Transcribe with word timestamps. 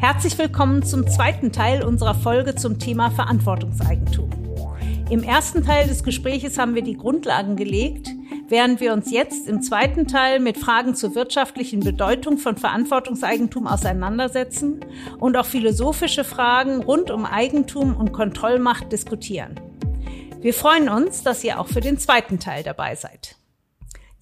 Herzlich 0.00 0.38
willkommen 0.38 0.82
zum 0.82 1.06
zweiten 1.06 1.52
Teil 1.52 1.84
unserer 1.84 2.14
Folge 2.14 2.54
zum 2.54 2.78
Thema 2.78 3.10
Verantwortungseigentum. 3.10 4.30
Im 5.10 5.22
ersten 5.22 5.62
Teil 5.62 5.88
des 5.88 6.02
Gespräches 6.04 6.56
haben 6.56 6.74
wir 6.74 6.80
die 6.80 6.96
Grundlagen 6.96 7.54
gelegt, 7.54 8.08
während 8.48 8.80
wir 8.80 8.94
uns 8.94 9.10
jetzt 9.10 9.46
im 9.46 9.60
zweiten 9.60 10.08
Teil 10.08 10.40
mit 10.40 10.56
Fragen 10.56 10.94
zur 10.94 11.14
wirtschaftlichen 11.14 11.80
Bedeutung 11.80 12.38
von 12.38 12.56
Verantwortungseigentum 12.56 13.66
auseinandersetzen 13.66 14.80
und 15.18 15.36
auch 15.36 15.44
philosophische 15.44 16.24
Fragen 16.24 16.82
rund 16.82 17.10
um 17.10 17.26
Eigentum 17.26 17.94
und 17.94 18.12
Kontrollmacht 18.12 18.90
diskutieren. 18.90 19.60
Wir 20.40 20.54
freuen 20.54 20.88
uns, 20.88 21.24
dass 21.24 21.44
ihr 21.44 21.60
auch 21.60 21.68
für 21.68 21.82
den 21.82 21.98
zweiten 21.98 22.38
Teil 22.38 22.62
dabei 22.62 22.94
seid. 22.94 23.36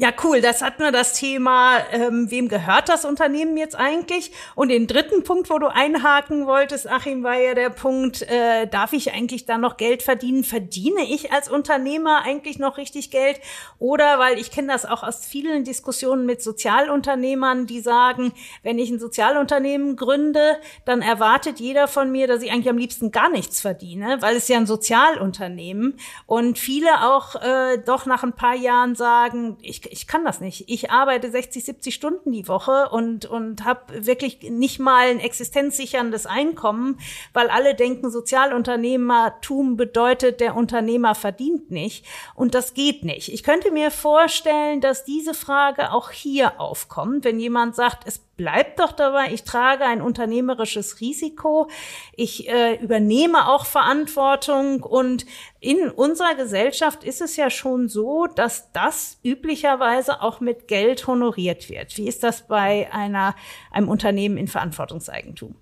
Ja, 0.00 0.12
cool. 0.22 0.40
Das 0.40 0.62
hatten 0.62 0.84
wir 0.84 0.92
das 0.92 1.14
Thema, 1.14 1.78
ähm, 1.90 2.30
wem 2.30 2.48
gehört 2.48 2.88
das 2.88 3.04
Unternehmen 3.04 3.56
jetzt 3.56 3.74
eigentlich? 3.74 4.30
Und 4.54 4.68
den 4.68 4.86
dritten 4.86 5.24
Punkt, 5.24 5.50
wo 5.50 5.58
du 5.58 5.66
einhaken 5.66 6.46
wolltest, 6.46 6.88
Achim, 6.88 7.24
war 7.24 7.34
ja 7.34 7.54
der 7.54 7.70
Punkt, 7.70 8.23
äh, 8.23 8.68
darf 8.68 8.92
ich 8.92 9.12
eigentlich 9.12 9.45
da 9.45 9.59
noch 9.59 9.76
Geld 9.76 10.04
verdienen? 10.04 10.45
Verdiene 10.45 11.02
ich 11.02 11.32
als 11.32 11.50
Unternehmer 11.50 12.23
eigentlich 12.23 12.60
noch 12.60 12.76
richtig 12.76 13.10
Geld? 13.10 13.40
Oder, 13.80 14.20
weil 14.20 14.38
ich 14.38 14.52
kenne 14.52 14.73
das 14.73 14.87
auch 14.87 15.02
aus 15.02 15.26
vielen 15.26 15.64
Diskussionen 15.64 16.26
mit 16.26 16.42
Sozialunternehmern, 16.42 17.66
die 17.66 17.80
sagen, 17.80 18.32
wenn 18.62 18.78
ich 18.78 18.90
ein 18.90 19.01
Sozialunternehmen 19.01 19.96
gründe, 19.96 20.59
dann 20.84 21.02
erwartet 21.02 21.59
jeder 21.59 21.88
von 21.88 22.12
mir, 22.12 22.28
dass 22.28 22.42
ich 22.42 22.52
eigentlich 22.52 22.70
am 22.70 22.78
liebsten 22.78 23.10
gar 23.10 23.30
nichts 23.30 23.60
verdiene, 23.60 24.18
weil 24.20 24.37
es 24.37 24.46
ja 24.46 24.59
ein 24.59 24.66
Sozialunternehmen. 24.68 25.98
Und 26.26 26.56
viele 26.56 27.04
auch 27.04 27.34
äh, 27.34 27.78
doch 27.84 28.06
nach 28.06 28.23
ein 28.23 28.34
paar 28.34 28.54
Jahren 28.54 28.95
sagen, 28.95 29.56
ich 29.60 29.88
ich 29.91 30.06
kann 30.06 30.24
das 30.24 30.41
nicht. 30.41 30.65
Ich 30.69 30.91
arbeite 30.91 31.30
60, 31.30 31.65
70 31.65 31.95
Stunden 31.95 32.33
die 32.33 32.48
Woche 32.48 32.88
und, 32.91 33.27
und 33.27 33.65
habe 33.65 34.06
wirklich 34.06 34.42
nicht 34.51 34.79
mal 34.79 35.09
ein 35.09 35.20
existenzsicherndes 35.20 36.27
Einkommen, 36.27 36.98
weil 37.33 37.48
alle 37.48 37.74
denken, 37.74 38.10
Sozialunternehmertum 38.10 39.77
bedeutet, 39.77 40.40
der 40.40 40.57
Unternehmer 40.57 41.15
verdient 41.15 41.71
nicht. 41.71 42.04
Und 42.35 42.54
das 42.54 42.74
geht 42.74 43.04
nicht. 43.04 43.32
Ich 43.32 43.43
könnte 43.43 43.71
mir 43.71 43.90
vorstellen, 43.90 44.80
dass 44.80 45.04
diese 45.04 45.35
Frage 45.35 45.93
auch 45.93 46.10
hier 46.10 46.60
aufkommt, 46.60 47.24
wenn 47.24 47.40
jemand 47.40 47.74
sagt, 47.74 48.07
es 48.07 48.27
bleibt 48.38 48.78
doch 48.78 48.92
dabei, 48.92 49.26
ich 49.32 49.42
trage 49.42 49.84
ein 49.84 50.00
unternehmerisches 50.00 51.00
Risiko, 51.00 51.68
ich 52.16 52.48
äh, 52.48 52.76
übernehme 52.76 53.48
auch 53.48 53.66
Verantwortung. 53.66 54.82
Und 54.82 55.26
in 55.60 55.90
unserer 55.90 56.34
Gesellschaft 56.36 57.04
ist 57.04 57.20
es 57.20 57.36
ja 57.36 57.50
schon 57.50 57.88
so, 57.88 58.26
dass 58.26 58.72
das 58.72 59.18
üblicherweise 59.22 60.22
auch 60.22 60.40
mit 60.40 60.68
Geld 60.68 61.06
honoriert 61.06 61.68
wird. 61.68 61.98
Wie 61.98 62.09
ist 62.09 62.22
das 62.22 62.46
bei 62.46 62.88
einer, 62.92 63.34
einem 63.70 63.88
Unternehmen 63.88 64.38
in 64.38 64.47
Verantwortungseigentum? 64.47 65.54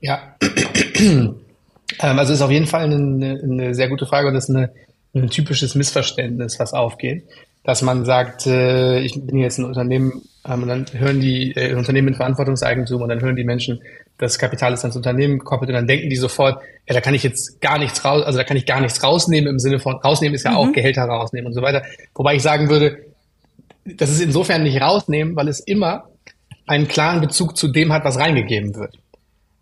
Ja, 0.00 0.34
ähm, 0.96 1.36
also 2.00 2.32
ist 2.32 2.42
auf 2.42 2.50
jeden 2.50 2.66
Fall 2.66 2.84
eine, 2.84 3.40
eine 3.40 3.74
sehr 3.74 3.88
gute 3.88 4.06
Frage 4.06 4.26
und 4.26 4.34
das 4.34 4.48
ist 4.48 4.56
eine, 4.56 4.72
ein 5.14 5.28
typisches 5.28 5.74
Missverständnis, 5.74 6.58
was 6.58 6.72
aufgeht 6.72 7.24
dass 7.64 7.82
man 7.82 8.04
sagt, 8.04 8.46
äh, 8.46 9.00
ich 9.00 9.14
bin 9.14 9.38
jetzt 9.38 9.58
ein 9.58 9.64
Unternehmen 9.64 10.22
ähm, 10.46 10.62
und 10.62 10.68
dann 10.68 10.86
hören 10.92 11.20
die 11.20 11.52
äh, 11.52 11.74
Unternehmen 11.74 12.08
in 12.08 12.14
Verantwortungseigentum 12.14 13.02
und 13.02 13.08
dann 13.08 13.20
hören 13.20 13.36
die 13.36 13.44
Menschen, 13.44 13.80
das 14.18 14.38
Kapital 14.38 14.72
ist 14.72 14.84
ans 14.84 14.96
Unternehmen 14.96 15.38
gekoppelt 15.38 15.68
und 15.70 15.74
dann 15.74 15.86
denken 15.86 16.10
die 16.10 16.16
sofort, 16.16 16.60
ja, 16.88 16.94
da 16.94 17.00
kann 17.00 17.14
ich 17.14 17.22
jetzt 17.22 17.60
gar 17.60 17.78
nichts 17.78 18.04
raus, 18.04 18.24
also 18.24 18.38
da 18.38 18.44
kann 18.44 18.56
ich 18.56 18.66
gar 18.66 18.80
nichts 18.80 19.02
rausnehmen 19.02 19.48
im 19.48 19.58
Sinne 19.58 19.78
von 19.78 19.96
rausnehmen 19.96 20.34
ist 20.34 20.44
ja 20.44 20.52
mhm. 20.52 20.56
auch 20.56 20.72
Gehälter 20.72 21.02
rausnehmen 21.02 21.46
und 21.46 21.54
so 21.54 21.62
weiter. 21.62 21.82
Wobei 22.14 22.34
ich 22.34 22.42
sagen 22.42 22.68
würde, 22.68 22.98
das 23.84 24.10
ist 24.10 24.20
insofern 24.20 24.62
nicht 24.62 24.80
rausnehmen, 24.80 25.36
weil 25.36 25.48
es 25.48 25.60
immer 25.60 26.08
einen 26.66 26.88
klaren 26.88 27.20
Bezug 27.20 27.56
zu 27.56 27.68
dem 27.68 27.92
hat, 27.92 28.04
was 28.04 28.18
reingegeben 28.18 28.74
wird. 28.74 28.96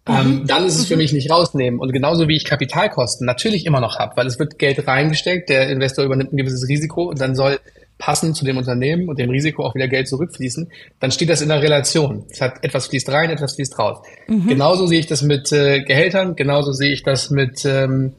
Ähm, 0.06 0.15
mhm. 0.15 0.21
Ähm, 0.21 0.47
dann 0.47 0.67
ist 0.67 0.78
es 0.78 0.87
für 0.87 0.95
mhm. 0.95 1.03
mich 1.03 1.12
nicht 1.12 1.31
rausnehmen. 1.31 1.81
Und 1.81 1.93
genauso 1.93 2.28
wie 2.28 2.37
ich 2.37 2.45
Kapitalkosten 2.45 3.27
natürlich 3.27 3.67
immer 3.67 3.81
noch 3.81 3.98
habe, 3.98 4.17
weil 4.17 4.27
es 4.27 4.39
wird 4.39 4.59
Geld 4.59 4.87
reingesteckt, 4.87 5.48
der 5.48 5.69
Investor 5.69 6.05
übernimmt 6.05 6.33
ein 6.33 6.37
gewisses 6.37 6.69
Risiko 6.69 7.05
und 7.05 7.21
dann 7.21 7.34
soll 7.34 7.59
passend 8.00 8.34
zu 8.34 8.44
dem 8.44 8.56
Unternehmen 8.56 9.09
und 9.09 9.19
dem 9.19 9.31
Risiko 9.31 9.65
auch 9.65 9.75
wieder 9.77 9.87
Geld 9.87 10.09
zurückfließen, 10.09 10.72
dann 10.99 11.12
steht 11.12 11.28
das 11.28 11.43
in 11.43 11.50
der 11.50 11.62
Relation. 11.62 12.25
Es 12.31 12.41
hat 12.41 12.65
etwas 12.65 12.88
fließt 12.88 13.09
rein, 13.11 13.31
etwas 13.31 13.55
fließt 13.55 13.78
raus. 13.78 13.99
Mhm. 14.27 14.49
Genauso 14.49 14.87
sehe 14.87 14.99
ich 14.99 15.06
das 15.06 15.22
mit 15.22 15.53
äh, 15.53 15.83
Gehältern, 15.83 16.34
genauso 16.34 16.72
sehe 16.72 16.93
ich 16.93 17.05
das 17.05 17.31
mit 17.31 17.65
ähm, 17.65 18.15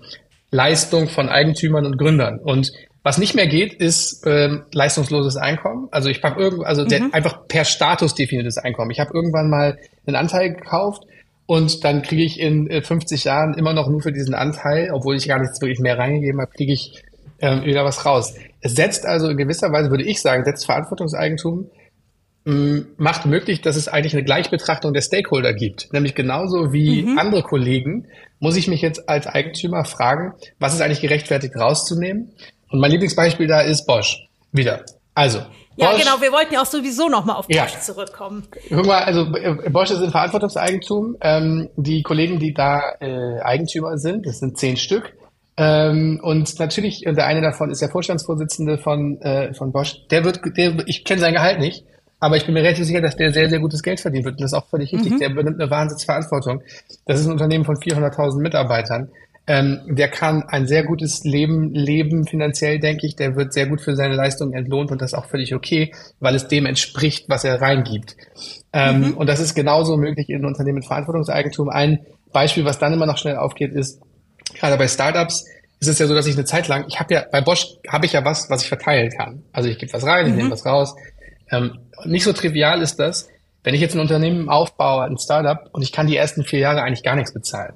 Leistung 0.51 1.09
von 1.09 1.27
Eigentümern 1.27 1.85
und 1.85 1.97
Gründern. 1.97 2.39
Und 2.39 2.71
was 3.03 3.17
nicht 3.17 3.33
mehr 3.33 3.47
geht, 3.47 3.73
ist 3.73 4.23
ähm, 4.27 4.63
leistungsloses 4.71 5.35
Einkommen. 5.35 5.87
Also 5.89 6.09
ich 6.09 6.21
habe 6.21 6.39
irgendwo, 6.39 6.63
also 6.63 6.85
mhm. 6.85 7.09
einfach 7.11 7.47
per 7.47 7.65
Status 7.65 8.13
definiertes 8.13 8.59
Einkommen. 8.59 8.91
Ich 8.91 8.99
habe 8.99 9.11
irgendwann 9.13 9.49
mal 9.49 9.79
einen 10.05 10.15
Anteil 10.15 10.53
gekauft 10.53 11.03
und 11.47 11.83
dann 11.83 12.03
kriege 12.03 12.23
ich 12.23 12.39
in 12.39 12.69
äh, 12.69 12.83
50 12.83 13.23
Jahren 13.23 13.55
immer 13.55 13.73
noch 13.73 13.89
nur 13.89 14.01
für 14.01 14.11
diesen 14.11 14.35
Anteil, 14.35 14.91
obwohl 14.93 15.15
ich 15.15 15.27
gar 15.27 15.39
nichts 15.39 15.59
wirklich 15.59 15.79
mehr 15.79 15.97
reingegeben 15.97 16.39
habe, 16.39 16.51
kriege 16.51 16.73
ich 16.73 17.03
ähm, 17.39 17.63
wieder 17.65 17.83
was 17.83 18.05
raus. 18.05 18.35
Es 18.61 18.75
setzt 18.75 19.05
also 19.05 19.27
in 19.27 19.37
gewisser 19.37 19.71
Weise, 19.71 19.89
würde 19.89 20.03
ich 20.03 20.21
sagen, 20.21 20.45
setzt 20.45 20.65
Verantwortungseigentum, 20.65 21.69
mm, 22.45 22.79
macht 22.97 23.25
möglich, 23.25 23.61
dass 23.61 23.75
es 23.75 23.87
eigentlich 23.87 24.13
eine 24.13 24.23
Gleichbetrachtung 24.23 24.93
der 24.93 25.01
Stakeholder 25.01 25.53
gibt. 25.53 25.91
Nämlich 25.91 26.15
genauso 26.15 26.71
wie 26.71 27.03
mhm. 27.03 27.17
andere 27.17 27.43
Kollegen 27.43 28.07
muss 28.39 28.55
ich 28.55 28.67
mich 28.67 28.81
jetzt 28.81 29.09
als 29.09 29.27
Eigentümer 29.27 29.83
fragen, 29.85 30.33
was 30.59 30.73
ist 30.73 30.81
eigentlich 30.81 31.01
gerechtfertigt 31.01 31.55
rauszunehmen? 31.55 32.33
Und 32.69 32.79
mein 32.79 32.91
Lieblingsbeispiel 32.91 33.47
da 33.47 33.61
ist 33.61 33.85
Bosch. 33.85 34.27
Wieder. 34.51 34.85
Also, 35.13 35.39
ja, 35.75 35.91
Bosch, 35.91 36.03
genau, 36.03 36.21
wir 36.21 36.31
wollten 36.31 36.53
ja 36.53 36.61
auch 36.61 36.65
sowieso 36.65 37.09
nochmal 37.09 37.37
auf 37.37 37.47
Bosch 37.47 37.55
ja. 37.55 37.67
zurückkommen. 37.79 38.47
Guck 38.69 38.85
mal, 38.85 39.03
also 39.03 39.21
äh, 39.35 39.69
Bosch 39.69 39.91
ist 39.91 40.01
in 40.01 40.11
Verantwortungseigentum. 40.11 41.17
Ähm, 41.21 41.69
die 41.75 42.03
Kollegen, 42.03 42.39
die 42.39 42.53
da 42.53 42.81
äh, 42.99 43.39
Eigentümer 43.41 43.97
sind, 43.97 44.25
das 44.25 44.39
sind 44.39 44.57
zehn 44.57 44.77
Stück, 44.77 45.13
ähm, 45.63 46.19
und 46.23 46.57
natürlich, 46.57 47.03
der 47.05 47.27
eine 47.27 47.39
davon 47.39 47.69
ist 47.69 47.83
der 47.83 47.89
Vorstandsvorsitzende 47.89 48.79
von, 48.79 49.21
äh, 49.21 49.53
von 49.53 49.71
Bosch. 49.71 50.07
Der 50.09 50.23
wird, 50.23 50.41
der, 50.57 50.73
ich 50.87 51.05
kenne 51.05 51.21
sein 51.21 51.35
Gehalt 51.35 51.59
nicht, 51.59 51.85
aber 52.19 52.35
ich 52.35 52.45
bin 52.45 52.55
mir 52.55 52.63
relativ 52.63 52.85
sicher, 52.85 52.99
dass 52.99 53.15
der 53.15 53.31
sehr, 53.31 53.47
sehr 53.47 53.59
gutes 53.59 53.83
Geld 53.83 53.99
verdienen 53.99 54.25
wird. 54.25 54.35
Und 54.35 54.41
das 54.41 54.53
ist 54.53 54.57
auch 54.57 54.65
völlig 54.65 54.91
richtig. 54.91 55.11
Mhm. 55.11 55.19
Der 55.19 55.29
übernimmt 55.29 55.61
eine 55.61 55.69
Wahnsinnsverantwortung. 55.69 56.63
Das 57.05 57.19
ist 57.19 57.27
ein 57.27 57.31
Unternehmen 57.31 57.63
von 57.63 57.75
400.000 57.75 58.41
Mitarbeitern. 58.41 59.09
Ähm, 59.45 59.81
der 59.87 60.07
kann 60.07 60.41
ein 60.47 60.65
sehr 60.65 60.83
gutes 60.83 61.25
Leben 61.25 61.75
leben 61.75 62.25
finanziell, 62.25 62.79
denke 62.79 63.05
ich. 63.05 63.15
Der 63.15 63.35
wird 63.35 63.53
sehr 63.53 63.67
gut 63.67 63.81
für 63.81 63.95
seine 63.95 64.15
Leistung 64.15 64.53
entlohnt 64.53 64.89
und 64.89 64.99
das 64.99 65.11
ist 65.11 65.17
auch 65.17 65.25
völlig 65.25 65.53
okay, 65.53 65.93
weil 66.19 66.33
es 66.33 66.47
dem 66.47 66.65
entspricht, 66.65 67.29
was 67.29 67.43
er 67.43 67.61
reingibt. 67.61 68.15
Ähm, 68.73 68.99
mhm. 68.99 69.13
Und 69.17 69.27
das 69.27 69.39
ist 69.39 69.53
genauso 69.53 69.95
möglich 69.95 70.27
in 70.29 70.43
Unternehmen 70.43 70.79
mit 70.79 70.87
Verantwortungseigentum. 70.87 71.69
Ein 71.69 71.99
Beispiel, 72.31 72.65
was 72.65 72.79
dann 72.79 72.93
immer 72.93 73.05
noch 73.05 73.19
schnell 73.19 73.35
aufgeht, 73.35 73.73
ist, 73.73 74.01
gerade 74.53 74.77
bei 74.77 74.87
Startups 74.87 75.45
ist 75.79 75.87
es 75.87 75.99
ja 75.99 76.07
so, 76.07 76.13
dass 76.13 76.27
ich 76.27 76.35
eine 76.35 76.45
Zeit 76.45 76.67
lang, 76.67 76.85
ich 76.87 76.99
habe 76.99 77.13
ja, 77.13 77.25
bei 77.31 77.41
Bosch 77.41 77.67
habe 77.87 78.05
ich 78.05 78.13
ja 78.13 78.23
was, 78.23 78.49
was 78.49 78.61
ich 78.61 78.69
verteilen 78.69 79.09
kann. 79.09 79.43
Also 79.51 79.67
ich 79.67 79.79
gebe 79.79 79.91
was 79.93 80.05
rein, 80.05 80.27
ich 80.27 80.33
nehme 80.33 80.49
mhm. 80.49 80.51
was 80.51 80.65
raus. 80.65 80.95
Ähm, 81.49 81.79
nicht 82.05 82.23
so 82.23 82.33
trivial 82.33 82.81
ist 82.81 82.97
das, 82.97 83.27
wenn 83.63 83.73
ich 83.73 83.81
jetzt 83.81 83.95
ein 83.95 83.99
Unternehmen 83.99 84.47
aufbaue, 84.47 85.03
ein 85.03 85.17
Startup, 85.17 85.69
und 85.71 85.81
ich 85.81 85.91
kann 85.91 86.07
die 86.07 86.15
ersten 86.15 86.43
vier 86.43 86.59
Jahre 86.59 86.83
eigentlich 86.83 87.03
gar 87.03 87.15
nichts 87.15 87.33
bezahlen. 87.33 87.73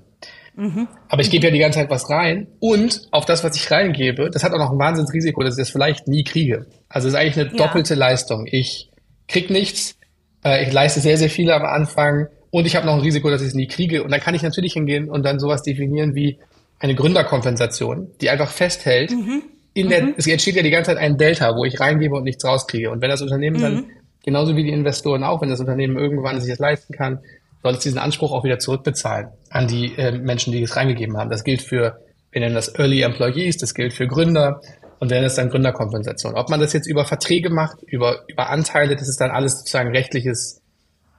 Mhm. 0.55 0.87
Aber 1.09 1.21
ich 1.21 1.31
gebe 1.31 1.45
ja 1.45 1.51
die 1.51 1.59
ganze 1.59 1.79
Zeit 1.79 1.89
was 1.89 2.09
rein 2.09 2.47
und 2.59 3.01
auf 3.11 3.25
das, 3.25 3.43
was 3.43 3.55
ich 3.55 3.69
reingebe, 3.69 4.29
das 4.29 4.43
hat 4.43 4.53
auch 4.53 4.59
noch 4.59 4.71
ein 4.71 4.79
Wahnsinnsrisiko, 4.79 5.43
dass 5.43 5.57
ich 5.57 5.63
das 5.63 5.69
vielleicht 5.69 6.07
nie 6.07 6.23
kriege. 6.23 6.67
Also 6.87 7.07
es 7.07 7.13
ist 7.13 7.19
eigentlich 7.19 7.39
eine 7.39 7.57
ja. 7.57 7.65
doppelte 7.65 7.95
Leistung. 7.95 8.47
Ich 8.49 8.89
krieg 9.27 9.49
nichts, 9.49 9.97
äh, 10.43 10.63
ich 10.63 10.71
leiste 10.71 11.01
sehr, 11.01 11.17
sehr 11.17 11.29
viele 11.29 11.55
am 11.55 11.65
Anfang 11.65 12.27
und 12.51 12.65
ich 12.65 12.75
habe 12.75 12.85
noch 12.85 12.93
ein 12.93 13.01
Risiko, 13.01 13.29
dass 13.29 13.41
ich 13.41 13.49
es 13.49 13.53
nie 13.53 13.67
kriege. 13.67 14.03
Und 14.03 14.11
dann 14.11 14.21
kann 14.21 14.33
ich 14.35 14.43
natürlich 14.43 14.73
hingehen 14.73 15.09
und 15.09 15.23
dann 15.23 15.39
sowas 15.39 15.61
definieren 15.61 16.15
wie, 16.15 16.39
eine 16.79 16.95
Gründerkompensation, 16.95 18.11
die 18.21 18.29
einfach 18.29 18.51
festhält, 18.51 19.11
mhm. 19.11 19.43
in 19.73 19.89
der, 19.89 20.03
mhm. 20.03 20.13
es 20.17 20.27
entsteht 20.27 20.55
ja 20.55 20.63
die 20.63 20.71
ganze 20.71 20.91
Zeit 20.91 20.97
ein 20.97 21.17
Delta, 21.17 21.55
wo 21.55 21.65
ich 21.65 21.79
reingebe 21.79 22.15
und 22.15 22.23
nichts 22.23 22.43
rauskriege. 22.45 22.91
Und 22.91 23.01
wenn 23.01 23.09
das 23.09 23.21
Unternehmen 23.21 23.57
mhm. 23.57 23.61
dann, 23.61 23.85
genauso 24.23 24.55
wie 24.55 24.63
die 24.63 24.71
Investoren 24.71 25.23
auch, 25.23 25.41
wenn 25.41 25.49
das 25.49 25.59
Unternehmen 25.59 25.97
irgendwann 25.97 26.39
sich 26.41 26.49
das 26.49 26.59
leisten 26.59 26.93
kann, 26.93 27.19
soll 27.63 27.73
es 27.73 27.79
diesen 27.79 27.97
Anspruch 27.97 28.31
auch 28.31 28.43
wieder 28.43 28.59
zurückbezahlen 28.59 29.29
an 29.49 29.67
die 29.67 29.95
äh, 29.97 30.11
Menschen, 30.11 30.53
die 30.53 30.61
es 30.61 30.75
reingegeben 30.75 31.17
haben. 31.17 31.31
Das 31.31 31.43
gilt 31.43 31.61
für, 31.61 31.99
wir 32.31 32.41
nennen 32.41 32.53
das 32.53 32.77
Early 32.77 33.01
Employees, 33.01 33.57
das 33.57 33.73
gilt 33.73 33.93
für 33.93 34.07
Gründer 34.07 34.61
und 34.99 35.11
dann 35.11 35.23
ist 35.23 35.37
dann 35.37 35.49
Gründerkompensation. 35.49 36.35
Ob 36.35 36.49
man 36.49 36.59
das 36.59 36.73
jetzt 36.73 36.87
über 36.87 37.05
Verträge 37.05 37.49
macht, 37.49 37.81
über, 37.83 38.23
über 38.27 38.49
Anteile, 38.49 38.95
das 38.95 39.07
ist 39.07 39.19
dann 39.19 39.31
alles 39.31 39.59
sozusagen 39.59 39.89
rechtliches, 39.89 40.61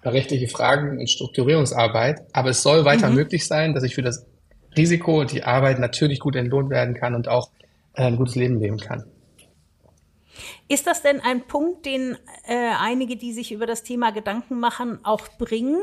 rechtliche 0.04 0.48
Fragen 0.48 0.98
und 0.98 1.10
Strukturierungsarbeit. 1.10 2.20
Aber 2.32 2.50
es 2.50 2.62
soll 2.62 2.84
weiter 2.84 3.08
mhm. 3.08 3.16
möglich 3.16 3.46
sein, 3.46 3.74
dass 3.74 3.82
ich 3.82 3.94
für 3.94 4.02
das 4.02 4.24
Risiko 4.76 5.20
und 5.20 5.32
die 5.32 5.44
Arbeit 5.44 5.78
natürlich 5.78 6.20
gut 6.20 6.36
entlohnt 6.36 6.70
werden 6.70 6.94
kann 6.94 7.14
und 7.14 7.28
auch 7.28 7.50
äh, 7.94 8.02
ein 8.02 8.16
gutes 8.16 8.34
Leben 8.34 8.60
leben 8.60 8.78
kann. 8.78 9.04
Ist 10.68 10.86
das 10.86 11.02
denn 11.02 11.20
ein 11.20 11.46
Punkt, 11.46 11.86
den 11.86 12.16
äh, 12.46 12.72
einige, 12.78 13.16
die 13.16 13.32
sich 13.32 13.52
über 13.52 13.66
das 13.66 13.82
Thema 13.82 14.10
Gedanken 14.10 14.58
machen, 14.58 14.98
auch 15.02 15.28
bringen? 15.38 15.80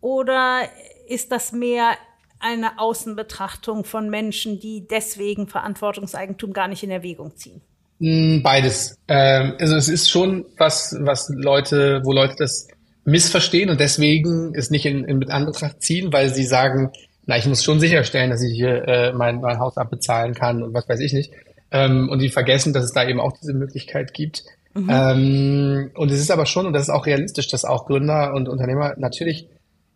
Oder 0.00 0.62
ist 1.08 1.30
das 1.32 1.52
mehr 1.52 1.92
eine 2.40 2.78
Außenbetrachtung 2.78 3.84
von 3.84 4.10
Menschen, 4.10 4.60
die 4.60 4.86
deswegen 4.88 5.46
Verantwortungseigentum 5.46 6.52
gar 6.52 6.68
nicht 6.68 6.82
in 6.82 6.90
Erwägung 6.90 7.36
ziehen? 7.36 7.60
Hm, 8.00 8.42
beides. 8.42 8.98
Ähm, 9.08 9.54
also 9.58 9.76
es 9.76 9.88
ist 9.88 10.10
schon 10.10 10.44
was, 10.58 10.96
was 11.00 11.30
Leute, 11.34 12.00
wo 12.04 12.12
Leute 12.12 12.34
das 12.38 12.68
missverstehen 13.04 13.70
und 13.70 13.80
deswegen 13.80 14.54
es 14.54 14.70
nicht 14.70 14.86
in, 14.86 15.04
in 15.04 15.18
mit 15.18 15.30
Anbetracht 15.30 15.82
ziehen, 15.82 16.12
weil 16.12 16.30
sie 16.30 16.44
sagen, 16.44 16.90
na, 17.26 17.38
ich 17.38 17.46
muss 17.46 17.64
schon 17.64 17.80
sicherstellen, 17.80 18.30
dass 18.30 18.42
ich 18.42 18.54
hier 18.54 18.86
äh, 18.86 19.12
mein, 19.12 19.40
mein 19.40 19.58
Haus 19.58 19.76
abbezahlen 19.76 20.34
kann 20.34 20.62
und 20.62 20.74
was 20.74 20.88
weiß 20.88 21.00
ich 21.00 21.12
nicht. 21.12 21.32
Ähm, 21.70 22.08
und 22.08 22.20
die 22.20 22.28
vergessen, 22.28 22.72
dass 22.72 22.84
es 22.84 22.92
da 22.92 23.06
eben 23.06 23.20
auch 23.20 23.32
diese 23.40 23.54
Möglichkeit 23.54 24.12
gibt. 24.12 24.44
Mhm. 24.74 24.90
Ähm, 24.90 25.90
und 25.94 26.10
es 26.10 26.20
ist 26.20 26.30
aber 26.30 26.46
schon, 26.46 26.66
und 26.66 26.72
das 26.72 26.84
ist 26.84 26.90
auch 26.90 27.06
realistisch, 27.06 27.48
dass 27.48 27.64
auch 27.64 27.86
Gründer 27.86 28.34
und 28.34 28.48
Unternehmer 28.48 28.94
natürlich 28.98 29.48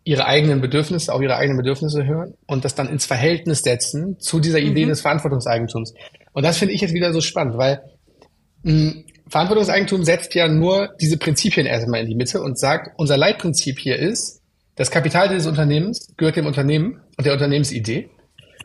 ihre 0.03 0.25
eigenen 0.25 0.61
Bedürfnisse, 0.61 1.13
auch 1.13 1.21
ihre 1.21 1.35
eigenen 1.35 1.57
Bedürfnisse 1.57 2.05
hören 2.05 2.33
und 2.47 2.65
das 2.65 2.73
dann 2.73 2.89
ins 2.89 3.05
Verhältnis 3.05 3.61
setzen 3.61 4.19
zu 4.19 4.39
dieser 4.39 4.59
Idee 4.59 4.85
mhm. 4.85 4.89
des 4.89 5.01
Verantwortungseigentums. 5.01 5.93
Und 6.33 6.43
das 6.43 6.57
finde 6.57 6.73
ich 6.73 6.81
jetzt 6.81 6.93
wieder 6.93 7.13
so 7.13 7.21
spannend, 7.21 7.57
weil 7.57 7.81
mh, 8.63 9.03
Verantwortungseigentum 9.27 10.03
setzt 10.03 10.33
ja 10.33 10.47
nur 10.47 10.89
diese 10.99 11.17
Prinzipien 11.17 11.67
erstmal 11.67 12.01
in 12.01 12.07
die 12.07 12.15
Mitte 12.15 12.41
und 12.41 12.57
sagt, 12.57 12.91
unser 12.97 13.17
Leitprinzip 13.17 13.77
hier 13.77 13.97
ist, 13.97 14.38
das 14.79 14.91
Kapital 14.91 15.27
dieses 15.27 15.45
Unternehmens 15.45 16.07
gehört 16.15 16.37
dem 16.37 16.45
Unternehmen 16.45 17.01
und 17.17 17.25
der 17.25 17.33
Unternehmensidee. 17.33 18.09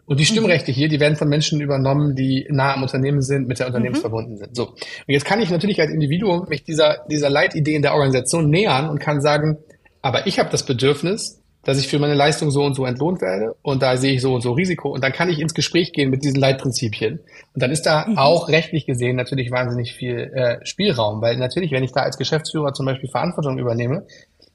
Und 0.07 0.21
die 0.21 0.25
Stimmrechte 0.25 0.71
hier, 0.71 0.89
die 0.89 1.01
werden 1.01 1.17
von 1.17 1.29
Menschen 1.29 1.61
übernommen, 1.61 2.15
die 2.15 2.47
nah 2.51 2.75
am 2.75 2.83
Unternehmen 2.83 3.21
sind, 3.21 3.49
mit 3.49 3.59
der 3.59 3.67
Unternehmen 3.67 3.97
mhm. 3.97 4.01
verbunden 4.01 4.37
sind. 4.37 4.55
So. 4.55 4.69
Und 4.69 4.79
jetzt 5.09 5.25
kann 5.25 5.43
ich 5.43 5.51
natürlich 5.51 5.81
als 5.81 5.91
Individuum 5.91 6.47
mich 6.49 6.63
dieser, 6.63 7.05
dieser 7.11 7.31
Leitidee 7.31 7.75
in 7.75 7.83
der 7.83 7.95
Organisation 7.95 8.49
nähern 8.49 8.89
und 8.91 9.01
kann 9.01 9.21
sagen, 9.21 9.59
aber 10.03 10.29
ich 10.29 10.39
habe 10.39 10.51
das 10.51 10.65
Bedürfnis, 10.65 11.43
dass 11.65 11.81
ich 11.81 11.89
für 11.89 11.99
meine 11.99 12.15
Leistung 12.15 12.53
so 12.53 12.63
und 12.63 12.75
so 12.75 12.85
entlohnt 12.85 13.21
werde 13.21 13.57
und 13.63 13.83
da 13.83 13.97
sehe 13.97 14.13
ich 14.13 14.23
so 14.23 14.35
und 14.35 14.43
so 14.43 14.53
Risiko 14.53 14.91
und 14.91 15.03
dann 15.03 15.13
kann 15.13 15.31
ich 15.31 15.41
ins 15.41 15.55
Gespräch 15.55 15.93
gehen 15.93 16.11
mit 16.11 16.23
diesen 16.23 16.39
Leitprinzipien. 16.39 17.19
Und 17.55 17.63
dann 17.63 17.73
ist 17.73 17.87
da 17.87 18.07
mhm. 18.07 18.19
auch 18.19 18.49
rechtlich 18.49 18.87
gesehen 18.87 19.17
natürlich 19.17 19.51
wahnsinnig 19.51 19.95
viel 19.95 20.31
äh, 20.33 20.65
Spielraum, 20.65 21.21
weil 21.23 21.39
natürlich, 21.39 21.73
wenn 21.73 21.83
ich 21.83 21.93
da 21.93 22.03
als 22.03 22.19
Geschäftsführer 22.19 22.73
zum 22.73 22.87
Beispiel 22.87 23.09
Verantwortung 23.09 23.59
übernehme, 23.59 24.07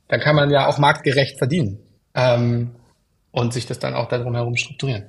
dann 0.09 0.19
kann 0.19 0.35
man 0.35 0.49
ja 0.49 0.67
auch 0.67 0.77
marktgerecht 0.77 1.37
verdienen 1.37 1.79
ähm, 2.13 2.75
und 3.31 3.53
sich 3.53 3.65
das 3.65 3.79
dann 3.79 3.93
auch 3.93 4.09
darum 4.09 4.35
herum 4.35 4.57
strukturieren. 4.57 5.05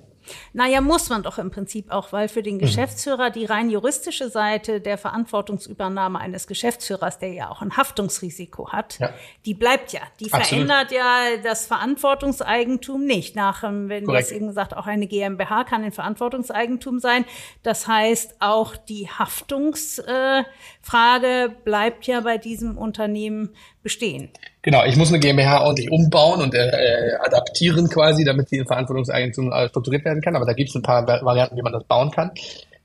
Naja, 0.52 0.80
muss 0.80 1.08
man 1.08 1.22
doch 1.22 1.38
im 1.38 1.50
Prinzip 1.50 1.90
auch, 1.90 2.12
weil 2.12 2.28
für 2.28 2.42
den 2.42 2.54
mhm. 2.56 2.60
Geschäftsführer 2.60 3.30
die 3.30 3.44
rein 3.44 3.70
juristische 3.70 4.28
Seite 4.28 4.80
der 4.80 4.98
Verantwortungsübernahme 4.98 6.18
eines 6.18 6.46
Geschäftsführers, 6.46 7.18
der 7.18 7.32
ja 7.32 7.50
auch 7.50 7.62
ein 7.62 7.76
Haftungsrisiko 7.76 8.70
hat, 8.72 8.98
ja. 8.98 9.10
die 9.44 9.54
bleibt 9.54 9.92
ja. 9.92 10.00
Die 10.20 10.32
Absolut. 10.32 10.46
verändert 10.46 10.92
ja 10.92 11.36
das 11.42 11.66
Verantwortungseigentum 11.66 13.04
nicht. 13.04 13.36
Nach, 13.36 13.64
ähm, 13.64 13.88
wenn 13.88 14.04
du 14.04 14.14
es 14.14 14.30
eben 14.32 14.48
gesagt, 14.48 14.76
auch 14.76 14.86
eine 14.86 15.06
GmbH 15.06 15.64
kann 15.64 15.84
ein 15.84 15.92
Verantwortungseigentum 15.92 16.98
sein. 16.98 17.24
Das 17.62 17.86
heißt, 17.86 18.36
auch 18.40 18.76
die 18.76 19.08
Haftungsfrage 19.08 20.44
äh, 21.26 21.48
bleibt 21.64 22.06
ja 22.06 22.20
bei 22.20 22.38
diesem 22.38 22.76
Unternehmen 22.76 23.54
bestehen. 23.82 24.30
Genau, 24.62 24.84
ich 24.84 24.96
muss 24.96 25.08
eine 25.08 25.20
GmbH 25.20 25.62
ordentlich 25.62 25.90
umbauen 25.90 26.42
und 26.42 26.54
äh, 26.54 26.68
äh, 26.68 27.14
adaptieren 27.24 27.88
quasi, 27.88 28.24
damit 28.24 28.48
sie 28.48 28.58
in 28.58 28.66
Verantwortungseigentum 28.66 29.52
äh, 29.52 29.68
strukturiert 29.68 30.04
werden 30.04 30.20
kann. 30.20 30.36
Aber 30.36 30.46
da 30.46 30.52
gibt 30.52 30.70
es 30.70 30.76
ein 30.76 30.82
paar 30.82 31.06
Varianten, 31.06 31.56
wie 31.56 31.62
man 31.62 31.72
das 31.72 31.84
bauen 31.84 32.10
kann, 32.10 32.30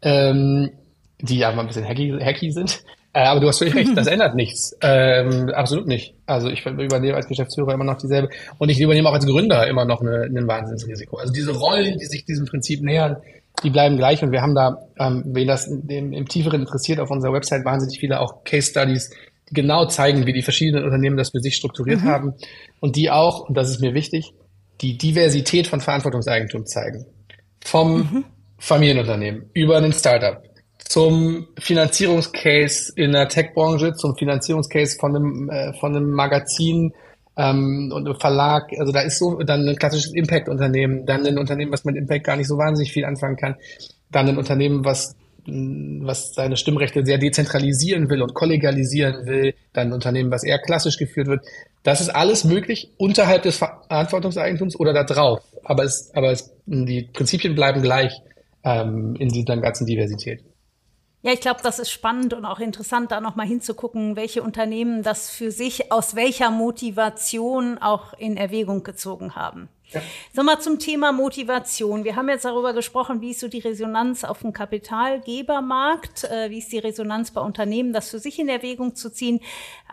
ähm, 0.01 0.71
die 1.19 1.38
ja 1.38 1.51
mal 1.51 1.62
ein 1.62 1.68
bisschen 1.68 1.88
hacky, 1.88 2.18
hacky 2.21 2.51
sind. 2.51 2.83
Äh, 3.15 3.24
aber 3.24 3.39
du 3.39 3.47
hast 3.47 3.59
völlig 3.59 3.75
recht, 3.75 3.92
das 3.95 4.07
ändert 4.07 4.36
nichts. 4.36 4.75
Ähm, 4.81 5.50
absolut 5.50 5.88
nicht. 5.88 6.15
Also 6.25 6.50
ich 6.50 6.65
übernehme 6.65 7.15
als 7.15 7.27
Geschäftsführer 7.27 7.74
immer 7.74 7.86
noch 7.86 7.97
dieselbe 7.97 8.30
und 8.57 8.69
ich 8.69 8.80
übernehme 8.80 9.07
auch 9.09 9.13
als 9.13 9.25
Gründer 9.25 9.68
immer 9.68 9.86
noch 9.86 10.01
eine, 10.01 10.24
ein 10.24 10.47
Wahnsinnsrisiko. 10.47 11.18
Also 11.18 11.31
diese 11.31 11.53
Rollen, 11.53 11.97
die 11.97 12.06
sich 12.06 12.25
diesem 12.25 12.45
Prinzip 12.45 12.81
nähern, 12.81 13.18
die 13.63 13.69
bleiben 13.69 13.95
gleich 13.95 14.21
und 14.21 14.33
wir 14.33 14.42
haben 14.42 14.53
da, 14.53 14.80
ähm, 15.00 15.24
wen 15.27 15.47
das 15.47 15.68
im, 15.68 16.12
im 16.12 16.27
Tieferen 16.27 16.62
interessiert, 16.62 17.00
auf 17.00 17.09
unserer 17.09 17.31
Website 17.31 17.63
wahnsinnig 17.63 18.00
viele 18.00 18.19
auch 18.19 18.44
Case 18.44 18.69
Studies, 18.69 19.09
die 19.09 19.15
genau 19.51 19.86
zeigen, 19.86 20.25
wie 20.25 20.33
die 20.33 20.42
verschiedenen 20.42 20.83
Unternehmen 20.83 21.18
das 21.18 21.30
für 21.30 21.39
sich 21.39 21.56
strukturiert 21.56 22.01
mhm. 22.01 22.07
haben 22.07 22.33
und 22.80 22.95
die 22.95 23.09
auch, 23.09 23.47
und 23.47 23.56
das 23.56 23.69
ist 23.69 23.81
mir 23.81 23.94
wichtig, 23.94 24.33
die 24.81 24.97
Diversität 24.97 25.68
von 25.68 25.81
Verantwortungseigentum 25.81 26.65
zeigen. 26.65 27.06
Vom 27.63 27.97
mhm. 27.97 28.25
Familienunternehmen 28.57 29.50
über 29.53 29.77
einen 29.77 29.94
Startup 29.94 30.42
zum 30.80 31.47
Finanzierungscase 31.59 32.94
in 32.95 33.13
der 33.13 33.27
Tech-Branche, 33.27 33.94
zum 33.94 34.15
Finanzierungscase 34.15 34.97
von 35.00 35.15
einem, 35.15 35.50
äh, 35.50 35.74
von 35.80 35.95
einem 35.95 36.12
Magazin 36.12 36.94
ähm, 37.38 37.92
und 37.94 38.07
einem 38.07 38.19
Verlag. 38.19 38.69
Also 38.80 38.92
da 38.92 39.01
ist 39.01 39.18
so 39.18 39.39
dann 39.39 39.68
ein 39.68 39.75
klassisches 39.75 40.13
Impact-Unternehmen, 40.13 41.06
dann 41.06 41.25
ein 41.25 41.38
Unternehmen, 41.38 41.71
was 41.71 41.86
mit 41.86 41.95
Impact 41.95 42.25
gar 42.25 42.36
nicht 42.36 42.47
so 42.47 42.57
wahnsinnig 42.57 42.92
viel 42.92 43.06
anfangen 43.06 43.36
kann, 43.36 43.56
dann 44.12 44.27
ein 44.27 44.38
Unternehmen, 44.38 44.86
was 44.86 45.15
was 45.47 46.33
seine 46.33 46.57
Stimmrechte 46.57 47.06
sehr 47.06 47.18
dezentralisieren 47.18 48.09
will 48.09 48.21
und 48.21 48.33
kollegialisieren 48.33 49.25
will, 49.25 49.53
dann 49.74 49.88
ein 49.88 49.94
Unternehmen, 49.94 50.31
was 50.31 50.44
eher 50.44 50.59
klassisch 50.59 50.97
geführt 50.97 51.27
wird. 51.27 51.45
Das 51.83 52.01
ist 52.01 52.09
alles 52.09 52.44
möglich 52.44 52.92
unterhalb 52.97 53.44
des 53.44 53.57
Verantwortungseigentums 53.57 54.80
oder 54.80 54.94
da 54.94 55.03
drauf. 55.03 55.39
Aber 55.63 55.83
es, 55.83 56.12
aber 56.15 56.31
es, 56.31 56.51
die 56.65 57.09
Prinzipien 57.13 57.56
bleiben 57.56 57.81
gleich 57.81 58.13
ähm, 58.63 59.15
in 59.19 59.30
dieser 59.30 59.57
ganzen 59.57 59.86
Diversität. 59.86 60.44
Ja, 61.21 61.33
ich 61.33 61.42
glaube, 61.42 61.62
das 61.63 61.80
ist 61.80 61.89
spannend 61.89 62.36
und 62.36 62.45
auch 62.45 62.59
interessant, 62.59 63.12
da 63.12 63.19
nochmal 63.19 63.47
hinzugucken, 63.47 64.15
welche 64.15 64.44
Unternehmen 64.44 65.01
das 65.01 65.31
für 65.31 65.50
sich 65.50 65.92
aus 65.92 66.15
welcher 66.15 66.51
Motivation 66.51 67.80
auch 67.80 68.13
in 68.13 68.38
Erwägung 68.38 68.83
gezogen 68.83 69.36
haben. 69.36 69.68
Ja. 69.95 70.01
Sag 70.33 70.45
mal 70.45 70.59
zum 70.59 70.80
Thema 70.80 71.12
Motivation. 71.12 72.03
Wir 72.03 72.15
haben 72.15 72.30
jetzt 72.30 72.45
darüber 72.45 72.74
gesprochen, 72.74 73.21
wie 73.21 73.31
ist 73.31 73.39
so 73.39 73.47
die 73.47 73.59
Resonanz 73.59 74.24
auf 74.24 74.42
dem 74.42 74.53
Kapitalgebermarkt, 74.53 76.25
äh, 76.25 76.50
wie 76.50 76.59
ist 76.59 76.71
die 76.71 76.80
Resonanz 76.80 77.31
bei 77.31 77.42
Unternehmen, 77.42 77.94
das 77.94 78.09
für 78.09 78.19
sich 78.19 78.38
in 78.39 78.50
Erwägung 78.50 78.95
zu 78.95 79.09
ziehen. 79.09 79.39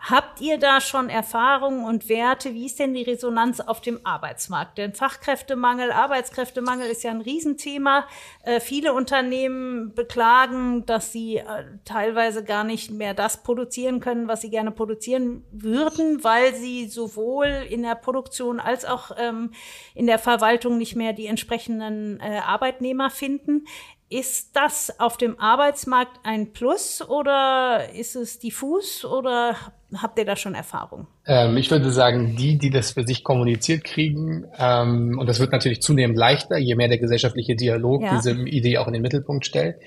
Habt 0.09 0.41
ihr 0.41 0.57
da 0.57 0.81
schon 0.81 1.07
Erfahrungen 1.07 1.85
und 1.85 2.09
Werte? 2.09 2.53
Wie 2.53 2.65
ist 2.65 2.77
denn 2.77 2.93
die 2.93 3.03
Resonanz 3.03 3.61
auf 3.61 3.79
dem 3.79 4.05
Arbeitsmarkt? 4.05 4.77
Denn 4.77 4.93
Fachkräftemangel, 4.93 5.93
Arbeitskräftemangel 5.93 6.89
ist 6.89 7.03
ja 7.03 7.11
ein 7.11 7.21
Riesenthema. 7.21 8.05
Äh, 8.43 8.59
viele 8.59 8.91
Unternehmen 8.91 9.93
beklagen, 9.93 10.85
dass 10.85 11.13
sie 11.13 11.37
äh, 11.37 11.43
teilweise 11.85 12.43
gar 12.43 12.65
nicht 12.65 12.91
mehr 12.91 13.13
das 13.13 13.43
produzieren 13.43 14.01
können, 14.01 14.27
was 14.27 14.41
sie 14.41 14.49
gerne 14.49 14.71
produzieren 14.71 15.45
würden, 15.51 16.21
weil 16.21 16.53
sie 16.53 16.89
sowohl 16.89 17.47
in 17.69 17.83
der 17.83 17.95
Produktion 17.95 18.59
als 18.59 18.83
auch 18.83 19.11
ähm, 19.17 19.51
in 19.95 20.07
der 20.07 20.19
Verwaltung 20.19 20.77
nicht 20.77 20.95
mehr 20.95 21.13
die 21.13 21.27
entsprechenden 21.27 22.19
äh, 22.19 22.39
Arbeitnehmer 22.45 23.09
finden. 23.09 23.65
Ist 24.09 24.55
das 24.55 24.99
auf 24.99 25.17
dem 25.17 25.39
Arbeitsmarkt 25.39 26.19
ein 26.23 26.53
Plus 26.53 27.01
oder 27.01 27.89
ist 27.95 28.15
es 28.15 28.37
diffus 28.37 29.05
oder 29.05 29.55
habt 29.95 30.19
ihr 30.19 30.25
da 30.25 30.35
schon 30.35 30.53
Erfahrung? 30.53 31.07
Ähm, 31.25 31.57
ich 31.57 31.71
würde 31.71 31.89
sagen, 31.89 32.35
die, 32.35 32.59
die 32.59 32.69
das 32.69 32.91
für 32.91 33.03
sich 33.03 33.23
kommuniziert 33.23 33.83
kriegen, 33.83 34.45
ähm, 34.57 35.17
und 35.19 35.27
das 35.27 35.39
wird 35.39 35.51
natürlich 35.51 35.81
zunehmend 35.81 36.17
leichter, 36.17 36.57
je 36.57 36.75
mehr 36.75 36.89
der 36.89 36.99
gesellschaftliche 36.99 37.55
Dialog 37.55 38.03
ja. 38.03 38.15
diese 38.15 38.31
Idee 38.31 38.77
auch 38.77 38.87
in 38.87 38.93
den 38.93 39.01
Mittelpunkt 39.01 39.45
stellt, 39.45 39.77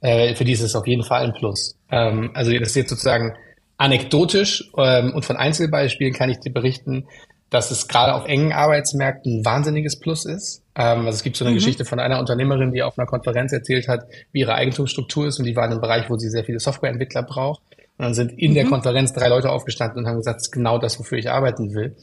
äh, 0.00 0.34
für 0.34 0.44
die 0.44 0.52
ist 0.52 0.62
es 0.62 0.74
auf 0.74 0.86
jeden 0.86 1.04
Fall 1.04 1.24
ein 1.24 1.32
Plus. 1.32 1.76
Ähm, 1.90 2.30
also 2.34 2.52
das 2.52 2.70
ist 2.70 2.76
jetzt 2.76 2.90
sozusagen 2.90 3.34
anekdotisch 3.76 4.70
ähm, 4.76 5.14
und 5.14 5.24
von 5.24 5.36
Einzelbeispielen 5.36 6.12
kann 6.12 6.30
ich 6.30 6.38
dir 6.38 6.52
berichten, 6.52 7.06
dass 7.50 7.70
es 7.70 7.88
gerade 7.88 8.14
auf 8.14 8.26
engen 8.26 8.52
Arbeitsmärkten 8.52 9.40
ein 9.40 9.44
wahnsinniges 9.44 10.00
Plus 10.00 10.24
ist. 10.24 10.62
Ähm, 10.74 11.00
also 11.00 11.10
es 11.10 11.22
gibt 11.22 11.36
so 11.36 11.44
eine 11.44 11.52
mhm. 11.52 11.58
Geschichte 11.58 11.84
von 11.84 12.00
einer 12.00 12.18
Unternehmerin, 12.18 12.72
die 12.72 12.82
auf 12.82 12.98
einer 12.98 13.06
Konferenz 13.06 13.52
erzählt 13.52 13.88
hat, 13.88 14.04
wie 14.32 14.40
ihre 14.40 14.54
Eigentumsstruktur 14.54 15.28
ist 15.28 15.38
und 15.38 15.44
die 15.44 15.54
war 15.54 15.64
in 15.64 15.72
einem 15.72 15.80
Bereich, 15.80 16.10
wo 16.10 16.16
sie 16.16 16.28
sehr 16.28 16.44
viele 16.44 16.58
Softwareentwickler 16.58 17.22
braucht. 17.22 17.62
Und 17.98 18.04
dann 18.04 18.14
sind 18.14 18.32
in 18.32 18.50
mhm. 18.50 18.54
der 18.56 18.64
Konferenz 18.66 19.12
drei 19.12 19.28
Leute 19.28 19.50
aufgestanden 19.50 20.00
und 20.00 20.06
haben 20.08 20.16
gesagt, 20.16 20.36
das 20.36 20.48
ist 20.48 20.52
genau 20.52 20.78
das, 20.78 20.98
wofür 20.98 21.18
ich 21.18 21.30
arbeiten 21.30 21.74
will. 21.74 21.96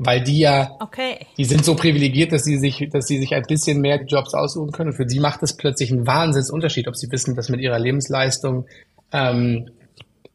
Weil 0.00 0.22
die 0.22 0.38
ja, 0.38 0.76
okay. 0.78 1.26
die 1.36 1.44
sind 1.44 1.64
so 1.64 1.74
privilegiert, 1.74 2.30
dass 2.30 2.44
sie 2.44 2.58
sich, 2.58 2.88
dass 2.92 3.06
sie 3.06 3.18
sich 3.18 3.34
ein 3.34 3.42
bisschen 3.42 3.80
mehr 3.80 3.98
die 3.98 4.06
Jobs 4.06 4.32
aussuchen 4.32 4.70
können. 4.70 4.90
Und 4.90 4.96
für 4.96 5.08
sie 5.08 5.18
macht 5.18 5.42
es 5.42 5.56
plötzlich 5.56 5.90
einen 5.90 6.06
Wahnsinnsunterschied, 6.06 6.86
ob 6.86 6.96
sie 6.96 7.10
wissen, 7.10 7.34
dass 7.34 7.48
mit 7.48 7.60
ihrer 7.60 7.80
Lebensleistung 7.80 8.66
ähm, 9.12 9.70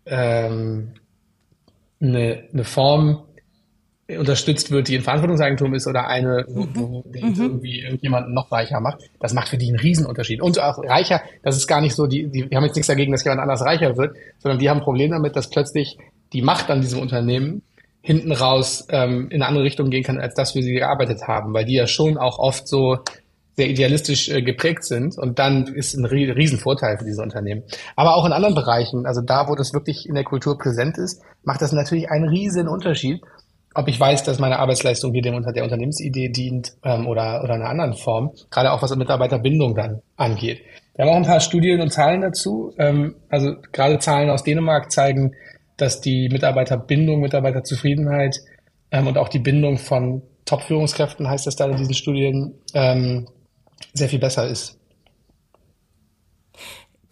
ähm, 0.06 0.92
eine, 2.02 2.44
eine 2.52 2.64
Form 2.66 3.24
unterstützt 4.18 4.72
wird, 4.72 4.88
die 4.88 4.96
in 4.96 5.02
Verantwortungseigentum 5.02 5.74
ist 5.74 5.88
oder 5.88 6.08
eine, 6.08 6.46
wo, 6.48 6.62
mhm. 6.62 6.70
wo 6.76 7.04
die 7.08 7.24
mhm. 7.24 7.36
irgendwie 7.36 7.82
irgendjemanden 7.82 8.34
noch 8.34 8.52
reicher 8.52 8.80
macht, 8.80 9.00
das 9.20 9.34
macht 9.34 9.50
für 9.50 9.58
die 9.58 9.70
einen 9.70 9.80
Riesenunterschied. 9.80 10.42
Und 10.42 10.60
auch 10.60 10.78
reicher, 10.80 11.22
das 11.44 11.58
ist 11.58 11.68
gar 11.68 11.82
nicht 11.82 11.96
so, 11.96 12.08
die, 12.08 12.28
die, 12.30 12.56
haben 12.56 12.64
jetzt 12.64 12.76
nichts 12.76 12.88
dagegen, 12.88 13.12
dass 13.12 13.24
jemand 13.24 13.42
anders 13.42 13.62
reicher 13.62 13.98
wird, 13.98 14.16
sondern 14.40 14.60
die 14.60 14.70
haben 14.70 14.80
ein 14.80 14.84
Problem 14.84 15.12
damit, 15.12 15.36
dass 15.36 15.50
plötzlich 15.50 15.98
die 16.34 16.42
Macht 16.42 16.70
an 16.70 16.82
diesem 16.82 17.00
Unternehmen 17.00 17.62
hinten 18.02 18.32
raus 18.34 18.86
ähm, 18.90 19.30
in 19.30 19.42
eine 19.42 19.48
andere 19.48 19.64
Richtung 19.64 19.90
gehen 19.90 20.04
kann, 20.04 20.20
als 20.20 20.36
das, 20.36 20.52
für 20.52 20.62
sie 20.62 20.74
gearbeitet 20.74 21.28
haben, 21.28 21.54
weil 21.54 21.66
die 21.66 21.76
ja 21.76 21.88
schon 21.88 22.18
auch 22.18 22.38
oft 22.38 22.68
so 22.68 22.98
sehr 23.56 23.70
idealistisch 23.70 24.30
äh, 24.30 24.42
geprägt 24.42 24.84
sind 24.84 25.18
und 25.18 25.40
dann 25.40 25.68
ist 25.68 25.94
ein 25.94 26.06
Riesenvorteil 26.06 26.98
für 26.98 27.06
diese 27.06 27.22
Unternehmen. 27.22 27.64
Aber 27.96 28.16
auch 28.16 28.26
in 28.26 28.34
anderen 28.34 28.56
Bereichen, 28.56 29.06
also 29.06 29.22
da, 29.22 29.48
wo 29.48 29.56
das 29.56 29.74
wirklich 29.74 30.08
in 30.08 30.16
der 30.16 30.24
Kultur 30.24 30.58
präsent 30.58 30.98
ist, 30.98 31.22
macht 31.44 31.62
das 31.62 31.72
natürlich 31.72 32.10
einen 32.10 32.28
riesen 32.28 32.68
Unterschied, 32.68 33.22
ob 33.76 33.88
ich 33.88 34.00
weiß, 34.00 34.24
dass 34.24 34.40
meine 34.40 34.60
Arbeitsleistung 34.60 35.14
hier 35.14 35.22
dem 35.22 35.36
unter 35.36 35.52
der 35.52 35.64
Unternehmensidee 35.64 36.30
dient 36.30 36.74
ähm, 36.84 37.08
oder, 37.08 37.44
oder 37.44 37.56
einer 37.56 37.70
anderen 37.70 37.94
Form, 37.94 38.32
gerade 38.52 38.72
auch 38.72 38.82
was 38.82 38.96
Mitarbeiterbindung 38.96 39.76
dann 39.76 40.02
angeht. 40.16 40.62
Wir 40.96 41.06
haben 41.06 41.12
auch 41.12 41.18
ein 41.18 41.24
paar 41.24 41.40
Studien 41.40 41.82
und 41.82 41.92
Zahlen 41.92 42.22
dazu. 42.22 42.74
Ähm, 42.78 43.16
also 43.30 43.56
gerade 43.72 44.00
Zahlen 44.00 44.30
aus 44.30 44.44
Dänemark 44.44 44.92
zeigen, 44.92 45.34
dass 45.78 46.02
die 46.02 46.30
Mitarbeiterbindung, 46.30 47.20
Mitarbeiterzufriedenheit 47.20 48.38
ähm, 48.92 49.08
und 49.08 49.18
auch 49.18 49.30
die 49.30 49.40
Bindung 49.40 49.78
von 49.78 50.22
Top-Führungskräften, 50.46 51.28
heißt 51.28 51.48
das 51.48 51.56
da 51.56 51.66
in 51.66 51.78
diesen 51.78 51.96
Studien, 51.96 52.54
ähm, 52.74 53.28
sehr 53.94 54.10
viel 54.10 54.20
besser 54.20 54.48
ist. 54.48 54.78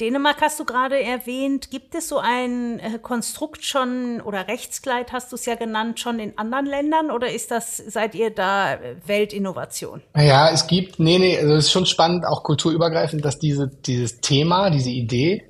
Dänemark 0.01 0.41
hast 0.41 0.60
du 0.60 0.65
gerade 0.65 1.01
erwähnt. 1.01 1.70
Gibt 1.70 1.93
es 1.93 2.10
so 2.10 2.17
ein 2.17 2.79
äh, 2.79 2.98
Konstrukt 3.00 3.63
schon 3.63 4.20
oder 4.20 4.48
Rechtskleid 4.48 5.13
hast 5.13 5.31
du 5.31 5.36
es 5.36 5.46
ja 5.46 5.55
genannt, 5.55 6.00
schon 6.00 6.20
in 6.20 6.38
anderen 6.38 6.65
Ländern 6.65 7.12
oder 7.12 7.31
ist 7.31 7.51
das, 7.51 7.77
seid 7.77 8.15
ihr 8.15 8.31
da 8.31 8.74
äh, 8.74 8.96
Weltinnovation? 9.05 10.01
Ja, 10.17 10.50
es 10.51 10.65
gibt, 10.65 11.00
nee, 11.00 11.20
nee, 11.20 11.38
also 11.38 11.53
es 11.53 11.65
ist 11.65 11.72
schon 11.72 11.86
spannend, 11.86 12.25
auch 12.25 12.43
kulturübergreifend, 12.43 13.24
dass 13.24 13.38
diese, 13.38 13.67
dieses 13.67 14.20
Thema, 14.22 14.72
diese 14.72 14.89
Idee 14.89 15.43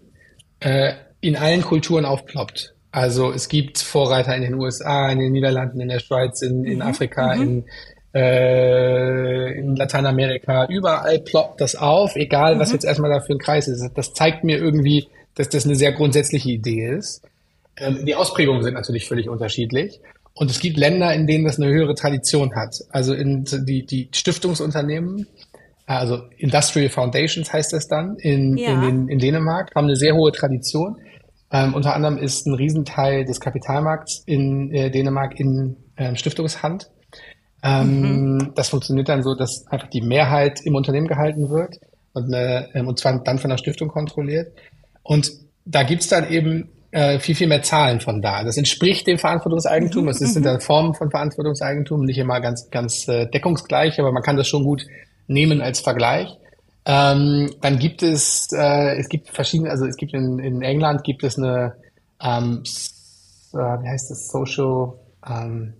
äh, 0.59 0.93
in 1.21 1.37
allen 1.37 1.61
Kulturen 1.61 2.03
aufploppt. 2.03 2.75
Also 2.91 3.31
es 3.31 3.47
gibt 3.47 3.79
Vorreiter 3.79 4.35
in 4.35 4.41
den 4.41 4.55
USA, 4.55 5.09
in 5.09 5.19
den 5.19 5.31
Niederlanden, 5.31 5.79
in 5.79 5.87
der 5.87 5.99
Schweiz, 5.99 6.41
in, 6.41 6.65
in 6.65 6.75
mhm. 6.75 6.81
Afrika, 6.81 7.35
mhm. 7.35 7.41
in 7.41 7.65
äh, 8.13 9.57
in 9.59 9.75
Lateinamerika, 9.75 10.65
überall 10.69 11.19
ploppt 11.19 11.61
das 11.61 11.75
auf, 11.75 12.15
egal 12.15 12.59
was 12.59 12.69
mhm. 12.69 12.75
jetzt 12.75 12.85
erstmal 12.85 13.11
da 13.11 13.19
für 13.21 13.33
ein 13.33 13.39
Kreis 13.39 13.67
ist. 13.67 13.89
Das 13.95 14.13
zeigt 14.13 14.43
mir 14.43 14.57
irgendwie, 14.57 15.07
dass 15.35 15.49
das 15.49 15.65
eine 15.65 15.75
sehr 15.75 15.93
grundsätzliche 15.93 16.49
Idee 16.49 16.95
ist. 16.97 17.21
Ähm, 17.77 18.05
die 18.05 18.15
Ausprägungen 18.15 18.63
sind 18.63 18.73
natürlich 18.73 19.07
völlig 19.07 19.29
unterschiedlich. 19.29 19.99
Und 20.33 20.49
es 20.49 20.59
gibt 20.59 20.77
Länder, 20.77 21.13
in 21.13 21.27
denen 21.27 21.45
das 21.45 21.59
eine 21.59 21.71
höhere 21.71 21.93
Tradition 21.93 22.55
hat. 22.55 22.75
Also 22.89 23.13
in 23.13 23.43
die, 23.45 23.85
die 23.85 24.09
Stiftungsunternehmen, 24.13 25.27
also 25.85 26.21
Industrial 26.37 26.89
Foundations 26.89 27.51
heißt 27.51 27.73
das 27.73 27.87
dann, 27.87 28.15
in, 28.17 28.57
ja. 28.57 28.81
in, 28.87 29.09
in, 29.09 29.19
Dänemark, 29.19 29.71
haben 29.75 29.85
eine 29.85 29.97
sehr 29.97 30.15
hohe 30.15 30.31
Tradition. 30.31 30.97
Ähm, 31.51 31.73
unter 31.73 31.93
anderem 31.93 32.17
ist 32.17 32.45
ein 32.47 32.53
Riesenteil 32.53 33.25
des 33.25 33.41
Kapitalmarkts 33.41 34.23
in 34.25 34.71
äh, 34.73 34.89
Dänemark 34.89 35.37
in 35.37 35.75
ähm, 35.97 36.15
Stiftungshand. 36.15 36.89
Ähm, 37.63 38.35
mhm. 38.35 38.51
Das 38.55 38.69
funktioniert 38.69 39.09
dann 39.09 39.23
so, 39.23 39.35
dass 39.35 39.65
einfach 39.67 39.89
die 39.89 40.01
Mehrheit 40.01 40.61
im 40.63 40.75
Unternehmen 40.75 41.07
gehalten 41.07 41.49
wird 41.49 41.79
und, 42.13 42.33
eine, 42.33 42.69
ähm, 42.73 42.87
und 42.87 42.99
zwar 42.99 43.23
dann 43.23 43.39
von 43.39 43.49
der 43.49 43.57
Stiftung 43.57 43.89
kontrolliert. 43.89 44.51
Und 45.03 45.31
da 45.65 45.83
gibt's 45.83 46.07
dann 46.07 46.29
eben 46.29 46.69
äh, 46.91 47.19
viel, 47.19 47.35
viel 47.35 47.47
mehr 47.47 47.63
Zahlen 47.63 48.01
von 48.01 48.21
da. 48.21 48.43
Das 48.43 48.57
entspricht 48.57 49.07
dem 49.07 49.17
Verantwortungseigentum. 49.17 50.07
Es 50.09 50.19
mhm. 50.19 50.25
sind 50.25 50.45
dann 50.45 50.59
Formen 50.59 50.93
von 50.93 51.09
Verantwortungseigentum, 51.09 52.03
nicht 52.03 52.17
immer 52.17 52.41
ganz, 52.41 52.69
ganz 52.69 53.07
äh, 53.07 53.27
deckungsgleich, 53.27 53.99
aber 53.99 54.11
man 54.11 54.23
kann 54.23 54.37
das 54.37 54.47
schon 54.47 54.63
gut 54.63 54.85
nehmen 55.27 55.61
als 55.61 55.79
Vergleich. 55.79 56.37
Ähm, 56.85 57.51
dann 57.61 57.77
gibt 57.77 58.01
es, 58.01 58.47
äh, 58.51 58.97
es 58.97 59.07
gibt 59.07 59.29
verschiedene, 59.29 59.69
also 59.69 59.85
es 59.85 59.95
gibt 59.97 60.13
in, 60.13 60.39
in 60.39 60.61
England 60.61 61.03
gibt 61.03 61.23
es 61.23 61.37
eine, 61.37 61.75
ähm, 62.21 62.63
äh, 63.53 63.57
wie 63.57 63.87
heißt 63.87 64.09
das, 64.09 64.29
Social, 64.29 64.93
ähm, 65.27 65.75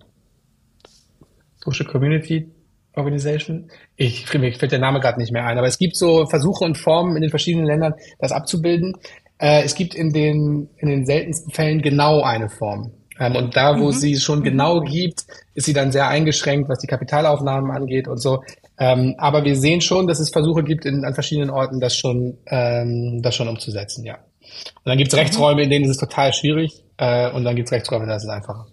Social 1.64 1.86
Community 1.86 2.48
Organization. 2.94 3.70
Ich, 3.96 4.32
mir 4.34 4.52
fällt 4.52 4.72
der 4.72 4.78
Name 4.78 5.00
gerade 5.00 5.18
nicht 5.18 5.32
mehr 5.32 5.46
ein, 5.46 5.58
aber 5.58 5.66
es 5.66 5.78
gibt 5.78 5.96
so 5.96 6.26
Versuche 6.26 6.64
und 6.64 6.76
Formen 6.76 7.16
in 7.16 7.22
den 7.22 7.30
verschiedenen 7.30 7.66
Ländern, 7.66 7.94
das 8.18 8.32
abzubilden. 8.32 8.96
Äh, 9.38 9.62
es 9.62 9.74
gibt 9.74 9.94
in 9.94 10.12
den, 10.12 10.68
in 10.76 10.88
den 10.88 11.06
seltensten 11.06 11.52
Fällen 11.52 11.80
genau 11.80 12.22
eine 12.22 12.48
Form. 12.48 12.92
Ähm, 13.18 13.36
und 13.36 13.56
da, 13.56 13.78
wo 13.78 13.86
mhm. 13.86 13.92
sie 13.92 14.12
es 14.12 14.22
schon 14.22 14.40
mhm. 14.40 14.44
genau 14.44 14.80
gibt, 14.80 15.24
ist 15.54 15.66
sie 15.66 15.72
dann 15.72 15.92
sehr 15.92 16.08
eingeschränkt, 16.08 16.68
was 16.68 16.80
die 16.80 16.86
Kapitalaufnahmen 16.86 17.70
angeht 17.70 18.08
und 18.08 18.18
so. 18.18 18.42
Ähm, 18.78 19.14
aber 19.18 19.44
wir 19.44 19.56
sehen 19.56 19.80
schon, 19.80 20.06
dass 20.06 20.20
es 20.20 20.30
Versuche 20.30 20.62
gibt, 20.62 20.84
in, 20.84 21.04
an 21.04 21.14
verschiedenen 21.14 21.50
Orten 21.50 21.80
das 21.80 21.96
schon, 21.96 22.38
ähm, 22.46 23.20
das 23.22 23.34
schon 23.34 23.48
umzusetzen, 23.48 24.04
ja. 24.04 24.14
Und 24.14 24.86
dann 24.86 24.98
gibt 24.98 25.08
es 25.08 25.14
mhm. 25.14 25.20
Rechtsräume, 25.20 25.62
in 25.62 25.70
denen 25.70 25.84
ist 25.84 25.92
es 25.92 25.96
total 25.98 26.32
schwierig. 26.32 26.84
Äh, 26.98 27.30
und 27.30 27.44
dann 27.44 27.56
gibt 27.56 27.68
es 27.68 27.72
Rechtsräume, 27.72 28.06
da 28.06 28.16
ist 28.16 28.24
es 28.24 28.28
einfacher. 28.28 28.66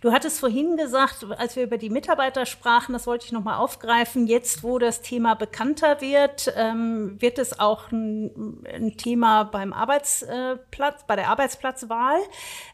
Du 0.00 0.12
hattest 0.12 0.38
vorhin 0.38 0.76
gesagt, 0.76 1.26
als 1.38 1.56
wir 1.56 1.64
über 1.64 1.76
die 1.76 1.90
Mitarbeiter 1.90 2.46
sprachen, 2.46 2.92
das 2.92 3.08
wollte 3.08 3.26
ich 3.26 3.32
nochmal 3.32 3.56
aufgreifen, 3.56 4.28
jetzt 4.28 4.62
wo 4.62 4.78
das 4.78 5.02
Thema 5.02 5.34
bekannter 5.34 6.00
wird, 6.00 6.52
ähm, 6.56 7.20
wird 7.20 7.38
es 7.38 7.58
auch 7.58 7.90
ein, 7.90 8.62
ein, 8.72 8.96
Thema 8.96 9.42
beim 9.42 9.72
Arbeitsplatz, 9.72 11.04
bei 11.08 11.16
der 11.16 11.28
Arbeitsplatzwahl. 11.30 12.18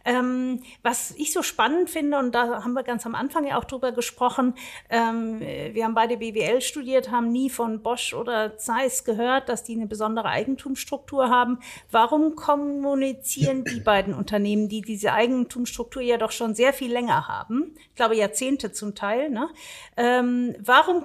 Ähm, 0.04 0.62
was 0.83 1.12
ich 1.12 1.33
so 1.33 1.43
spannend 1.43 1.88
finde, 1.88 2.19
und 2.19 2.35
da 2.35 2.62
haben 2.62 2.75
wir 2.75 2.83
ganz 2.83 3.07
am 3.07 3.14
Anfang 3.14 3.47
ja 3.47 3.59
auch 3.59 3.64
drüber 3.64 3.93
gesprochen, 3.93 4.54
ähm, 4.90 5.40
wir 5.40 5.85
haben 5.85 5.95
beide 5.95 6.19
BWL 6.19 6.61
studiert, 6.61 7.11
haben 7.11 7.33
nie 7.33 7.49
von 7.49 7.83
Bosch 7.83 8.12
oder 8.12 8.59
Zeiss 8.59 9.04
gehört, 9.04 9.49
dass 9.49 9.64
die 9.64 9.75
eine 9.75 9.87
besondere 9.87 10.28
Eigentumsstruktur 10.28 11.31
haben. 11.31 11.59
Warum 11.90 12.37
kommunizieren 12.37 13.64
die 13.64 13.81
beiden 13.81 14.12
Unternehmen, 14.12 14.69
die 14.69 14.83
diese 14.83 15.14
Eigentumsstruktur 15.14 16.02
ja 16.02 16.19
doch 16.19 16.31
schon 16.31 16.54
sehr 16.54 16.75
viel 16.75 16.93
länger 16.93 17.13
haben, 17.23 17.75
ich 17.90 17.94
glaube 17.94 18.16
Jahrzehnte 18.16 18.73
zum 18.73 18.94
Teil, 18.94 19.30
ne? 19.30 19.49
Ähm, 19.97 20.54
warum 20.59 21.04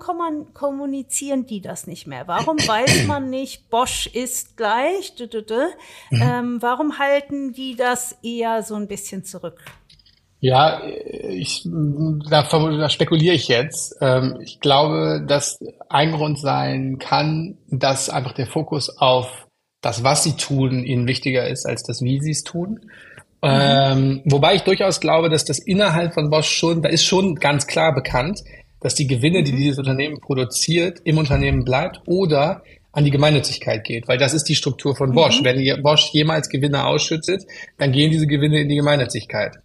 kommunizieren 0.54 1.46
die 1.46 1.62
das 1.62 1.88
nicht 1.88 2.08
mehr? 2.08 2.28
Warum 2.28 2.58
weiß 2.68 3.06
man 3.08 3.30
nicht, 3.30 3.70
Bosch 3.70 4.08
ist 4.08 4.58
gleich? 4.58 5.16
D 5.16 5.26
-d 5.26 5.46
-d 5.46 5.68
mhm. 6.12 6.22
ähm, 6.22 6.58
warum 6.62 7.00
halten 7.00 7.54
die 7.54 7.76
das 7.76 8.18
eher 8.24 8.64
so 8.64 8.76
ein 8.76 8.88
bisschen 8.88 9.24
zurück? 9.24 9.64
Ja, 10.42 10.82
ich, 10.86 11.64
da, 11.66 12.44
da 12.44 12.90
spekuliere 12.90 13.36
ich 13.36 13.50
jetzt. 13.50 13.98
Ähm, 14.00 14.38
ich 14.42 14.62
glaube, 14.62 15.26
dass 15.28 15.60
ein 15.90 16.14
Grund 16.14 16.40
sein 16.40 16.98
kann, 16.98 17.58
dass 17.68 18.10
einfach 18.10 18.32
der 18.32 18.48
Fokus 18.48 18.90
auf 18.98 19.48
das, 19.82 20.04
was 20.04 20.24
sie 20.24 20.36
tun, 20.38 20.84
ihnen 20.84 21.08
wichtiger 21.08 21.48
ist 21.48 21.66
als 21.66 21.84
das, 21.84 22.02
wie 22.02 22.22
sie 22.22 22.32
es 22.32 22.44
tun. 22.44 22.90
Mhm. 23.42 23.50
Ähm, 23.50 24.22
wobei 24.26 24.56
ich 24.56 24.62
durchaus 24.62 25.00
glaube, 25.00 25.30
dass 25.30 25.46
das 25.46 25.60
innerhalb 25.60 26.14
von 26.14 26.30
Bosch 26.30 26.50
schon, 26.50 26.82
da 26.82 26.90
ist 26.90 27.06
schon 27.06 27.36
ganz 27.36 27.68
klar 27.68 27.94
bekannt, 27.94 28.42
dass 28.82 28.96
die 28.96 29.08
Gewinne, 29.08 29.44
die 29.44 29.54
mhm. 29.54 29.58
dieses 29.58 29.80
Unternehmen 29.80 30.20
produziert, 30.20 31.00
im 31.04 31.18
Unternehmen 31.18 31.64
bleibt 31.64 32.02
oder 32.06 32.64
an 32.92 33.06
die 33.06 33.12
Gemeinnützigkeit 33.12 33.84
geht, 33.84 34.08
weil 34.08 34.18
das 34.18 34.34
ist 34.34 34.46
die 34.46 34.56
Struktur 34.56 34.96
von 34.96 35.14
Bosch. 35.14 35.42
Mhm. 35.42 35.46
Wenn 35.46 35.84
Bosch 35.84 36.10
jemals 36.12 36.50
Gewinne 36.50 36.86
ausschüttet, 36.86 37.44
dann 37.78 37.92
gehen 37.92 38.12
diese 38.12 38.28
Gewinne 38.28 38.62
in 38.62 38.70
die 38.70 38.76
Gemeinnützigkeit. 38.76 39.58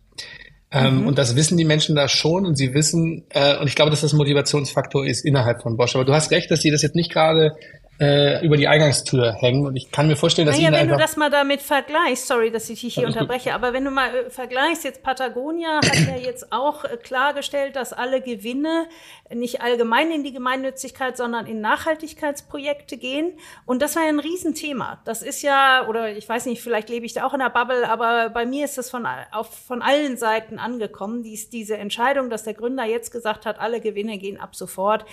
Ähm, 0.71 1.00
mhm. 1.00 1.07
Und 1.07 1.19
das 1.19 1.37
wissen 1.37 1.57
die 1.57 1.64
Menschen 1.64 1.95
da 1.95 2.09
schon 2.09 2.47
und 2.47 2.57
sie 2.57 2.75
wissen, 2.75 3.25
äh, 3.31 3.57
und 3.59 3.69
ich 3.69 3.76
glaube, 3.76 3.90
dass 3.90 4.02
das 4.02 4.12
ein 4.12 4.19
Motivationsfaktor 4.19 5.07
ist 5.07 5.25
innerhalb 5.25 5.62
von 5.62 5.76
Bosch. 5.76 5.95
Aber 5.95 6.04
du 6.04 6.12
hast 6.12 6.31
recht, 6.33 6.50
dass 6.50 6.61
sie 6.61 6.71
das 6.71 6.83
jetzt 6.83 6.97
nicht 6.97 7.12
gerade 7.12 7.52
äh, 8.00 8.44
über 8.44 8.56
die 8.56 8.66
Eingangstür 8.66 9.34
hängen. 9.34 9.66
Und 9.66 9.76
ich 9.76 9.90
kann 9.90 10.08
mir 10.08 10.16
vorstellen, 10.16 10.46
dass 10.46 10.56
naja, 10.56 10.72
wenn 10.72 10.88
du 10.88 10.96
das 10.96 11.16
mal 11.16 11.30
damit 11.30 11.62
vergleichst, 11.62 12.26
sorry, 12.26 12.50
dass 12.50 12.68
ich 12.68 12.80
dich 12.80 12.94
hier 12.94 13.06
unterbreche, 13.06 13.54
aber 13.54 13.72
wenn 13.72 13.84
du 13.84 13.90
mal 13.90 14.08
äh, 14.08 14.30
vergleichst, 14.30 14.84
jetzt 14.84 15.02
Patagonia 15.02 15.76
hat 15.76 15.96
ja 16.06 16.16
jetzt 16.16 16.52
auch 16.52 16.84
äh, 16.84 16.96
klargestellt, 16.96 17.76
dass 17.76 17.92
alle 17.92 18.20
Gewinne 18.20 18.86
nicht 19.32 19.62
allgemein 19.62 20.10
in 20.10 20.24
die 20.24 20.32
Gemeinnützigkeit, 20.32 21.16
sondern 21.16 21.46
in 21.46 21.60
Nachhaltigkeitsprojekte 21.60 22.96
gehen. 22.96 23.38
Und 23.64 23.80
das 23.80 23.94
war 23.96 24.02
ja 24.02 24.08
ein 24.08 24.20
Riesenthema. 24.20 25.00
Das 25.04 25.22
ist 25.22 25.42
ja, 25.42 25.86
oder 25.88 26.16
ich 26.16 26.28
weiß 26.28 26.46
nicht, 26.46 26.62
vielleicht 26.62 26.88
lebe 26.88 27.06
ich 27.06 27.12
da 27.12 27.24
auch 27.24 27.32
in 27.32 27.40
der 27.40 27.50
Bubble, 27.50 27.88
aber 27.88 28.30
bei 28.30 28.44
mir 28.44 28.64
ist 28.64 28.76
das 28.76 28.90
von, 28.90 29.06
auf, 29.32 29.48
von 29.66 29.82
allen 29.82 30.16
Seiten 30.16 30.58
angekommen. 30.58 31.22
Dies, 31.22 31.48
diese 31.48 31.76
Entscheidung, 31.76 32.28
dass 32.28 32.42
der 32.42 32.54
Gründer 32.54 32.84
jetzt 32.84 33.12
gesagt 33.12 33.46
hat, 33.46 33.60
alle 33.60 33.80
Gewinne 33.80 34.18
gehen 34.18 34.38
ab 34.38 34.56
sofort 34.56 35.04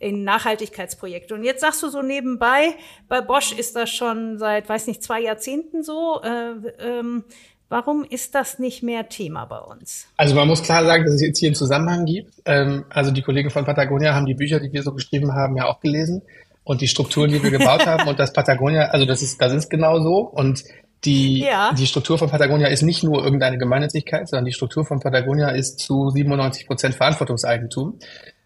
in 0.00 0.24
Nachhaltigkeitsprojekte. 0.24 1.34
Und 1.34 1.44
jetzt 1.44 1.60
sagst 1.60 1.82
du 1.82 1.88
so 1.88 2.02
neben 2.02 2.30
nebenbei. 2.30 2.74
Bei 3.08 3.20
Bosch 3.20 3.52
ist 3.52 3.76
das 3.76 3.90
schon 3.90 4.38
seit, 4.38 4.68
weiß 4.68 4.86
nicht, 4.86 5.02
zwei 5.02 5.20
Jahrzehnten 5.20 5.82
so. 5.84 6.20
Äh, 6.22 6.52
ähm, 6.80 7.24
warum 7.68 8.04
ist 8.04 8.34
das 8.34 8.58
nicht 8.58 8.82
mehr 8.82 9.08
Thema 9.08 9.44
bei 9.44 9.58
uns? 9.58 10.06
Also 10.16 10.34
man 10.34 10.48
muss 10.48 10.62
klar 10.62 10.84
sagen, 10.84 11.04
dass 11.04 11.14
es 11.14 11.22
jetzt 11.22 11.38
hier 11.38 11.48
einen 11.48 11.54
Zusammenhang 11.54 12.06
gibt. 12.06 12.34
Ähm, 12.46 12.84
also 12.88 13.10
die 13.10 13.22
Kollegen 13.22 13.50
von 13.50 13.64
Patagonia 13.64 14.14
haben 14.14 14.26
die 14.26 14.34
Bücher, 14.34 14.58
die 14.58 14.72
wir 14.72 14.82
so 14.82 14.92
geschrieben 14.92 15.34
haben, 15.34 15.56
ja 15.56 15.66
auch 15.66 15.80
gelesen 15.80 16.22
und 16.64 16.80
die 16.80 16.88
Strukturen, 16.88 17.30
die 17.30 17.42
wir 17.42 17.50
gebaut 17.50 17.86
haben 17.86 18.08
und 18.08 18.18
das 18.18 18.32
Patagonia, 18.32 18.86
also 18.86 19.06
das 19.06 19.22
ist, 19.22 19.40
das 19.40 19.52
ist 19.52 19.68
genau 19.70 20.00
so 20.00 20.18
und 20.18 20.64
die, 21.04 21.40
ja. 21.40 21.72
die 21.72 21.86
Struktur 21.86 22.18
von 22.18 22.28
Patagonia 22.28 22.68
ist 22.68 22.82
nicht 22.82 23.02
nur 23.02 23.24
irgendeine 23.24 23.56
Gemeinnützigkeit, 23.56 24.28
sondern 24.28 24.44
die 24.44 24.52
Struktur 24.52 24.84
von 24.84 25.00
Patagonia 25.00 25.48
ist 25.48 25.78
zu 25.78 26.10
97 26.10 26.66
Prozent 26.66 26.94
Verantwortungseigentum. 26.94 27.98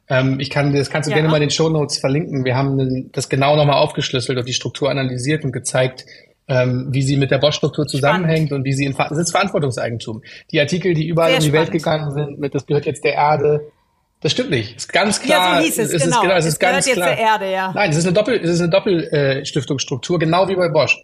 Ähm, 0.09 0.39
ich 0.39 0.51
kann, 0.51 0.75
das 0.75 0.91
kannst 0.91 1.09
du 1.09 1.11
ja. 1.11 1.17
gerne 1.17 1.29
mal 1.29 1.37
in 1.37 1.45
den 1.45 1.51
Show 1.51 1.69
Notes 1.69 1.99
verlinken. 1.99 2.45
Wir 2.45 2.57
haben 2.57 3.11
das 3.13 3.29
genau 3.29 3.57
nochmal 3.57 3.77
aufgeschlüsselt 3.77 4.39
und 4.39 4.47
die 4.47 4.53
Struktur 4.53 4.91
analysiert 4.91 5.45
und 5.45 5.53
gezeigt, 5.53 6.05
ähm, 6.47 6.89
wie 6.91 7.03
sie 7.03 7.17
mit 7.17 7.31
der 7.31 7.39
Bosch-Struktur 7.39 7.87
zusammenhängt 7.87 8.49
Spannend. 8.49 8.53
und 8.53 8.65
wie 8.65 8.75
sie 8.75 8.85
in 8.85 8.95
das 8.95 9.17
ist 9.17 9.31
Verantwortungseigentum. 9.31 10.23
Die 10.51 10.61
Artikel, 10.61 10.95
die 10.95 11.09
überall 11.09 11.31
Sehr 11.31 11.39
um 11.39 11.43
die 11.43 11.49
spannend. 11.49 11.67
Welt 11.69 11.73
gegangen 11.73 12.13
sind, 12.13 12.39
mit 12.39 12.55
das 12.55 12.67
gehört 12.67 12.87
jetzt 12.87 13.05
der 13.05 13.15
Erde. 13.15 13.73
Das 14.21 14.33
stimmt 14.33 14.51
nicht. 14.51 14.77
Ist 14.77 14.93
ganz 14.93 15.21
klar. 15.21 15.57
Ja, 15.57 15.61
so 15.61 15.67
hieß 15.67 15.79
es, 15.79 15.93
es 15.93 16.03
genau. 16.03 16.17
Ist, 16.17 16.23
genau 16.23 16.35
es, 16.35 16.45
es 16.45 16.53
ist 16.55 16.59
ganz 16.59 16.87
klar. 16.87 17.09
der 17.09 17.19
Erde, 17.19 17.53
ja. 17.53 17.73
Nein, 17.75 17.91
es 17.91 17.97
ist 17.97 18.07
eine 18.07 18.15
Doppel, 18.15 18.41
es 18.43 18.51
ist 18.51 18.61
eine 18.61 18.71
Doppelstiftungsstruktur, 18.71 20.17
äh, 20.17 20.19
genau 20.19 20.49
wie 20.49 20.57
bei 20.57 20.69
Bosch. 20.69 20.99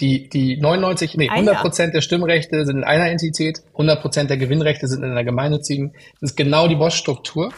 Die, 0.00 0.28
die 0.28 0.58
99, 0.58 1.16
nee, 1.16 1.30
100 1.30 1.56
Prozent 1.56 1.94
der 1.94 2.02
Stimmrechte 2.02 2.66
sind 2.66 2.76
in 2.76 2.84
einer 2.84 3.10
Entität, 3.10 3.62
100 3.72 4.02
Prozent 4.02 4.28
der 4.28 4.36
Gewinnrechte 4.36 4.88
sind 4.88 5.02
in 5.02 5.10
einer 5.10 5.24
gemeinnützigen. 5.24 5.94
Das 6.20 6.32
ist 6.32 6.36
genau 6.36 6.68
die 6.68 6.74
Bosch-Struktur. 6.74 7.50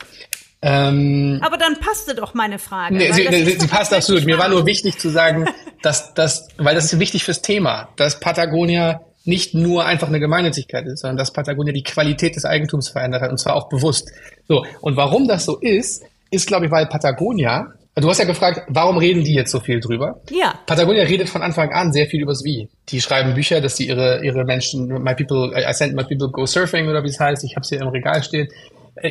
Ähm, 0.61 1.41
Aber 1.43 1.57
dann 1.57 1.79
passte 1.79 2.15
doch 2.15 2.35
meine 2.35 2.59
Frage. 2.59 2.97
Nee, 2.97 3.13
sie, 3.13 3.29
sie, 3.29 3.61
sie 3.61 3.67
passt 3.69 3.95
absolut. 3.95 4.25
Mir 4.25 4.39
war 4.39 4.49
nur 4.49 4.67
wichtig 4.67 4.99
zu 4.99 5.09
sagen, 5.09 5.47
dass 5.83 6.15
das, 6.15 6.49
weil 6.57 6.75
das 6.75 6.93
ist 6.93 6.99
wichtig 6.99 7.25
fürs 7.25 7.43
Thema, 7.43 7.89
dass 7.97 8.19
Patagonia 8.19 9.01
nicht 9.25 9.55
nur 9.55 9.85
einfach 9.85 10.09
eine 10.09 10.21
Gemeinnützigkeit 10.21 10.87
ist, 10.87 11.01
sondern 11.01 11.19
dass 11.19 11.33
Patagonia 11.33 11.73
die 11.73 11.83
Qualität 11.83 12.35
des 12.35 12.45
Eigentums 12.45 12.89
verändert 12.89 13.23
hat 13.23 13.31
und 13.31 13.39
zwar 13.39 13.55
auch 13.55 13.69
bewusst. 13.69 14.11
So. 14.49 14.65
Und 14.81 14.97
warum 14.97 15.29
das 15.29 15.45
so 15.45 15.59
ist, 15.59 16.03
ist, 16.31 16.47
glaube 16.47 16.67
ich, 16.67 16.73
weil 16.73 16.87
Patagonia 16.87 17.73
Du 18.01 18.09
hast 18.09 18.19
ja 18.19 18.27
gefragt, 18.27 18.63
warum 18.69 18.97
reden 18.97 19.25
die 19.25 19.35
jetzt 19.35 19.51
so 19.51 19.59
viel 19.59 19.81
drüber? 19.81 20.21
Ja. 20.31 20.55
Patagonia 20.67 21.03
redet 21.03 21.29
von 21.29 21.43
Anfang 21.43 21.73
an 21.73 21.93
sehr 21.93 22.07
viel 22.07 22.23
übers 22.23 22.45
Wie. 22.45 22.69
Die 22.91 23.01
schreiben 23.01 23.35
Bücher, 23.35 23.61
dass 23.61 23.77
sie 23.77 23.89
ihre, 23.89 24.25
ihre 24.25 24.45
Menschen, 24.45 24.87
my 24.87 25.15
people, 25.15 25.53
I 25.57 25.73
sent 25.73 25.95
my 25.95 26.05
people 26.05 26.31
go 26.31 26.47
surfing 26.47 26.89
oder 26.89 27.03
wie 27.03 27.09
es 27.09 27.19
heißt, 27.19 27.43
ich 27.43 27.57
habe 27.57 27.63
es 27.63 27.71
hier 27.71 27.81
im 27.81 27.89
Regal 27.89 28.23
stehen. 28.23 28.49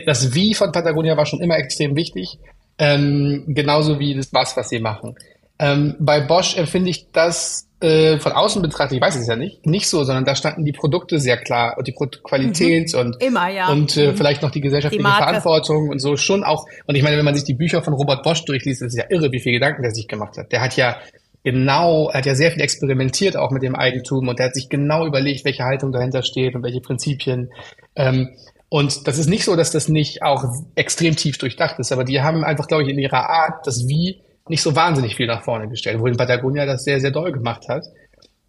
Das 0.05 0.33
Wie 0.33 0.53
von 0.53 0.71
Patagonia 0.71 1.17
war 1.17 1.25
schon 1.25 1.41
immer 1.41 1.57
extrem 1.57 1.95
wichtig, 1.95 2.39
ähm, 2.77 3.43
genauso 3.47 3.99
wie 3.99 4.15
das 4.15 4.33
Was, 4.33 4.55
was 4.57 4.69
sie 4.69 4.79
machen. 4.79 5.15
Ähm, 5.59 5.95
bei 5.99 6.19
Bosch 6.21 6.57
empfinde 6.57 6.89
ich 6.89 7.11
das 7.11 7.67
äh, 7.79 8.17
von 8.19 8.31
außen 8.31 8.61
betrachtet, 8.61 8.97
ich 8.97 9.01
weiß 9.01 9.15
es 9.15 9.27
ja 9.27 9.35
nicht, 9.35 9.65
nicht 9.65 9.87
so, 9.87 10.03
sondern 10.03 10.25
da 10.25 10.35
standen 10.35 10.65
die 10.65 10.71
Produkte 10.71 11.19
sehr 11.19 11.37
klar 11.37 11.75
und 11.77 11.87
die 11.87 11.91
Produktqualität 11.91 12.93
mhm. 12.93 12.99
und, 12.99 13.23
Immer, 13.23 13.49
ja. 13.49 13.69
und 13.69 13.95
äh, 13.97 14.11
mhm. 14.11 14.17
vielleicht 14.17 14.41
noch 14.41 14.51
die 14.51 14.61
gesellschaftliche 14.61 15.03
die 15.03 15.09
Verantwortung 15.09 15.89
und 15.89 15.99
so 15.99 16.15
schon 16.15 16.43
auch. 16.43 16.65
Und 16.85 16.95
ich 16.95 17.03
meine, 17.03 17.17
wenn 17.17 17.25
man 17.25 17.35
sich 17.35 17.43
die 17.43 17.53
Bücher 17.53 17.83
von 17.83 17.93
Robert 17.93 18.23
Bosch 18.23 18.45
durchliest, 18.45 18.81
ist 18.81 18.93
es 18.93 18.97
ja 18.97 19.05
irre, 19.09 19.31
wie 19.31 19.39
viel 19.39 19.53
Gedanken 19.53 19.83
der 19.83 19.91
sich 19.91 20.07
gemacht 20.07 20.37
hat. 20.37 20.51
Der 20.51 20.61
hat 20.61 20.75
ja 20.75 20.97
genau, 21.43 22.09
er 22.09 22.19
hat 22.19 22.25
ja 22.25 22.35
sehr 22.35 22.51
viel 22.51 22.61
experimentiert 22.61 23.37
auch 23.37 23.51
mit 23.51 23.63
dem 23.63 23.75
Eigentum 23.75 24.27
und 24.27 24.39
er 24.39 24.47
hat 24.47 24.55
sich 24.55 24.69
genau 24.69 25.05
überlegt, 25.05 25.45
welche 25.45 25.63
Haltung 25.63 25.91
dahinter 25.91 26.23
steht 26.23 26.55
und 26.55 26.63
welche 26.63 26.81
Prinzipien. 26.81 27.51
Ähm, 27.95 28.29
und 28.69 29.07
das 29.07 29.17
ist 29.17 29.27
nicht 29.27 29.45
so, 29.45 29.55
dass 29.55 29.71
das 29.71 29.87
nicht 29.87 30.23
auch 30.23 30.43
extrem 30.75 31.15
tief 31.15 31.37
durchdacht 31.37 31.79
ist, 31.79 31.91
aber 31.91 32.03
die 32.03 32.21
haben 32.21 32.43
einfach, 32.43 32.67
glaube 32.67 32.83
ich, 32.83 32.89
in 32.89 32.99
ihrer 32.99 33.29
Art 33.29 33.65
das 33.65 33.87
Wie 33.87 34.21
nicht 34.49 34.61
so 34.61 34.75
wahnsinnig 34.75 35.15
viel 35.15 35.27
nach 35.27 35.43
vorne 35.43 35.67
gestellt, 35.67 35.99
wohin 35.99 36.17
Patagonia 36.17 36.65
das 36.65 36.83
sehr, 36.83 36.99
sehr 36.99 37.11
doll 37.11 37.31
gemacht 37.31 37.67
hat. 37.69 37.85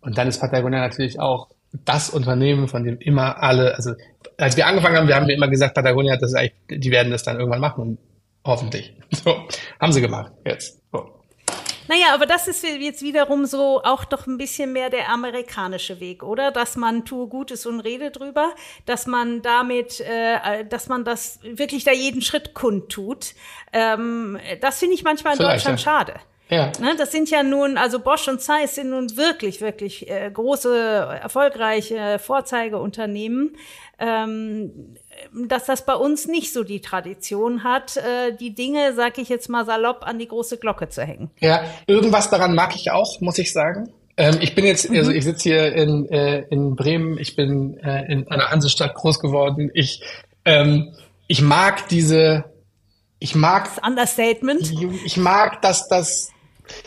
Und 0.01 0.19
dann 0.19 0.29
ist 0.29 0.41
Patagonia 0.41 0.81
natürlich 0.81 1.21
auch 1.21 1.49
das 1.85 2.11
Unternehmen, 2.11 2.69
von 2.69 2.85
dem 2.85 2.99
immer 2.99 3.43
alle, 3.43 3.75
also 3.75 3.93
als 4.37 4.57
wir 4.57 4.67
angefangen 4.67 4.97
haben, 4.97 5.09
wir 5.09 5.17
haben 5.17 5.29
immer 5.29 5.49
gesagt, 5.49 5.75
Patagonia, 5.75 6.17
das 6.17 6.31
ist 6.31 6.37
eigentlich, 6.37 6.81
die 6.81 6.91
werden 6.91 7.13
das 7.13 7.25
dann 7.25 7.37
irgendwann 7.37 7.61
machen, 7.61 7.99
hoffentlich. 8.45 8.95
So, 9.11 9.49
haben 9.81 9.93
sie 9.93 10.03
gemacht 10.03 10.33
jetzt. 10.45 10.83
So. 10.93 11.18
Naja, 11.88 12.14
aber 12.14 12.26
das 12.26 12.49
ist 12.49 12.62
jetzt 12.62 13.02
wiederum 13.02 13.47
so 13.47 13.83
auch 13.83 14.04
doch 14.04 14.26
ein 14.26 14.38
bisschen 14.38 14.73
mehr 14.73 14.90
der 14.90 15.09
amerikanische 15.09 16.00
Weg, 16.00 16.23
oder? 16.23 16.50
Dass 16.52 16.76
man 16.76 17.04
tue 17.04 17.26
Gutes 17.28 17.66
und 17.66 17.80
rede 17.80 18.11
drüber, 18.11 18.54
dass 18.87 19.07
man 19.07 19.42
damit, 19.42 20.00
äh, 20.00 20.64
dass 20.66 20.88
man 20.88 21.04
das 21.04 21.40
wirklich 21.42 21.85
da 21.85 21.92
jeden 21.92 22.23
Schritt 22.23 22.54
kundtut. 22.54 23.35
Ähm, 23.73 24.38
das 24.61 24.78
finde 24.78 24.95
ich 24.95 25.02
manchmal 25.02 25.33
in 25.33 25.38
Vielleicht, 25.38 25.66
Deutschland 25.66 25.80
ja. 25.80 25.85
schade. 25.85 26.14
Ja. 26.50 26.73
Ne, 26.81 26.95
das 26.97 27.12
sind 27.12 27.31
ja 27.31 27.43
nun, 27.43 27.76
also 27.76 27.99
Bosch 27.99 28.26
und 28.28 28.40
Zeiss 28.40 28.75
sind 28.75 28.90
nun 28.90 29.17
wirklich, 29.17 29.61
wirklich 29.61 30.09
äh, 30.09 30.31
große, 30.33 31.19
erfolgreiche 31.23 32.19
Vorzeigeunternehmen. 32.19 33.57
Ähm, 34.00 34.97
dass 35.35 35.64
das 35.64 35.85
bei 35.85 35.95
uns 35.95 36.28
nicht 36.28 36.52
so 36.52 36.62
die 36.62 36.81
Tradition 36.81 37.64
hat, 37.64 37.97
äh, 37.97 38.33
die 38.38 38.55
Dinge, 38.55 38.95
sag 38.95 39.19
ich 39.19 39.28
jetzt 39.28 39.49
mal 39.49 39.67
salopp, 39.67 40.07
an 40.07 40.21
die 40.21 40.28
große 40.28 40.59
Glocke 40.59 40.88
zu 40.88 41.02
hängen. 41.02 41.31
Ja, 41.40 41.64
irgendwas 41.88 42.31
daran 42.31 42.55
mag 42.55 42.76
ich 42.76 42.93
auch, 42.93 43.21
muss 43.21 43.38
ich 43.38 43.52
sagen. 43.52 43.93
Ähm, 44.17 44.38
ich 44.40 44.55
bin 44.55 44.64
jetzt, 44.64 44.90
also 44.90 45.11
mhm. 45.11 45.17
ich 45.17 45.25
sitze 45.25 45.49
hier 45.49 45.73
in, 45.73 46.09
äh, 46.11 46.40
in 46.50 46.75
Bremen, 46.75 47.19
ich 47.19 47.37
bin 47.37 47.78
äh, 47.78 48.12
in 48.12 48.28
einer 48.28 48.50
Hansestadt 48.50 48.95
groß 48.95 49.21
geworden. 49.21 49.71
Ich, 49.75 50.02
ähm, 50.45 50.95
ich 51.28 51.40
mag 51.40 51.88
diese, 51.88 52.45
ich 53.21 53.35
mag. 53.35 53.69
Das 53.76 53.87
Understatement. 53.87 54.62
Ich, 54.62 55.05
ich 55.05 55.17
mag, 55.17 55.62
dass 55.62 55.88
das, 55.88 56.31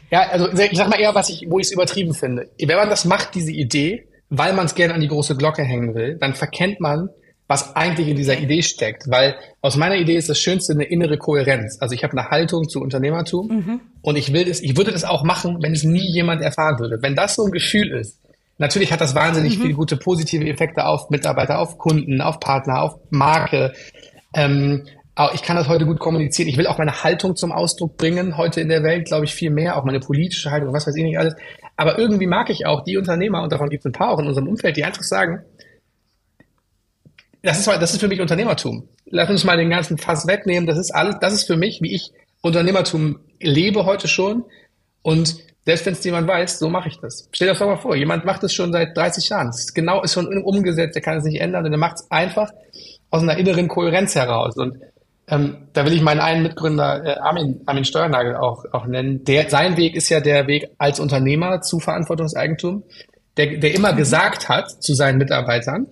ja, 0.09 0.29
also 0.29 0.49
ich 0.51 0.77
sag 0.77 0.89
mal 0.89 0.99
eher, 0.99 1.15
was 1.15 1.29
ich, 1.29 1.45
wo 1.49 1.59
ich 1.59 1.67
es 1.67 1.73
übertrieben 1.73 2.13
finde. 2.13 2.49
Wenn 2.59 2.77
man 2.77 2.89
das 2.89 3.05
macht, 3.05 3.35
diese 3.35 3.51
Idee, 3.51 4.07
weil 4.29 4.53
man 4.53 4.65
es 4.65 4.75
gerne 4.75 4.93
an 4.93 5.01
die 5.01 5.07
große 5.07 5.35
Glocke 5.35 5.63
hängen 5.63 5.93
will, 5.93 6.17
dann 6.19 6.33
verkennt 6.33 6.79
man, 6.79 7.09
was 7.51 7.75
eigentlich 7.75 8.07
in 8.07 8.15
dieser 8.15 8.39
Idee 8.39 8.61
steckt. 8.61 9.09
Weil 9.09 9.35
aus 9.61 9.75
meiner 9.75 9.97
Idee 9.97 10.15
ist 10.15 10.29
das 10.29 10.39
Schönste 10.39 10.71
eine 10.71 10.85
innere 10.85 11.17
Kohärenz. 11.17 11.77
Also 11.81 11.93
ich 11.93 12.03
habe 12.03 12.17
eine 12.17 12.29
Haltung 12.29 12.69
zu 12.69 12.79
Unternehmertum 12.79 13.47
mhm. 13.47 13.81
und 14.01 14.15
ich 14.15 14.31
will 14.31 14.45
das, 14.45 14.61
ich 14.61 14.77
würde 14.77 14.91
das 14.91 15.03
auch 15.03 15.23
machen, 15.23 15.57
wenn 15.61 15.73
es 15.73 15.83
nie 15.83 16.09
jemand 16.13 16.41
erfahren 16.41 16.79
würde. 16.79 16.99
Wenn 17.01 17.13
das 17.13 17.35
so 17.35 17.43
ein 17.43 17.51
Gefühl 17.51 17.91
ist, 17.91 18.19
natürlich 18.57 18.93
hat 18.93 19.01
das 19.01 19.15
wahnsinnig 19.15 19.57
mhm. 19.57 19.63
viele 19.63 19.73
gute 19.73 19.97
positive 19.97 20.47
Effekte 20.47 20.85
auf 20.85 21.09
Mitarbeiter, 21.09 21.59
auf 21.59 21.77
Kunden, 21.77 22.21
auf 22.21 22.39
Partner, 22.39 22.83
auf 22.83 22.95
Marke. 23.09 23.73
Ähm, 24.33 24.87
ich 25.33 25.41
kann 25.43 25.55
das 25.55 25.67
heute 25.67 25.85
gut 25.85 25.99
kommunizieren. 25.99 26.47
Ich 26.47 26.57
will 26.57 26.67
auch 26.67 26.77
meine 26.77 27.03
Haltung 27.03 27.35
zum 27.35 27.51
Ausdruck 27.51 27.97
bringen. 27.97 28.37
Heute 28.37 28.61
in 28.61 28.69
der 28.69 28.83
Welt, 28.83 29.05
glaube 29.05 29.25
ich, 29.25 29.35
viel 29.35 29.49
mehr. 29.49 29.77
Auch 29.77 29.83
meine 29.83 29.99
politische 29.99 30.51
Haltung, 30.51 30.73
was 30.73 30.87
weiß 30.87 30.95
ich 30.95 31.03
nicht 31.03 31.19
alles. 31.19 31.35
Aber 31.75 31.99
irgendwie 31.99 32.27
mag 32.27 32.49
ich 32.49 32.65
auch 32.65 32.83
die 32.83 32.97
Unternehmer, 32.97 33.43
und 33.43 33.51
davon 33.51 33.69
gibt 33.69 33.81
es 33.81 33.89
ein 33.89 33.91
paar 33.91 34.11
auch 34.11 34.19
in 34.19 34.27
unserem 34.27 34.47
Umfeld, 34.47 34.77
die 34.77 34.83
einfach 34.83 35.03
sagen, 35.03 35.43
das 37.43 37.59
ist, 37.59 37.67
das 37.67 37.93
ist 37.93 37.99
für 37.99 38.07
mich 38.07 38.21
Unternehmertum. 38.21 38.87
Lass 39.05 39.29
uns 39.29 39.43
mal 39.43 39.57
den 39.57 39.69
ganzen 39.69 39.97
Fass 39.97 40.27
wegnehmen. 40.27 40.67
Das 40.67 40.77
ist 40.77 40.91
alles, 40.91 41.15
das 41.19 41.33
ist 41.33 41.47
für 41.47 41.57
mich, 41.57 41.81
wie 41.81 41.93
ich 41.93 42.11
Unternehmertum 42.41 43.19
lebe 43.39 43.85
heute 43.85 44.07
schon. 44.07 44.45
Und 45.01 45.37
selbst 45.65 45.85
wenn 45.85 45.93
es 45.93 46.03
jemand 46.03 46.27
weiß, 46.27 46.59
so 46.59 46.69
mache 46.69 46.89
ich 46.89 46.99
das. 46.99 47.27
Stell 47.31 47.47
dir 47.47 47.53
das 47.53 47.59
doch 47.59 47.67
mal 47.67 47.77
vor, 47.77 47.95
jemand 47.95 48.25
macht 48.25 48.43
es 48.43 48.53
schon 48.53 48.71
seit 48.71 48.95
30 48.95 49.29
Jahren. 49.29 49.47
Das 49.47 49.59
ist 49.59 49.73
genau, 49.73 50.01
ist 50.01 50.13
schon 50.13 50.27
umgesetzt, 50.43 50.95
der 50.95 51.01
kann 51.01 51.17
es 51.17 51.23
nicht 51.23 51.41
ändern 51.41 51.65
und 51.65 51.71
der 51.71 51.79
macht 51.79 51.97
es 51.97 52.11
einfach 52.11 52.51
aus 53.09 53.21
einer 53.21 53.37
inneren 53.37 53.67
Kohärenz 53.67 54.15
heraus. 54.15 54.55
Und 54.55 54.77
ähm, 55.31 55.67
da 55.73 55.85
will 55.85 55.93
ich 55.93 56.01
meinen 56.01 56.19
einen 56.19 56.43
Mitgründer 56.43 57.03
äh, 57.03 57.19
Armin, 57.19 57.61
Armin 57.65 57.85
Steuernagel 57.85 58.35
auch, 58.35 58.65
auch 58.71 58.85
nennen. 58.85 59.23
Der, 59.23 59.49
sein 59.49 59.77
Weg 59.77 59.95
ist 59.95 60.09
ja 60.09 60.19
der 60.19 60.45
Weg 60.45 60.67
als 60.77 60.99
Unternehmer 60.99 61.61
zu 61.61 61.79
Verantwortungseigentum, 61.79 62.83
der, 63.37 63.57
der 63.57 63.73
immer 63.73 63.93
gesagt 63.93 64.49
hat 64.49 64.69
zu 64.83 64.93
seinen 64.93 65.17
Mitarbeitern, 65.17 65.87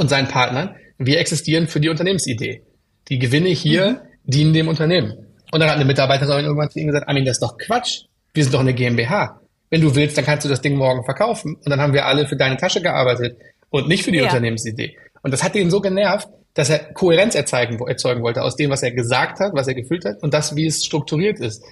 und 0.00 0.08
seinen 0.08 0.28
Partnern, 0.28 0.74
wir 0.96 1.20
existieren 1.20 1.68
für 1.68 1.78
die 1.78 1.90
Unternehmensidee. 1.90 2.62
Die 3.08 3.18
Gewinne 3.18 3.50
hier 3.50 3.90
mhm. 3.90 3.98
dienen 4.24 4.52
dem 4.54 4.68
Unternehmen. 4.68 5.12
Und 5.52 5.60
dann 5.60 5.68
hat 5.68 5.76
eine 5.76 5.84
Mitarbeiterin 5.84 6.44
irgendwann 6.44 6.70
zu 6.70 6.78
ihm 6.78 6.86
gesagt, 6.86 7.06
Armin, 7.06 7.26
das 7.26 7.36
ist 7.36 7.42
doch 7.42 7.58
Quatsch. 7.58 8.04
Wir 8.32 8.42
sind 8.42 8.54
doch 8.54 8.60
eine 8.60 8.72
GmbH. 8.72 9.40
Wenn 9.68 9.82
du 9.82 9.94
willst, 9.94 10.16
dann 10.16 10.24
kannst 10.24 10.44
du 10.44 10.48
das 10.48 10.62
Ding 10.62 10.74
morgen 10.74 11.04
verkaufen. 11.04 11.56
Und 11.56 11.68
dann 11.68 11.80
haben 11.80 11.92
wir 11.92 12.06
alle 12.06 12.26
für 12.26 12.36
deine 12.36 12.56
Tasche 12.56 12.80
gearbeitet 12.80 13.38
und 13.68 13.88
nicht 13.88 14.04
für 14.04 14.10
die 14.10 14.18
ja. 14.18 14.24
Unternehmensidee. 14.24 14.96
Und 15.22 15.32
das 15.32 15.42
hat 15.42 15.54
ihn 15.54 15.70
so 15.70 15.80
genervt, 15.80 16.28
dass 16.54 16.70
er 16.70 16.78
Kohärenz 16.78 17.34
erzeugen, 17.34 17.78
erzeugen 17.86 18.22
wollte 18.22 18.42
aus 18.42 18.56
dem, 18.56 18.70
was 18.70 18.82
er 18.82 18.92
gesagt 18.92 19.40
hat, 19.40 19.52
was 19.54 19.68
er 19.68 19.74
gefühlt 19.74 20.04
hat 20.04 20.22
und 20.22 20.34
das, 20.34 20.56
wie 20.56 20.66
es 20.66 20.84
strukturiert 20.84 21.38
ist. 21.38 21.62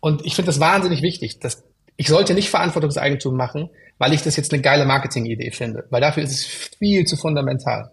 Und 0.00 0.24
ich 0.26 0.34
finde 0.34 0.46
das 0.46 0.60
wahnsinnig 0.60 1.02
wichtig. 1.02 1.38
Dass 1.38 1.62
ich 1.96 2.08
sollte 2.08 2.34
nicht 2.34 2.50
Verantwortungseigentum 2.50 3.36
machen, 3.36 3.70
weil 3.98 4.12
ich 4.12 4.22
das 4.22 4.36
jetzt 4.36 4.52
eine 4.52 4.62
geile 4.62 4.84
Marketingidee 4.84 5.50
finde, 5.50 5.84
weil 5.90 6.00
dafür 6.00 6.22
ist 6.22 6.32
es 6.32 6.44
viel 6.44 7.04
zu 7.04 7.16
fundamental. 7.16 7.90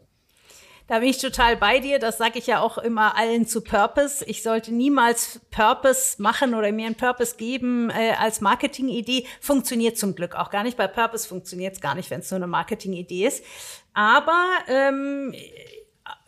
Da 0.88 0.98
bin 1.00 1.10
ich 1.10 1.20
total 1.20 1.56
bei 1.56 1.80
dir. 1.80 2.00
Das 2.00 2.18
sage 2.18 2.40
ich 2.40 2.48
ja 2.48 2.62
auch 2.62 2.80
immer 2.80 3.16
allen 3.16 3.46
zu 3.46 3.62
Purpose. 3.62 4.26
Ich 4.26 4.42
sollte 4.42 4.74
niemals 4.74 5.40
Purpose 5.52 6.20
machen 6.20 6.56
oder 6.56 6.72
mir 6.72 6.88
einen 6.88 6.96
Purpose 6.96 7.36
geben 7.38 7.92
äh, 7.92 8.14
als 8.20 8.42
Marketingidee. 8.42 9.28
Funktioniert 9.40 10.00
zum 10.00 10.16
Glück 10.16 10.34
auch 10.34 10.50
gar 10.50 10.64
nicht. 10.64 10.78
Bei 10.78 10.88
Purpose 10.88 11.28
funktioniert 11.28 11.76
es 11.76 11.82
gar 11.82 11.94
nicht, 11.94 12.10
wenn 12.10 12.22
es 12.22 12.32
nur 12.32 12.38
eine 12.38 12.48
Marketingidee 12.48 13.28
ist. 13.28 13.46
Aber 13.94 14.44
ähm, 14.68 15.36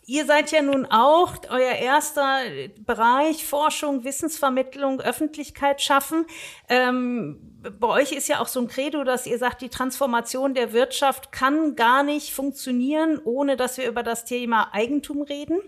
Ihr 0.05 0.25
seid 0.25 0.51
ja 0.51 0.61
nun 0.61 0.85
auch 0.87 1.35
euer 1.49 1.73
erster 1.73 2.39
Bereich 2.79 3.45
Forschung, 3.45 4.03
Wissensvermittlung, 4.03 4.99
Öffentlichkeit 4.99 5.81
schaffen. 5.81 6.25
Ähm, 6.69 7.51
bei 7.79 7.87
euch 7.87 8.11
ist 8.11 8.27
ja 8.27 8.39
auch 8.39 8.47
so 8.47 8.59
ein 8.59 8.67
Credo, 8.67 9.03
dass 9.03 9.27
ihr 9.27 9.37
sagt, 9.37 9.61
die 9.61 9.69
Transformation 9.69 10.55
der 10.55 10.73
Wirtschaft 10.73 11.31
kann 11.31 11.75
gar 11.75 12.01
nicht 12.01 12.33
funktionieren, 12.33 13.21
ohne 13.23 13.55
dass 13.55 13.77
wir 13.77 13.87
über 13.87 14.01
das 14.01 14.25
Thema 14.25 14.73
Eigentum 14.73 15.21
reden. 15.21 15.59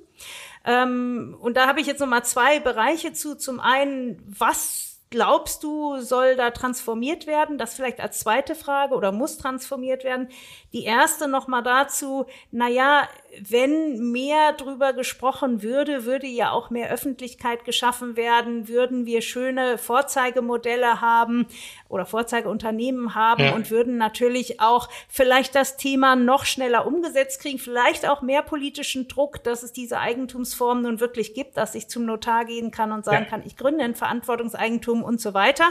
Ähm, 0.66 1.38
und 1.40 1.56
da 1.56 1.68
habe 1.68 1.82
ich 1.82 1.88
jetzt 1.88 2.00
noch 2.00 2.08
mal 2.08 2.24
zwei 2.24 2.60
Bereiche 2.60 3.14
zu. 3.14 3.36
Zum 3.36 3.60
einen, 3.60 4.24
was 4.26 4.94
glaubst 5.14 5.64
du, 5.64 6.00
soll 6.00 6.36
da 6.36 6.50
transformiert 6.50 7.28
werden? 7.28 7.60
Das 7.60 7.76
vielleicht 7.76 8.00
als 8.00 8.20
zweite 8.20 8.56
Frage 8.56 8.96
oder 8.96 9.12
muss 9.12 9.38
transformiert 9.38 10.04
werden. 10.04 10.30
Die 10.74 10.86
erste 10.86 11.28
nochmal 11.28 11.62
dazu, 11.62 12.26
naja, 12.50 13.08
wenn 13.42 14.12
mehr 14.12 14.54
drüber 14.54 14.94
gesprochen 14.94 15.64
würde, 15.64 16.06
würde 16.06 16.28
ja 16.28 16.52
auch 16.52 16.70
mehr 16.70 16.90
Öffentlichkeit 16.92 17.66
geschaffen 17.66 18.16
werden, 18.16 18.68
würden 18.68 19.06
wir 19.06 19.22
schöne 19.22 19.78
Vorzeigemodelle 19.78 21.02
haben 21.02 21.48
oder 21.90 22.06
Vorzeigeunternehmen 22.06 23.16
haben 23.16 23.44
ja. 23.44 23.56
und 23.56 23.72
würden 23.72 23.98
natürlich 23.98 24.60
auch 24.60 24.90
vielleicht 25.08 25.56
das 25.56 25.78
Thema 25.78 26.16
noch 26.16 26.46
schneller 26.46 26.86
umgesetzt 26.86 27.42
kriegen, 27.42 27.60
vielleicht 27.60 28.08
auch 28.08 28.22
mehr 28.22 28.42
politischen 28.42 29.08
Druck, 29.08 29.44
dass 29.44 29.64
es 29.64 29.74
diese 29.74 30.00
Eigentumsform 30.00 30.82
nun 30.82 31.00
wirklich 31.00 31.34
gibt, 31.34 31.58
dass 31.58 31.76
ich 31.76 31.88
zum 31.88 32.06
Notar 32.06 32.46
gehen 32.46 32.72
kann 32.72 32.92
und 32.92 33.06
sagen 33.06 33.24
ja. 33.24 33.30
kann, 33.30 33.44
ich 33.46 33.58
gründe 33.58 33.84
ein 33.84 33.96
Verantwortungseigentum 33.96 35.04
und 35.04 35.22
so 35.22 35.34
weiter. 35.34 35.66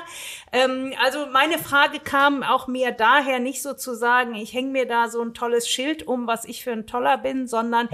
Ähm, 0.52 0.92
also 1.02 1.26
meine 1.32 1.58
Frage 1.58 1.98
kam 1.98 2.42
auch 2.42 2.66
mehr 2.66 2.92
daher, 2.92 3.38
nicht 3.38 3.62
so 3.62 3.74
zu 3.74 3.94
sagen, 3.94 4.34
ich 4.34 4.52
hänge 4.52 4.70
mir 4.70 4.86
da 4.86 5.08
so 5.08 5.20
ein 5.22 5.34
tolles 5.34 5.68
Schild 5.68 6.06
um, 6.06 6.26
was 6.26 6.44
ich 6.44 6.64
für 6.64 6.72
ein 6.72 6.86
toller 6.86 7.18
bin, 7.18 7.46
sondern 7.52 7.88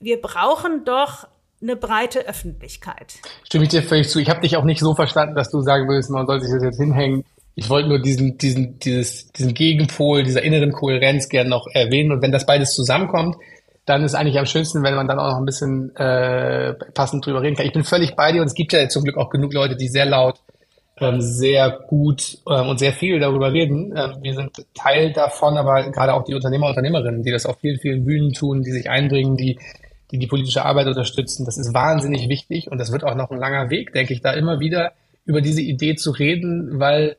wir 0.00 0.20
brauchen 0.22 0.84
doch 0.84 1.26
eine 1.60 1.76
breite 1.76 2.26
Öffentlichkeit. 2.26 3.14
Stimme 3.44 3.64
ich 3.64 3.70
dir 3.70 3.82
völlig 3.82 4.08
zu. 4.08 4.18
Ich 4.18 4.30
habe 4.30 4.40
dich 4.40 4.56
auch 4.56 4.64
nicht 4.64 4.80
so 4.80 4.94
verstanden, 4.94 5.34
dass 5.34 5.50
du 5.50 5.60
sagen 5.60 5.88
würdest, 5.88 6.08
man 6.10 6.26
soll 6.26 6.40
sich 6.40 6.50
das 6.50 6.62
jetzt 6.62 6.78
hinhängen. 6.78 7.24
ich 7.54 7.68
wollte 7.68 7.88
nur 7.88 7.98
diesen, 7.98 8.38
diesen, 8.38 8.78
dieses, 8.78 9.30
diesen 9.32 9.52
Gegenpol 9.52 10.22
dieser 10.22 10.42
inneren 10.42 10.72
Kohärenz 10.72 11.28
gerne 11.28 11.50
noch 11.50 11.66
erwähnen. 11.74 12.12
Und 12.12 12.22
wenn 12.22 12.32
das 12.32 12.46
beides 12.46 12.72
zusammenkommt, 12.72 13.36
dann 13.84 14.04
ist 14.04 14.14
eigentlich 14.14 14.38
am 14.38 14.46
schönsten, 14.46 14.82
wenn 14.84 14.94
man 14.94 15.08
dann 15.08 15.18
auch 15.18 15.32
noch 15.32 15.38
ein 15.38 15.44
bisschen 15.44 15.94
äh, 15.96 16.74
passend 16.94 17.26
drüber 17.26 17.42
reden 17.42 17.56
kann. 17.56 17.66
Ich 17.66 17.72
bin 17.72 17.84
völlig 17.84 18.14
bei 18.14 18.32
dir 18.32 18.40
und 18.40 18.46
es 18.46 18.54
gibt 18.54 18.72
ja 18.72 18.88
zum 18.88 19.02
Glück 19.02 19.18
auch 19.18 19.30
genug 19.30 19.52
Leute, 19.52 19.76
die 19.76 19.88
sehr 19.88 20.06
laut, 20.06 20.40
ähm, 21.00 21.20
sehr 21.20 21.70
gut 21.70 22.38
ähm, 22.48 22.68
und 22.68 22.78
sehr 22.78 22.92
viel 22.92 23.18
darüber 23.18 23.52
reden. 23.52 23.94
Ähm, 23.96 24.18
wir 24.22 24.34
sind 24.34 24.66
Teil 24.74 25.12
davon, 25.12 25.56
aber 25.56 25.90
gerade 25.90 26.14
auch 26.14 26.24
die 26.24 26.34
Unternehmer 26.34 26.66
und 26.66 26.70
Unternehmerinnen, 26.70 27.22
die 27.22 27.30
das 27.30 27.46
auf 27.46 27.58
vielen, 27.58 27.78
vielen 27.78 28.04
Bühnen 28.04 28.32
tun, 28.32 28.62
die 28.62 28.72
sich 28.72 28.88
einbringen, 28.90 29.36
die 29.36 29.58
die 30.10 30.18
die 30.18 30.26
politische 30.26 30.64
Arbeit 30.64 30.86
unterstützen. 30.86 31.44
Das 31.44 31.56
ist 31.56 31.72
wahnsinnig 31.72 32.28
wichtig 32.28 32.70
und 32.70 32.78
das 32.78 32.92
wird 32.92 33.04
auch 33.04 33.14
noch 33.14 33.30
ein 33.30 33.38
langer 33.38 33.70
Weg, 33.70 33.92
denke 33.92 34.12
ich, 34.12 34.20
da 34.20 34.32
immer 34.32 34.60
wieder 34.60 34.92
über 35.24 35.40
diese 35.40 35.60
Idee 35.60 35.94
zu 35.94 36.10
reden, 36.10 36.80
weil 36.80 37.16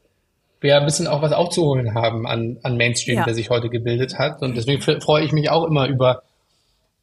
wir 0.59 0.77
ein 0.77 0.85
bisschen 0.85 1.07
auch 1.07 1.21
was 1.21 1.31
aufzuholen 1.31 1.95
haben 1.95 2.27
an, 2.27 2.57
an 2.63 2.77
Mainstream, 2.77 3.17
ja. 3.17 3.25
der 3.25 3.33
sich 3.33 3.49
heute 3.49 3.69
gebildet 3.69 4.19
hat. 4.19 4.41
Und 4.41 4.55
deswegen 4.55 4.81
freue 4.81 5.23
ich 5.23 5.31
mich 5.31 5.49
auch 5.49 5.65
immer 5.65 5.87
über 5.87 6.23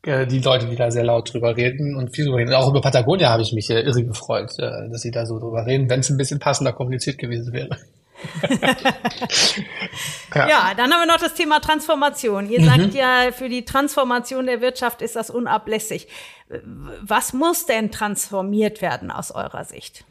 die 0.05 0.39
Leute, 0.39 0.67
die 0.67 0.77
da 0.77 0.91
sehr 0.91 1.05
laut 1.05 1.33
drüber 1.33 1.57
reden 1.57 1.97
und 1.97 2.15
viel 2.15 2.25
drüber 2.27 2.39
reden. 2.39 2.55
Auch 2.55 2.69
über 2.69 2.81
Patagonia 2.81 3.31
habe 3.31 3.43
ich 3.43 3.53
mich 3.53 3.69
äh, 3.71 3.81
irre 3.81 4.05
gefreut, 4.05 4.53
äh, 4.59 4.89
dass 4.91 5.03
sie 5.03 5.11
da 5.11 5.27
so 5.27 5.39
drüber 5.39 5.67
reden, 5.67 5.91
wenn 5.91 6.01
es 6.01 6.11
ein 6.11 6.17
bisschen 6.17 6.39
passender 6.39 6.73
kompliziert 6.73 7.19
gewesen 7.19 7.53
wäre. 7.53 7.77
ja. 10.35 10.49
ja. 10.49 10.75
dann 10.77 10.93
haben 10.93 11.01
wir 11.01 11.07
noch 11.07 11.21
das 11.21 11.35
Thema 11.35 11.61
Transformation. 11.61 12.49
Ihr 12.49 12.61
mhm. 12.61 12.65
sagt 12.65 12.95
ja, 12.95 13.31
für 13.33 13.49
die 13.49 13.65
Transformation 13.65 14.47
der 14.47 14.61
Wirtschaft 14.61 15.03
ist 15.03 15.17
das 15.17 15.31
unablässig. 15.31 16.09
Was 17.03 17.33
muss 17.33 17.67
denn 17.67 17.91
transformiert 17.91 18.81
werden 18.83 19.11
aus 19.11 19.31
eurer 19.31 19.65
Sicht? 19.65 20.05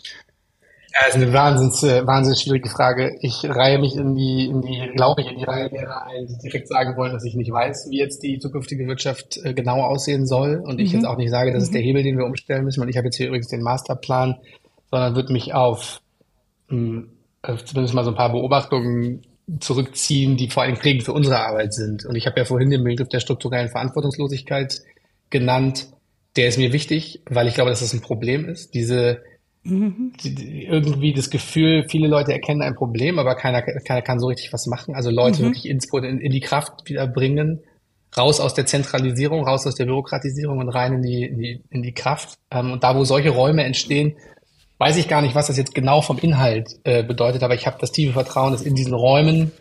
Ja, 0.98 1.06
das 1.06 1.16
ist 1.16 1.22
eine 1.22 1.34
wahnsinns, 1.34 1.84
äh, 1.84 2.08
wahnsinnig 2.08 2.40
schwierige 2.40 2.70
Frage. 2.70 3.18
Ich 3.22 3.44
reihe 3.44 3.78
mich 3.78 3.96
in 3.96 4.16
die, 4.16 4.48
in 4.48 4.64
die, 4.64 4.90
glaube 4.96 5.22
ich, 5.22 5.28
in 5.28 5.38
die 5.38 5.44
Reihe 5.44 5.70
derer 5.70 6.08
ein, 6.08 6.26
die 6.26 6.38
direkt 6.40 6.68
sagen 6.68 6.98
wollen, 6.98 7.14
dass 7.14 7.24
ich 7.24 7.36
nicht 7.36 7.52
weiß, 7.52 7.90
wie 7.92 8.00
jetzt 8.00 8.24
die 8.24 8.40
zukünftige 8.40 8.88
Wirtschaft 8.88 9.38
äh, 9.44 9.54
genau 9.54 9.84
aussehen 9.84 10.26
soll. 10.26 10.56
Und 10.56 10.76
mhm. 10.76 10.80
ich 10.80 10.94
jetzt 10.94 11.06
auch 11.06 11.18
nicht 11.18 11.30
sage, 11.30 11.54
das 11.54 11.64
ist 11.64 11.74
der 11.74 11.82
mhm. 11.82 11.86
Hebel, 11.86 12.04
den 12.04 12.18
wir 12.18 12.26
umstellen 12.26 12.64
müssen. 12.64 12.82
Und 12.82 12.90
ich 12.90 12.98
habe 12.98 13.08
jetzt 13.08 13.18
hier 13.18 13.28
übrigens 13.28 13.48
den 13.48 13.62
Masterplan, 13.62 14.38
sondern 14.90 15.16
würde 15.16 15.34
mich 15.34 15.54
auf 15.54 16.02
mh, 16.70 17.04
hm, 17.46 17.58
zumindest 17.66 17.94
mal 17.94 18.04
so 18.04 18.12
ein 18.12 18.18
paar 18.18 18.32
Beobachtungen 18.32 19.22
zurückziehen, 19.60 20.36
die 20.36 20.50
vor 20.50 20.64
allem 20.64 20.78
prägend 20.78 21.04
für 21.04 21.14
unsere 21.14 21.38
Arbeit 21.38 21.76
sind. 21.76 22.06
Und 22.06 22.16
ich 22.16 22.26
habe 22.26 22.40
ja 22.40 22.46
vorhin 22.46 22.72
den 22.72 22.84
Begriff 22.84 23.08
der 23.10 23.20
strukturellen 23.20 23.70
Verantwortungslosigkeit 23.70 24.82
genannt. 25.30 25.90
Der 26.36 26.48
ist 26.48 26.58
mir 26.58 26.74
wichtig, 26.74 27.22
weil 27.30 27.48
ich 27.48 27.54
glaube, 27.54 27.70
dass 27.70 27.82
das 27.82 27.94
ein 27.94 28.02
Problem 28.02 28.50
ist. 28.50 28.74
Diese 28.74 29.22
mhm. 29.68 30.14
irgendwie 30.24 31.14
das 31.14 31.30
Gefühl, 31.30 31.86
viele 31.90 32.08
Leute 32.08 32.34
erkennen 32.34 32.62
ein 32.62 32.76
Problem, 32.76 33.20
aber 33.20 33.36
keiner, 33.36 33.62
keiner 33.62 34.02
kann 34.02 34.20
so 34.20 34.28
richtig 34.28 34.52
was 34.54 34.68
machen. 34.68 34.96
Also 34.96 35.12
Leute 35.12 35.42
mhm. 35.42 35.48
wirklich 35.48 35.68
ins, 35.68 35.86
in, 35.94 36.20
in 36.20 36.32
die 36.32 36.40
Kraft 36.40 36.90
wieder 36.90 37.08
bringen, 37.08 37.60
raus 38.16 38.40
aus 38.40 38.54
der 38.54 38.66
Zentralisierung, 38.66 39.46
raus 39.46 39.68
aus 39.68 39.76
der 39.76 39.86
Bürokratisierung 39.86 40.60
und 40.60 40.70
rein 40.70 40.94
in 40.94 41.02
die, 41.02 41.24
in 41.24 41.38
die, 41.38 41.62
in 41.70 41.84
die 41.84 41.94
Kraft. 41.94 42.38
Ähm, 42.52 42.72
und 42.72 42.84
da, 42.84 42.96
wo 42.96 43.04
solche 43.04 43.30
Räume 43.30 43.64
entstehen, 43.64 44.16
weiß 44.78 44.98
ich 44.98 45.08
gar 45.08 45.22
nicht, 45.22 45.36
was 45.36 45.48
das 45.48 45.58
jetzt 45.58 45.76
genau 45.76 46.02
vom 46.02 46.20
Inhalt 46.20 46.70
äh, 46.84 47.04
bedeutet, 47.04 47.44
aber 47.44 47.56
ich 47.56 47.66
habe 47.68 47.78
das 47.80 47.92
tiefe 47.92 48.14
Vertrauen, 48.14 48.52
dass 48.52 48.62
in 48.62 48.76
diesen 48.76 48.94
Räumen 48.94 49.52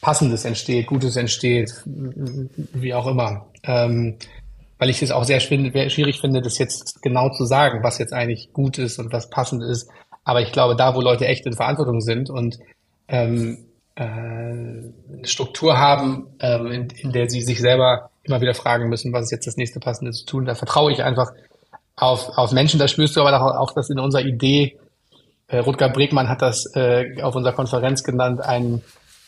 Passendes 0.00 0.44
entsteht, 0.44 0.86
Gutes 0.86 1.16
entsteht, 1.16 1.72
wie 1.84 2.94
auch 2.94 3.06
immer. 3.06 3.46
Ähm, 3.64 4.16
weil 4.80 4.88
ich 4.88 5.02
es 5.02 5.10
auch 5.10 5.24
sehr 5.24 5.40
schwierig 5.40 6.20
finde, 6.20 6.40
das 6.40 6.58
jetzt 6.58 7.02
genau 7.02 7.28
zu 7.28 7.44
sagen, 7.44 7.84
was 7.84 7.98
jetzt 7.98 8.14
eigentlich 8.14 8.52
gut 8.54 8.78
ist 8.78 8.98
und 8.98 9.12
was 9.12 9.28
passend 9.28 9.62
ist. 9.62 9.90
Aber 10.24 10.40
ich 10.40 10.52
glaube, 10.52 10.74
da, 10.74 10.94
wo 10.94 11.02
Leute 11.02 11.26
echt 11.26 11.44
in 11.44 11.52
Verantwortung 11.52 12.00
sind 12.00 12.30
und 12.30 12.58
ähm, 13.06 13.66
äh, 13.94 14.04
eine 14.04 14.92
Struktur 15.24 15.76
haben, 15.76 16.28
ähm, 16.40 16.66
in, 16.68 16.88
in 16.96 17.12
der 17.12 17.28
sie 17.28 17.42
sich 17.42 17.60
selber 17.60 18.08
immer 18.22 18.40
wieder 18.40 18.54
fragen 18.54 18.88
müssen, 18.88 19.12
was 19.12 19.24
ist 19.24 19.32
jetzt 19.32 19.46
das 19.46 19.58
nächste 19.58 19.80
Passende 19.80 20.12
zu 20.12 20.24
tun, 20.24 20.46
da 20.46 20.54
vertraue 20.54 20.92
ich 20.92 21.04
einfach 21.04 21.30
auf, 21.96 22.38
auf 22.38 22.52
Menschen. 22.52 22.80
Da 22.80 22.88
spürst 22.88 23.16
du 23.16 23.20
aber 23.20 23.38
auch, 23.38 23.60
auch 23.60 23.74
dass 23.74 23.90
in 23.90 23.98
unserer 23.98 24.24
Idee, 24.24 24.78
äh, 25.48 25.58
Rutger 25.58 25.90
Bregmann 25.90 26.30
hat 26.30 26.40
das 26.40 26.64
äh, 26.74 27.20
auf 27.20 27.34
unserer 27.34 27.52
Konferenz 27.52 28.02
genannt, 28.02 28.40
ein, 28.40 28.80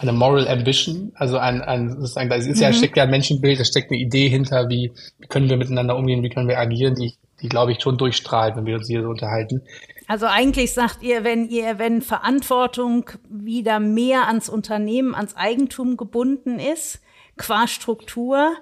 eine 0.03 0.13
Moral 0.13 0.49
Ambition, 0.49 1.13
also 1.15 1.39
ein, 1.39 1.63
ein 1.63 1.91
sozusagen, 1.91 2.29
da 2.29 2.37
ist 2.37 2.47
mhm. 2.47 2.55
ja, 2.55 2.73
steckt 2.73 2.97
ja 2.97 3.05
ein 3.05 3.11
Menschenbild, 3.11 3.61
da 3.61 3.65
steckt 3.65 3.91
eine 3.91 4.01
Idee 4.01 4.29
hinter, 4.29 4.69
wie, 4.69 4.93
wie 5.19 5.27
können 5.27 5.49
wir 5.49 5.57
miteinander 5.57 5.97
umgehen, 5.97 6.23
wie 6.23 6.29
können 6.29 6.49
wir 6.49 6.59
agieren, 6.59 6.95
die, 6.95 7.15
die 7.41 7.49
glaube 7.49 7.73
ich 7.73 7.81
schon 7.81 7.97
durchstrahlt, 7.97 8.57
wenn 8.57 8.67
wir 8.67 8.77
uns 8.77 8.89
hier 8.89 9.03
so 9.03 9.09
unterhalten. 9.09 9.63
Also 10.09 10.27
eigentlich 10.27 10.73
sagt 10.73 11.03
ihr, 11.03 11.25
wenn 11.25 11.49
ihr, 11.49 11.79
wenn 11.79 12.03
Verantwortung 12.03 13.11
wieder 13.31 13.81
mehr 13.81 14.27
ans 14.27 14.49
Unternehmen, 14.49 15.15
ans 15.15 15.37
Eigentum 15.37 15.97
gebunden 15.97 16.59
ist, 16.59 17.01
qua 17.37 17.67
Struktur, 17.67 18.53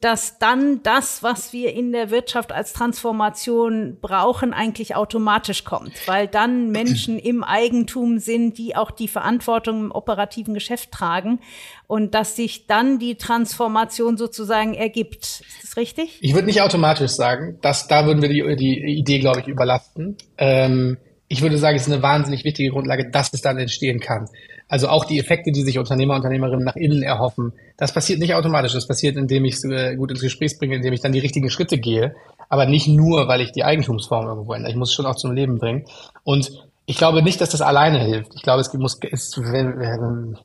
dass 0.00 0.38
dann 0.38 0.80
das, 0.84 1.24
was 1.24 1.52
wir 1.52 1.72
in 1.72 1.90
der 1.90 2.10
Wirtschaft 2.10 2.52
als 2.52 2.72
Transformation 2.72 3.98
brauchen, 4.00 4.52
eigentlich 4.52 4.94
automatisch 4.94 5.64
kommt, 5.64 5.92
weil 6.06 6.28
dann 6.28 6.70
Menschen 6.72 7.18
im 7.18 7.42
Eigentum 7.42 8.18
sind, 8.18 8.58
die 8.58 8.76
auch 8.76 8.92
die 8.92 9.08
Verantwortung 9.08 9.86
im 9.86 9.90
operativen 9.90 10.54
Geschäft 10.54 10.92
tragen 10.92 11.40
und 11.88 12.14
dass 12.14 12.36
sich 12.36 12.66
dann 12.66 13.00
die 13.00 13.16
Transformation 13.16 14.16
sozusagen 14.16 14.74
ergibt. 14.74 15.24
Ist 15.24 15.64
das 15.64 15.76
richtig? 15.76 16.18
Ich 16.20 16.34
würde 16.34 16.46
nicht 16.46 16.62
automatisch 16.62 17.12
sagen, 17.12 17.58
dass 17.60 17.88
da 17.88 18.06
würden 18.06 18.22
wir 18.22 18.28
die, 18.28 18.56
die 18.56 18.98
Idee, 18.98 19.18
glaube 19.18 19.40
ich, 19.40 19.48
überlasten. 19.48 20.16
Ähm, 20.36 20.98
ich 21.26 21.42
würde 21.42 21.58
sagen, 21.58 21.76
es 21.76 21.86
ist 21.86 21.92
eine 21.92 22.02
wahnsinnig 22.02 22.44
wichtige 22.44 22.70
Grundlage, 22.70 23.10
dass 23.10 23.32
es 23.32 23.42
dann 23.42 23.58
entstehen 23.58 24.00
kann. 24.00 24.28
Also 24.68 24.88
auch 24.88 25.04
die 25.04 25.18
Effekte, 25.18 25.50
die 25.50 25.62
sich 25.62 25.78
Unternehmer, 25.78 26.14
Unternehmerinnen 26.16 26.64
nach 26.64 26.76
innen 26.76 27.02
erhoffen, 27.02 27.52
das 27.76 27.92
passiert 27.92 28.18
nicht 28.20 28.34
automatisch. 28.34 28.74
Das 28.74 28.86
passiert, 28.86 29.16
indem 29.16 29.44
ich 29.44 29.54
es 29.54 29.64
äh, 29.64 29.96
gut 29.96 30.10
ins 30.10 30.20
Gespräch 30.20 30.58
bringe, 30.58 30.76
indem 30.76 30.92
ich 30.92 31.00
dann 31.00 31.12
die 31.12 31.18
richtigen 31.18 31.50
Schritte 31.50 31.78
gehe. 31.78 32.14
Aber 32.48 32.66
nicht 32.66 32.86
nur, 32.86 33.28
weil 33.28 33.40
ich 33.40 33.52
die 33.52 33.64
Eigentumsform 33.64 34.26
irgendwo 34.26 34.52
ändere. 34.52 34.70
Ich 34.70 34.76
muss 34.76 34.90
es 34.90 34.94
schon 34.94 35.06
auch 35.06 35.16
zum 35.16 35.32
Leben 35.32 35.58
bringen. 35.58 35.84
Und 36.22 36.50
ich 36.86 36.96
glaube 36.96 37.22
nicht, 37.22 37.40
dass 37.40 37.50
das 37.50 37.62
alleine 37.62 38.00
hilft. 38.00 38.34
Ich 38.34 38.42
glaube, 38.42 38.60
es 38.60 38.72
muss, 38.74 38.98
es, 39.10 39.36
wenn, 39.38 40.38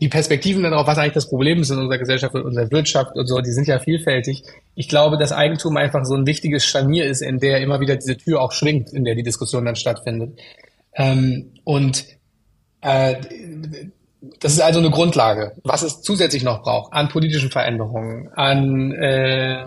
die 0.00 0.08
Perspektiven 0.08 0.62
darauf, 0.62 0.86
was 0.86 0.98
eigentlich 0.98 1.14
das 1.14 1.28
Problem 1.28 1.60
ist 1.60 1.70
in 1.70 1.78
unserer 1.78 1.98
Gesellschaft 1.98 2.34
und 2.34 2.42
unserer 2.42 2.70
Wirtschaft 2.70 3.16
und 3.16 3.26
so, 3.26 3.40
die 3.40 3.52
sind 3.52 3.68
ja 3.68 3.78
vielfältig. 3.78 4.42
Ich 4.74 4.88
glaube, 4.88 5.16
dass 5.16 5.32
Eigentum 5.32 5.76
einfach 5.76 6.04
so 6.04 6.14
ein 6.14 6.26
wichtiges 6.26 6.64
Scharnier 6.64 7.06
ist, 7.06 7.22
in 7.22 7.38
der 7.38 7.60
immer 7.60 7.80
wieder 7.80 7.96
diese 7.96 8.16
Tür 8.16 8.42
auch 8.42 8.52
schwingt, 8.52 8.92
in 8.92 9.04
der 9.04 9.14
die 9.14 9.22
Diskussion 9.22 9.64
dann 9.64 9.76
stattfindet. 9.76 10.40
Ähm, 10.94 11.52
und 11.64 12.04
das 14.40 14.52
ist 14.52 14.60
also 14.60 14.78
eine 14.78 14.90
Grundlage. 14.90 15.52
Was 15.64 15.82
es 15.82 16.02
zusätzlich 16.02 16.42
noch 16.42 16.62
braucht 16.62 16.92
an 16.92 17.08
politischen 17.08 17.50
Veränderungen, 17.50 18.30
an, 18.34 18.92
äh, 18.92 19.64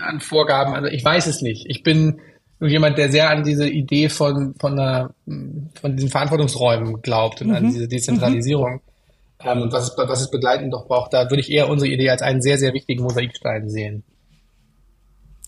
an 0.00 0.20
Vorgaben, 0.20 0.74
also 0.74 0.88
ich 0.88 1.04
weiß 1.04 1.26
es 1.26 1.42
nicht. 1.42 1.66
Ich 1.68 1.82
bin 1.82 2.20
jemand, 2.60 2.96
der 2.98 3.10
sehr 3.10 3.30
an 3.30 3.44
diese 3.44 3.68
Idee 3.68 4.08
von, 4.08 4.54
von, 4.58 4.78
einer, 4.78 5.10
von 5.26 5.96
diesen 5.96 6.10
Verantwortungsräumen 6.10 7.02
glaubt 7.02 7.42
und 7.42 7.48
mhm. 7.48 7.54
an 7.54 7.64
diese 7.70 7.88
Dezentralisierung. 7.88 8.74
Mhm. 8.74 8.80
Ähm, 9.44 9.62
und 9.62 9.72
was 9.72 9.90
es, 9.90 9.98
was 9.98 10.20
es 10.22 10.30
begleitend 10.30 10.72
doch 10.72 10.86
braucht, 10.86 11.12
da 11.12 11.30
würde 11.30 11.40
ich 11.40 11.50
eher 11.50 11.68
unsere 11.68 11.90
Idee 11.90 12.08
als 12.10 12.22
einen 12.22 12.40
sehr, 12.40 12.56
sehr 12.56 12.72
wichtigen 12.72 13.02
Mosaikstein 13.02 13.68
sehen. 13.68 14.02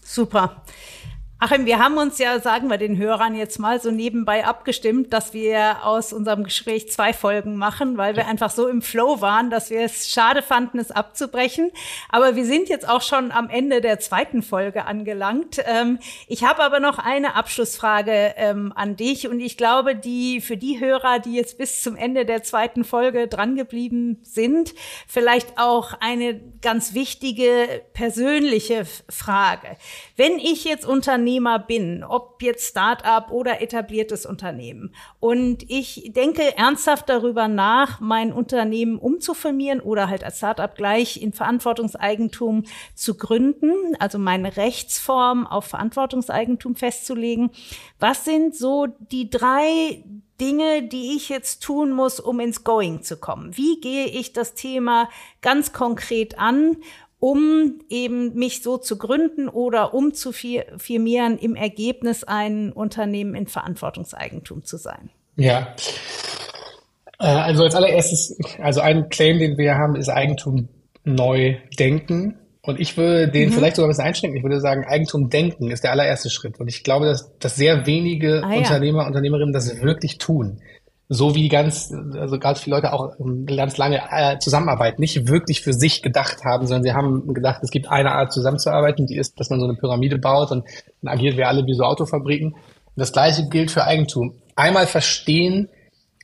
Super. 0.05 0.62
Achim, 1.40 1.66
wir 1.66 1.79
haben 1.79 1.98
uns 1.98 2.18
ja, 2.18 2.40
sagen 2.40 2.68
wir 2.68 2.79
den 2.79 2.96
Hörern 2.96 3.37
jetzt 3.37 3.61
mal 3.61 3.81
so 3.81 3.92
nebenbei 3.92 4.44
abgestimmt, 4.44 5.12
dass 5.12 5.33
wir 5.33 5.85
aus 5.85 6.12
unserem 6.12 6.42
Gespräch 6.42 6.90
zwei 6.90 7.12
Folgen 7.12 7.55
machen, 7.55 7.96
weil 7.96 8.16
wir 8.16 8.27
einfach 8.27 8.51
so 8.51 8.66
im 8.66 8.83
Flow 8.83 9.20
waren, 9.20 9.48
dass 9.48 9.70
wir 9.70 9.83
es 9.83 10.11
schade 10.11 10.42
fanden, 10.42 10.81
es 10.81 10.90
abzubrechen. 10.90 11.70
Aber 12.09 12.35
wir 12.35 12.44
sind 12.44 12.68
jetzt 12.68 12.88
auch 12.88 13.03
schon 13.03 13.31
am 13.31 13.48
Ende 13.51 13.81
der 13.81 14.01
zweiten 14.01 14.42
Folge 14.42 14.85
angelangt. 14.87 15.61
Ähm, 15.64 16.01
ich 16.27 16.42
habe 16.42 16.61
aber 16.61 16.81
noch 16.81 16.98
eine 16.98 17.37
Abschlussfrage 17.37 18.35
ähm, 18.37 18.72
an 18.74 18.96
dich 18.96 19.29
und 19.29 19.38
ich 19.38 19.57
glaube, 19.57 19.94
die 19.94 20.40
für 20.40 20.57
die 20.57 20.81
Hörer, 20.81 21.20
die 21.20 21.37
jetzt 21.37 21.57
bis 21.57 21.85
zum 21.85 21.94
Ende 21.94 22.24
der 22.24 22.42
zweiten 22.42 22.83
Folge 22.83 23.29
drangeblieben 23.29 24.18
sind, 24.24 24.74
vielleicht 25.07 25.57
auch 25.57 25.92
eine 26.01 26.40
ganz 26.62 26.94
wichtige 26.94 27.83
persönliche 27.92 28.87
Frage. 29.09 29.77
Wenn 30.18 30.40
ich 30.40 30.64
jetzt 30.64 30.85
Unternehmer 30.85 31.61
bin, 31.61 32.02
ob 32.02 32.42
jetzt 32.42 32.66
Start-up 32.66 33.31
oder 33.31 33.62
etabliertes 33.62 34.26
Unternehmen, 34.26 34.92
und 35.20 35.62
ich 35.70 36.11
denke 36.12 36.59
ernsthaft 36.59 37.09
darüber 37.09 37.46
nach, 37.46 38.00
mein 38.00 38.33
Unternehmen 38.33 38.98
umzufirmieren 38.98 39.78
oder 39.78 40.09
halt 40.09 40.24
als 40.24 40.38
Start-up 40.38 40.74
gleich 40.74 41.22
in 41.22 41.33
Verantwortungseigentum 41.33 42.64
zu 42.96 43.16
gründen, 43.16 43.70
also 44.00 44.18
meine 44.18 44.57
Rechtsform 44.57 45.46
auf 45.46 45.66
Verantwortungseigentum 45.66 46.74
festzulegen. 46.74 47.50
Was 48.00 48.24
sind 48.24 48.57
so 48.57 48.88
die 49.12 49.31
drei 49.31 50.02
Dinge, 50.40 50.83
die 50.83 51.14
ich 51.14 51.28
jetzt 51.28 51.62
tun 51.62 51.92
muss, 51.92 52.18
um 52.18 52.40
ins 52.40 52.64
Going 52.64 53.04
zu 53.04 53.18
kommen? 53.18 53.57
Wie 53.57 53.81
gehe 53.81 54.07
ich 54.07 54.33
das 54.33 54.54
Thema 54.54 55.09
ganz 55.42 55.72
konkret 55.72 56.40
an 56.40 56.76
um 57.20 57.81
eben 57.88 58.35
mich 58.35 58.62
so 58.62 58.78
zu 58.78 58.96
gründen 58.96 59.48
oder 59.48 59.94
um 59.94 60.14
zu 60.14 60.33
firmieren, 60.33 61.38
im 61.38 61.57
Ergebnis 61.57 62.24
ein 62.24 62.72
Unternehmen 62.72 63.35
in 63.35 63.46
Verantwortungseigentum 63.46 64.64
zu 64.64 64.76
sein. 64.76 65.11
Ja. 65.37 65.74
Äh, 67.18 67.26
also 67.26 67.64
als 67.64 67.74
allererstes, 67.74 68.38
also 68.61 68.81
ein 68.81 69.09
Claim, 69.09 69.38
den 69.38 69.59
wir 69.59 69.74
haben, 69.74 69.96
ist 69.96 70.09
Eigentum 70.09 70.68
neu 71.04 71.57
denken. 71.78 72.38
Und 72.62 72.81
ich 72.81 72.96
würde 72.96 73.28
den 73.28 73.48
mhm. 73.48 73.52
vielleicht 73.54 73.76
sogar 73.76 73.88
ein 73.88 73.90
bisschen 73.90 74.04
einschränken. 74.04 74.37
Ich 74.37 74.44
würde 74.44 74.61
sagen, 74.61 74.85
Eigentum 74.87 75.31
denken 75.31 75.70
ist 75.70 75.85
der 75.85 75.92
allererste 75.92 76.28
Schritt. 76.28 76.61
Und 76.61 76.68
ich 76.68 76.85
glaube, 76.85 77.07
dass, 77.07 77.37
dass 77.38 77.57
sehr 77.57 77.87
wenige 77.87 78.42
ah, 78.44 78.54
Unternehmer, 78.54 79.02
ja. 79.02 79.07
Unternehmerinnen 79.07 79.52
das 79.52 79.81
wirklich 79.81 80.18
tun. 80.18 80.61
So 81.11 81.35
wie 81.35 81.49
ganz, 81.49 81.90
also 82.14 82.38
ganz 82.38 82.61
viele 82.61 82.77
Leute 82.77 82.92
auch 82.92 83.16
ganz 83.47 83.79
lange 83.79 84.03
äh, 84.11 84.38
Zusammenarbeit 84.38 84.99
nicht 84.99 85.27
wirklich 85.27 85.62
für 85.62 85.73
sich 85.73 86.03
gedacht 86.03 86.44
haben, 86.44 86.66
sondern 86.66 86.83
sie 86.83 86.92
haben 86.92 87.33
gedacht, 87.33 87.61
es 87.62 87.71
gibt 87.71 87.88
eine 87.88 88.12
Art 88.12 88.31
zusammenzuarbeiten, 88.31 89.07
die 89.07 89.16
ist, 89.16 89.40
dass 89.40 89.49
man 89.49 89.59
so 89.59 89.64
eine 89.64 89.75
Pyramide 89.75 90.18
baut 90.18 90.51
und 90.51 90.66
dann 91.01 91.14
agieren 91.14 91.38
wir 91.38 91.49
alle 91.49 91.64
wie 91.64 91.75
so 91.75 91.85
Autofabriken. 91.85 92.53
Und 92.53 92.61
das 92.94 93.12
gleiche 93.12 93.49
gilt 93.49 93.71
für 93.71 93.85
Eigentum. 93.85 94.35
Einmal 94.55 94.87
verstehen, 94.87 95.71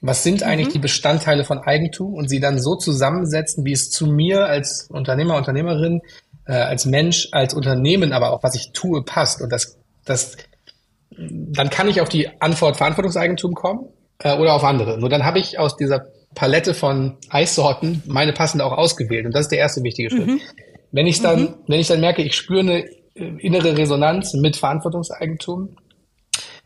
was 0.02 0.22
sind 0.22 0.42
eigentlich 0.42 0.68
mhm. 0.68 0.72
die 0.72 0.78
Bestandteile 0.80 1.44
von 1.44 1.60
Eigentum 1.60 2.12
und 2.12 2.28
sie 2.28 2.40
dann 2.40 2.60
so 2.60 2.76
zusammensetzen, 2.76 3.64
wie 3.64 3.72
es 3.72 3.90
zu 3.90 4.06
mir 4.06 4.44
als 4.44 4.88
Unternehmer, 4.90 5.38
Unternehmerin 5.38 6.02
äh, 6.46 6.52
als 6.52 6.84
Mensch, 6.84 7.28
als 7.32 7.54
Unternehmen, 7.54 8.12
aber 8.12 8.32
auch 8.32 8.42
was 8.42 8.54
ich 8.54 8.72
tue, 8.72 9.02
passt. 9.02 9.40
Und 9.40 9.50
das, 9.50 9.78
das, 10.04 10.36
dann 11.16 11.70
kann 11.70 11.88
ich 11.88 12.02
auf 12.02 12.10
die 12.10 12.28
Antwort 12.42 12.76
Verantwortungseigentum 12.76 13.54
kommen 13.54 13.88
äh, 14.18 14.36
oder 14.36 14.54
auf 14.54 14.64
andere. 14.64 14.98
Nur 14.98 15.08
dann 15.08 15.24
habe 15.24 15.38
ich 15.38 15.58
aus 15.58 15.76
dieser 15.76 16.06
Palette 16.34 16.74
von 16.74 17.16
Eissorten 17.30 18.02
meine 18.06 18.32
passende 18.32 18.64
auch 18.64 18.76
ausgewählt. 18.76 19.26
Und 19.26 19.34
das 19.34 19.42
ist 19.42 19.52
der 19.52 19.58
erste 19.58 19.82
wichtige 19.82 20.10
Schritt. 20.10 20.26
Mhm. 20.26 20.40
Wenn 20.92 21.06
ich 21.06 21.20
dann, 21.20 21.40
mhm. 21.40 21.54
wenn 21.66 21.80
ich 21.80 21.88
dann 21.88 22.00
merke, 22.00 22.22
ich 22.22 22.34
spüre 22.34 22.60
eine 22.60 22.84
äh, 23.14 23.38
innere 23.38 23.76
Resonanz 23.76 24.34
mit 24.34 24.56
Verantwortungseigentum, 24.56 25.76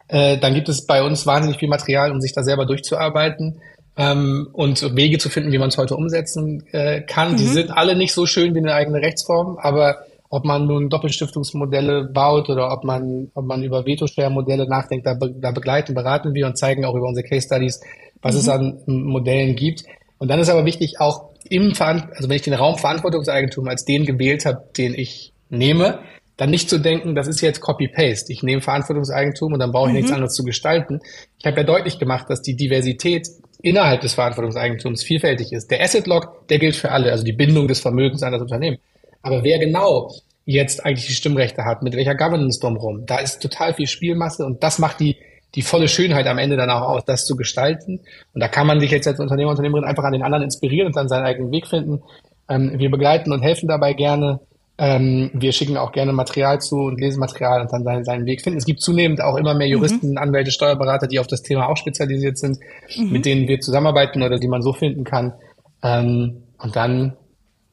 äh, 0.09 0.39
dann 0.39 0.55
gibt 0.55 0.69
es 0.69 0.87
bei 0.87 1.03
uns 1.03 1.27
wahnsinnig 1.27 1.59
viel 1.59 1.69
Material, 1.69 2.13
um 2.13 2.21
sich 2.21 2.33
da 2.33 2.43
selber 2.43 2.67
durchzuarbeiten 2.67 3.61
ähm, 3.97 4.49
und 4.53 4.97
Wege 4.97 5.19
zu 5.19 5.29
finden, 5.29 5.53
wie 5.53 5.59
man 5.59 5.69
es 5.69 5.77
heute 5.77 5.97
umsetzen 5.97 6.67
äh, 6.73 7.03
kann. 7.03 7.33
Mhm. 7.33 7.37
Die 7.37 7.47
sind 7.47 7.71
alle 7.71 7.97
nicht 7.97 8.13
so 8.13 8.27
schön 8.27 8.55
wie 8.55 8.59
eine 8.59 8.75
eigene 8.75 9.01
Rechtsform, 9.01 9.59
aber 9.61 9.99
ob 10.31 10.45
man 10.45 10.67
nun 10.67 10.88
Doppelstiftungsmodelle 10.88 12.11
baut 12.12 12.51
oder 12.51 12.71
ob 12.73 12.85
man, 12.85 13.31
ob 13.35 13.45
man 13.47 13.62
über 13.62 13.87
Veto-Share-Modelle 13.87 14.69
nachdenkt, 14.69 15.07
da, 15.07 15.14
be 15.14 15.35
da 15.38 15.53
begleiten, 15.53 15.95
beraten 15.95 16.35
wir 16.35 16.47
und 16.47 16.59
zeigen 16.59 16.85
auch 16.85 16.95
über 16.95 17.07
unsere 17.07 17.27
Case-Studies, 17.27 17.81
was 18.21 18.35
mhm. 18.35 18.41
es 18.41 18.49
an 18.49 18.79
Modellen 18.87 19.57
gibt. 19.57 19.85
Und 20.19 20.29
dann 20.29 20.41
ist 20.41 20.51
aber 20.51 20.64
wichtig, 20.64 21.01
auch 21.01 21.31
im 21.49 21.75
Veran 21.75 22.11
also 22.14 22.29
wenn 22.29 22.37
ich 22.37 22.43
den 22.43 22.55
Raum 22.55 22.77
Verantwortungseigentum 22.77 23.69
als 23.69 23.85
den 23.85 24.05
gewählt 24.05 24.45
habe, 24.45 24.64
den 24.77 24.95
ich 24.95 25.33
nehme, 25.49 26.01
dann 26.37 26.51
nicht 26.51 26.69
zu 26.69 26.79
denken, 26.79 27.14
das 27.14 27.27
ist 27.27 27.41
jetzt 27.41 27.61
Copy-Paste. 27.61 28.33
Ich 28.33 28.43
nehme 28.43 28.61
Verantwortungseigentum 28.61 29.55
und 29.55 29.59
dann 29.59 29.73
brauche 29.73 29.88
ich 29.88 29.93
mhm. 29.93 29.99
nichts 29.99 30.12
anderes 30.12 30.35
zu 30.35 30.45
gestalten. 30.45 31.01
Ich 31.38 31.47
habe 31.47 31.57
ja 31.57 31.64
deutlich 31.64 31.99
gemacht, 31.99 32.27
dass 32.29 32.43
die 32.43 32.55
Diversität 32.55 33.27
innerhalb 33.61 34.03
des 34.03 34.14
Verantwortungseigentums 34.14 35.03
vielfältig 35.03 35.53
ist. 35.53 35.71
Der 35.71 35.83
Asset 35.83 36.07
Lock, 36.07 36.47
der 36.49 36.59
gilt 36.59 36.77
für 36.77 36.93
alle, 36.93 37.11
also 37.11 37.25
die 37.25 37.33
Bindung 37.33 37.67
des 37.67 37.81
Vermögens 37.81 38.23
an 38.23 38.33
das 38.33 38.43
Unternehmen. 38.43 38.79
Aber 39.23 39.45
wer 39.45 39.59
genau 39.59 40.11
jetzt 40.45 40.85
eigentlich 40.85 41.07
die 41.07 41.13
Stimmrechte 41.13 41.65
hat, 41.65 41.83
mit 41.83 41.95
welcher 41.95 42.15
Governance 42.15 42.59
drumherum, 42.59 43.05
da 43.05 43.19
ist 43.19 43.41
total 43.41 43.75
viel 43.75 43.87
Spielmasse 43.87 44.47
und 44.47 44.63
das 44.63 44.79
macht 44.79 45.01
die, 45.01 45.17
die 45.55 45.63
volle 45.63 45.89
Schönheit 45.89 46.27
am 46.27 46.39
Ende 46.39 46.57
dann 46.57 46.71
auch 46.71 46.89
aus, 46.89 47.05
das 47.05 47.27
zu 47.27 47.37
gestalten. 47.37 48.01
Und 48.33 48.41
da 48.41 48.49
kann 48.49 48.67
man 48.67 48.81
sich 48.81 48.91
jetzt 48.91 49.07
als 49.07 49.21
Unternehmer, 49.21 49.51
Unternehmerin 49.51 49.85
einfach 49.85 50.05
an 50.05 50.13
den 50.13 50.23
anderen 50.23 50.45
inspirieren 50.45 50.87
und 50.87 50.97
dann 50.97 51.09
seinen 51.09 51.25
eigenen 51.25 51.53
Weg 51.53 51.67
finden. 51.67 52.03
Ähm, 52.49 52.79
wir 52.79 52.91
begleiten 52.91 53.33
und 53.33 53.43
helfen 53.43 53.69
dabei 53.69 53.93
gerne. 53.93 54.41
Ähm, 54.79 55.31
wir 55.35 55.53
schicken 55.53 55.77
auch 55.77 55.93
gerne 55.93 56.13
Material 56.13 56.61
zu 56.61 56.77
und 56.77 57.01
lesen 57.01 57.19
Material 57.19 57.61
und 57.61 57.73
dann 57.73 57.83
seinen, 57.83 58.05
seinen 58.05 58.27
Weg 58.27 58.43
finden. 58.43 58.59
Es 58.59 58.65
gibt 58.65 58.81
zunehmend 58.81 59.21
auch 59.21 59.37
immer 59.37 59.53
mehr 59.53 59.69
Juristen, 59.69 60.13
mhm. 60.13 60.19
Anwälte, 60.19 60.51
Steuerberater, 60.51 61.09
die 61.09 61.19
auf 61.19 61.27
das 61.27 61.43
Thema 61.43 61.69
auch 61.69 61.77
spezialisiert 61.77 62.39
sind, 62.39 62.59
mhm. 62.97 63.11
mit 63.11 63.27
denen 63.27 63.49
wir 63.49 63.61
zusammenarbeiten 63.61 64.23
oder 64.23 64.39
die 64.39 64.49
man 64.49 64.63
so 64.63 64.73
finden 64.73 65.05
kann. 65.05 65.35
Ähm, 65.83 66.45
und 66.59 66.77
dann 66.77 67.17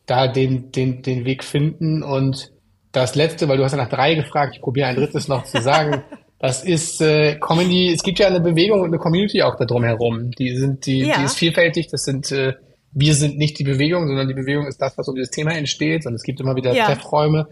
da 0.05 0.27
den, 0.27 0.71
den, 0.71 1.01
den 1.01 1.25
Weg 1.25 1.43
finden. 1.43 2.03
Und 2.03 2.51
das 2.91 3.15
letzte, 3.15 3.47
weil 3.47 3.57
du 3.57 3.63
hast 3.63 3.73
ja 3.73 3.77
nach 3.77 3.89
drei 3.89 4.15
gefragt, 4.15 4.55
ich 4.55 4.61
probiere 4.61 4.87
ein 4.87 4.95
drittes 4.95 5.27
noch 5.27 5.43
zu 5.45 5.61
sagen. 5.61 6.03
Das 6.37 6.63
ist 6.65 7.01
äh, 7.01 7.39
Comedy, 7.39 7.93
es 7.93 8.03
gibt 8.03 8.19
ja 8.19 8.27
eine 8.27 8.41
Bewegung 8.41 8.81
und 8.81 8.87
eine 8.87 8.97
Community 8.97 9.41
auch 9.41 9.55
da 9.55 9.63
drum 9.65 9.83
herum. 9.83 10.31
Die 10.31 10.55
sind, 10.55 10.85
die, 10.85 10.99
ja. 10.99 11.17
die 11.17 11.23
ist 11.23 11.37
vielfältig, 11.37 11.87
das 11.87 12.03
sind 12.03 12.29
äh, 12.31 12.53
wir 12.95 13.13
sind 13.13 13.37
nicht 13.37 13.59
die 13.59 13.65
Bewegung, 13.65 14.07
sondern 14.07 14.27
die 14.27 14.33
Bewegung 14.33 14.67
ist 14.67 14.81
das, 14.81 14.97
was 14.97 15.07
um 15.09 15.15
dieses 15.15 15.29
Thema 15.29 15.51
entsteht. 15.51 16.05
Und 16.05 16.13
es 16.13 16.23
gibt 16.23 16.39
immer 16.39 16.55
wieder 16.55 16.73
ja. 16.73 16.85
Treffräume. 16.85 17.47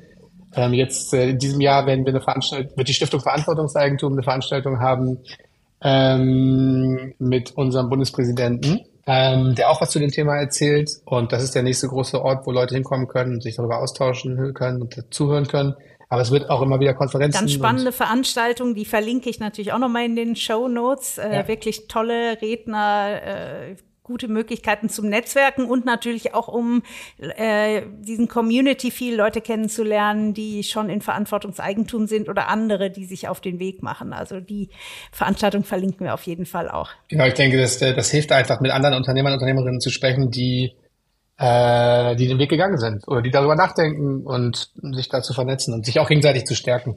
Ähm, 0.55 0.73
jetzt 0.73 1.13
äh, 1.13 1.29
in 1.29 1.37
diesem 1.37 1.59
Jahr 1.59 1.85
werden 1.85 2.05
wir 2.05 2.13
eine 2.13 2.21
Veranstaltung, 2.21 2.77
wird 2.77 2.87
die 2.87 2.93
Stiftung 2.93 3.19
Verantwortungseigentum 3.19 4.13
eine 4.13 4.23
Veranstaltung 4.23 4.79
haben 4.79 5.19
ähm, 5.81 7.13
mit 7.19 7.51
unserem 7.57 7.89
Bundespräsidenten, 7.89 8.81
ähm, 9.05 9.55
der 9.55 9.69
auch 9.69 9.81
was 9.81 9.91
zu 9.91 9.99
dem 9.99 10.11
Thema 10.11 10.37
erzählt. 10.37 10.89
Und 11.05 11.31
das 11.31 11.43
ist 11.43 11.55
der 11.55 11.63
nächste 11.63 11.87
große 11.87 12.21
Ort, 12.21 12.45
wo 12.45 12.51
Leute 12.51 12.75
hinkommen 12.75 13.07
können 13.07 13.35
und 13.35 13.43
sich 13.43 13.55
darüber 13.55 13.79
austauschen 13.79 14.53
können 14.53 14.81
und 14.81 15.03
zuhören 15.09 15.47
können. 15.47 15.75
Aber 16.09 16.21
es 16.21 16.31
wird 16.31 16.49
auch 16.49 16.61
immer 16.61 16.79
wieder 16.79 16.93
Konferenzen. 16.93 17.39
Ganz 17.39 17.53
spannende 17.53 17.91
Veranstaltung, 17.91 18.75
die 18.75 18.85
verlinke 18.85 19.29
ich 19.29 19.39
natürlich 19.39 19.73
auch 19.73 19.79
nochmal 19.79 20.05
in 20.05 20.15
den 20.15 20.35
Show 20.35 20.67
Notes. 20.67 21.17
Äh, 21.17 21.35
ja. 21.35 21.47
Wirklich 21.47 21.87
tolle 21.87 22.39
Redner, 22.41 23.19
äh, 23.23 23.75
gute 24.03 24.27
Möglichkeiten 24.27 24.89
zum 24.89 25.07
Netzwerken 25.07 25.65
und 25.65 25.85
natürlich 25.85 26.33
auch 26.33 26.49
um 26.49 26.83
äh, 27.19 27.83
diesen 27.99 28.27
Community 28.27 28.91
viel 28.91 29.15
Leute 29.15 29.39
kennenzulernen, 29.41 30.33
die 30.33 30.63
schon 30.63 30.89
in 30.89 31.01
Verantwortungseigentum 31.01 32.07
sind 32.07 32.27
oder 32.27 32.49
andere, 32.49 32.91
die 32.91 33.05
sich 33.05 33.29
auf 33.29 33.39
den 33.39 33.59
Weg 33.59 33.81
machen. 33.81 34.13
Also 34.13 34.41
die 34.41 34.69
Veranstaltung 35.11 35.63
verlinken 35.63 36.05
wir 36.05 36.13
auf 36.13 36.23
jeden 36.23 36.45
Fall 36.45 36.69
auch. 36.69 36.89
Genau, 37.07 37.25
ich 37.25 37.33
denke, 37.33 37.57
das, 37.57 37.79
das 37.79 38.11
hilft 38.11 38.31
einfach, 38.31 38.59
mit 38.59 38.71
anderen 38.71 38.95
Unternehmern 38.95 39.33
und 39.33 39.39
Unternehmerinnen 39.39 39.79
zu 39.79 39.89
sprechen, 39.89 40.29
die 40.29 40.73
äh, 41.37 42.15
die 42.15 42.27
den 42.27 42.39
Weg 42.39 42.49
gegangen 42.49 42.77
sind 42.77 43.07
oder 43.07 43.21
die 43.21 43.31
darüber 43.31 43.55
nachdenken 43.55 44.25
und 44.25 44.71
sich 44.75 45.09
dazu 45.09 45.33
vernetzen 45.33 45.73
und 45.73 45.85
sich 45.85 45.99
auch 45.99 46.07
gegenseitig 46.07 46.45
zu 46.45 46.55
stärken. 46.55 46.95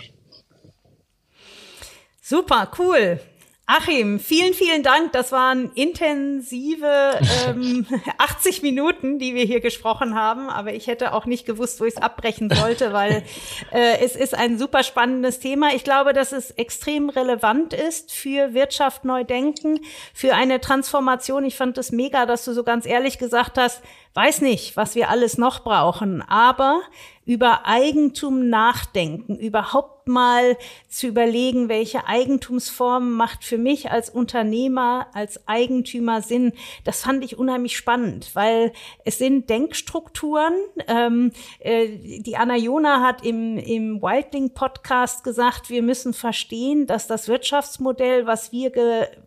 Super, 2.21 2.71
cool. 2.79 3.21
Achim, 3.69 4.21
vielen, 4.21 4.55
vielen 4.55 4.85
Dank. 4.85 5.11
Das 5.11 5.33
waren 5.33 5.73
intensive 5.73 7.19
ähm, 7.49 7.85
80 8.19 8.63
Minuten, 8.63 9.19
die 9.19 9.35
wir 9.35 9.45
hier 9.45 9.61
gesprochen 9.61 10.15
haben. 10.15 10.49
Aber 10.49 10.73
ich 10.73 10.87
hätte 10.87 11.13
auch 11.13 11.27
nicht 11.27 11.47
gewusst, 11.47 11.81
wo 11.81 11.85
ich 11.85 11.95
es 11.97 12.01
abbrechen 12.01 12.49
sollte, 12.49 12.93
weil 12.93 13.25
äh, 13.73 13.99
es 14.05 14.15
ist 14.15 14.37
ein 14.37 14.57
super 14.57 14.85
spannendes 14.85 15.41
Thema. 15.41 15.75
Ich 15.75 15.83
glaube, 15.83 16.13
dass 16.13 16.31
es 16.31 16.53
extrem 16.53 17.11
relevant 17.11 17.73
ist 17.73 18.13
für 18.13 18.55
Wirtschaft 18.55 19.05
neu 19.05 19.25
denken, 19.25 19.81
für 20.15 20.37
eine 20.37 20.61
Transformation. 20.61 21.45
Ich 21.45 21.57
fand 21.57 21.77
es 21.77 21.91
mega, 21.91 22.25
dass 22.25 22.45
du 22.45 22.53
so 22.53 22.63
ganz 22.63 22.87
ehrlich 22.87 23.19
gesagt 23.19 23.59
hast, 23.59 23.83
weiß 24.15 24.43
nicht, 24.43 24.77
was 24.77 24.95
wir 24.95 25.11
alles 25.11 25.39
noch 25.39 25.65
brauchen, 25.65 26.23
aber 26.23 26.83
über 27.25 27.67
Eigentum 27.67 28.49
nachdenken, 28.49 29.37
überhaupt 29.37 29.96
mal 30.09 30.57
zu 30.89 31.07
überlegen, 31.07 31.69
welche 31.69 32.07
Eigentumsform 32.07 33.13
macht 33.13 33.45
für 33.45 33.59
mich 33.59 33.91
als 33.91 34.11
Unternehmer, 34.11 35.09
als 35.13 35.47
Eigentümer 35.47 36.23
Sinn. 36.23 36.53
Das 36.85 37.03
fand 37.03 37.25
ich 37.25 37.39
unheimlich 37.39 37.77
spannend, 37.77 38.31
weil 38.35 38.73
es 39.05 39.19
sind 39.19 39.51
Denkstrukturen. 39.51 40.55
Ähm, 40.89 41.33
äh, 41.61 42.21
die 42.21 42.37
Anna 42.37 42.57
Jona 42.57 43.03
hat 43.03 43.25
im, 43.25 43.59
im 43.59 44.01
Wildling 44.01 44.55
Podcast 44.55 45.25
gesagt, 45.25 45.71
wir 45.71 45.83
müssen 45.83 46.15
verstehen, 46.15 46.87
dass 46.87 47.07
das 47.07 47.29
Wirtschaftsmodell, 47.29 48.27
was 48.27 48.53
wir 48.53 48.71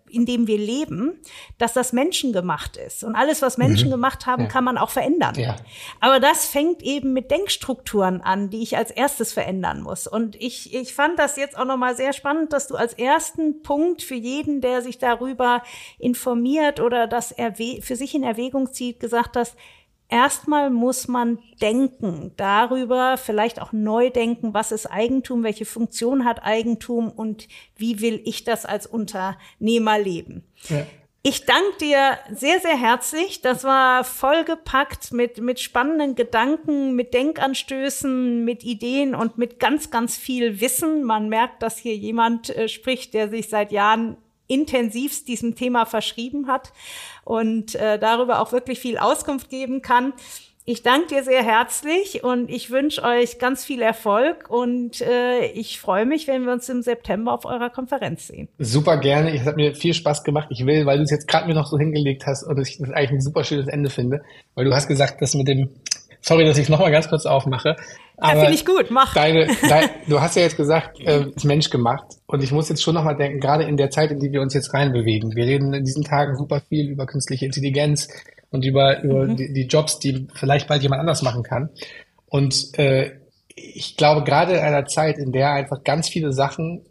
in 0.09 0.25
dem 0.25 0.47
wir 0.47 0.57
leben, 0.57 1.19
dass 1.57 1.73
das 1.73 1.93
menschengemacht 1.93 2.77
ist. 2.77 3.03
Und 3.03 3.15
alles, 3.15 3.41
was 3.41 3.57
Menschen 3.57 3.87
mhm. 3.87 3.93
gemacht 3.93 4.25
haben, 4.25 4.43
ja. 4.43 4.47
kann 4.49 4.63
man 4.63 4.77
auch 4.77 4.89
verändern. 4.89 5.35
Ja. 5.35 5.55
Aber 5.99 6.19
das 6.19 6.45
fängt 6.45 6.81
eben 6.81 7.13
mit 7.13 7.31
Denkstrukturen 7.31 8.21
an, 8.21 8.49
die 8.49 8.61
ich 8.61 8.77
als 8.77 8.91
erstes 8.91 9.33
verändern 9.33 9.81
muss. 9.81 10.07
Und 10.07 10.35
ich, 10.35 10.73
ich 10.73 10.93
fand 10.93 11.19
das 11.19 11.37
jetzt 11.37 11.57
auch 11.57 11.65
nochmal 11.65 11.95
sehr 11.95 12.13
spannend, 12.13 12.53
dass 12.53 12.67
du 12.67 12.75
als 12.75 12.93
ersten 12.93 13.61
Punkt 13.61 14.01
für 14.03 14.15
jeden, 14.15 14.61
der 14.61 14.81
sich 14.81 14.97
darüber 14.97 15.63
informiert 15.97 16.79
oder 16.79 17.07
das 17.07 17.35
für 17.81 17.95
sich 17.95 18.15
in 18.15 18.23
Erwägung 18.23 18.73
zieht, 18.73 18.99
gesagt 18.99 19.35
hast, 19.35 19.55
Erstmal 20.11 20.71
muss 20.71 21.07
man 21.07 21.37
denken 21.61 22.31
darüber, 22.35 23.15
vielleicht 23.17 23.61
auch 23.61 23.71
neu 23.71 24.09
denken, 24.09 24.55
was 24.55 24.71
ist 24.71 24.87
Eigentum, 24.87 25.43
welche 25.43 25.65
Funktion 25.65 26.25
hat 26.25 26.43
Eigentum 26.43 27.11
und 27.11 27.47
wie 27.75 28.01
will 28.01 28.19
ich 28.25 28.43
das 28.43 28.65
als 28.65 28.87
Unternehmer 28.87 29.99
leben. 29.99 30.43
Ja. 30.67 30.85
Ich 31.21 31.45
danke 31.45 31.77
dir 31.81 32.17
sehr, 32.31 32.59
sehr 32.59 32.77
herzlich. 32.79 33.41
Das 33.41 33.63
war 33.63 34.03
vollgepackt 34.03 35.11
mit, 35.11 35.41
mit 35.41 35.59
spannenden 35.59 36.15
Gedanken, 36.15 36.95
mit 36.95 37.13
Denkanstößen, 37.13 38.43
mit 38.43 38.63
Ideen 38.63 39.13
und 39.13 39.37
mit 39.37 39.59
ganz, 39.59 39.91
ganz 39.91 40.17
viel 40.17 40.59
Wissen. 40.59 41.03
Man 41.03 41.29
merkt, 41.29 41.61
dass 41.61 41.77
hier 41.77 41.95
jemand 41.95 42.49
äh, 42.49 42.67
spricht, 42.67 43.13
der 43.13 43.29
sich 43.29 43.49
seit 43.49 43.71
Jahren 43.71 44.17
intensivst 44.47 45.27
diesem 45.27 45.55
Thema 45.55 45.85
verschrieben 45.85 46.47
hat 46.47 46.73
und 47.29 47.75
äh, 47.75 47.99
darüber 47.99 48.41
auch 48.41 48.51
wirklich 48.51 48.79
viel 48.79 48.97
Auskunft 48.97 49.51
geben 49.51 49.83
kann. 49.83 50.13
Ich 50.65 50.81
danke 50.81 51.07
dir 51.15 51.23
sehr 51.23 51.43
herzlich 51.43 52.23
und 52.23 52.49
ich 52.49 52.71
wünsche 52.71 53.03
euch 53.03 53.37
ganz 53.37 53.63
viel 53.63 53.83
Erfolg 53.83 54.49
und 54.49 55.01
äh, 55.01 55.45
ich 55.53 55.79
freue 55.79 56.07
mich, 56.07 56.27
wenn 56.27 56.45
wir 56.45 56.53
uns 56.53 56.67
im 56.69 56.81
September 56.81 57.33
auf 57.33 57.45
eurer 57.45 57.69
Konferenz 57.69 58.27
sehen. 58.27 58.49
Super 58.57 58.97
gerne. 58.97 59.35
Es 59.35 59.45
hat 59.45 59.57
mir 59.57 59.75
viel 59.75 59.93
Spaß 59.93 60.23
gemacht. 60.23 60.47
Ich 60.49 60.65
will, 60.65 60.87
weil 60.87 60.97
du 60.97 61.03
es 61.03 61.11
jetzt 61.11 61.27
gerade 61.27 61.47
mir 61.47 61.53
noch 61.53 61.67
so 61.67 61.77
hingelegt 61.77 62.25
hast 62.25 62.43
und 62.43 62.59
ich 62.59 62.79
das 62.79 62.89
eigentlich 62.89 63.11
ein 63.11 63.21
super 63.21 63.43
schönes 63.43 63.67
Ende 63.67 63.91
finde, 63.91 64.21
weil 64.55 64.65
du 64.65 64.73
hast 64.73 64.87
gesagt, 64.87 65.21
dass 65.21 65.35
mit 65.35 65.47
dem, 65.47 65.69
sorry, 66.21 66.45
dass 66.45 66.57
ich 66.57 66.63
es 66.63 66.69
nochmal 66.69 66.91
ganz 66.91 67.09
kurz 67.09 67.25
aufmache. 67.25 67.75
Aber 68.17 68.33
ja, 68.33 68.39
finde 68.41 68.55
ich 68.55 68.65
gut, 68.65 68.91
mach. 68.91 69.13
Deine, 69.13 69.47
dein, 69.67 69.89
du 70.07 70.19
hast 70.19 70.35
ja 70.35 70.41
jetzt 70.41 70.57
gesagt, 70.57 70.99
äh, 70.99 71.27
Mensch 71.43 71.69
gemacht. 71.69 72.05
Und 72.27 72.43
ich 72.43 72.51
muss 72.51 72.69
jetzt 72.69 72.83
schon 72.83 72.95
nochmal 72.95 73.15
denken, 73.15 73.39
gerade 73.39 73.63
in 73.63 73.77
der 73.77 73.89
Zeit, 73.89 74.11
in 74.11 74.19
die 74.19 74.31
wir 74.31 74.41
uns 74.41 74.53
jetzt 74.53 74.73
reinbewegen. 74.73 75.35
Wir 75.35 75.45
reden 75.45 75.73
in 75.73 75.83
diesen 75.85 76.03
Tagen 76.03 76.35
super 76.35 76.61
viel 76.67 76.89
über 76.89 77.05
künstliche 77.05 77.45
Intelligenz, 77.45 78.09
und 78.51 78.65
über, 78.65 79.01
über 79.01 79.27
mhm. 79.27 79.35
die, 79.35 79.53
die, 79.53 79.67
Jobs, 79.67 79.99
die 79.99 80.27
vielleicht 80.33 80.67
bald 80.67 80.81
jemand 80.81 81.01
anders 81.01 81.21
machen 81.21 81.43
kann. 81.43 81.69
Und 82.27 82.77
äh, 82.77 83.11
ich 83.55 83.97
glaube, 83.97 84.23
gerade 84.23 84.53
in 84.53 84.59
einer 84.59 84.85
Zeit, 84.85 85.17
in 85.17 85.31
der 85.31 85.51
einfach 85.51 85.83
ganz 85.83 86.09
viele 86.09 86.31
Sachen 86.31 86.85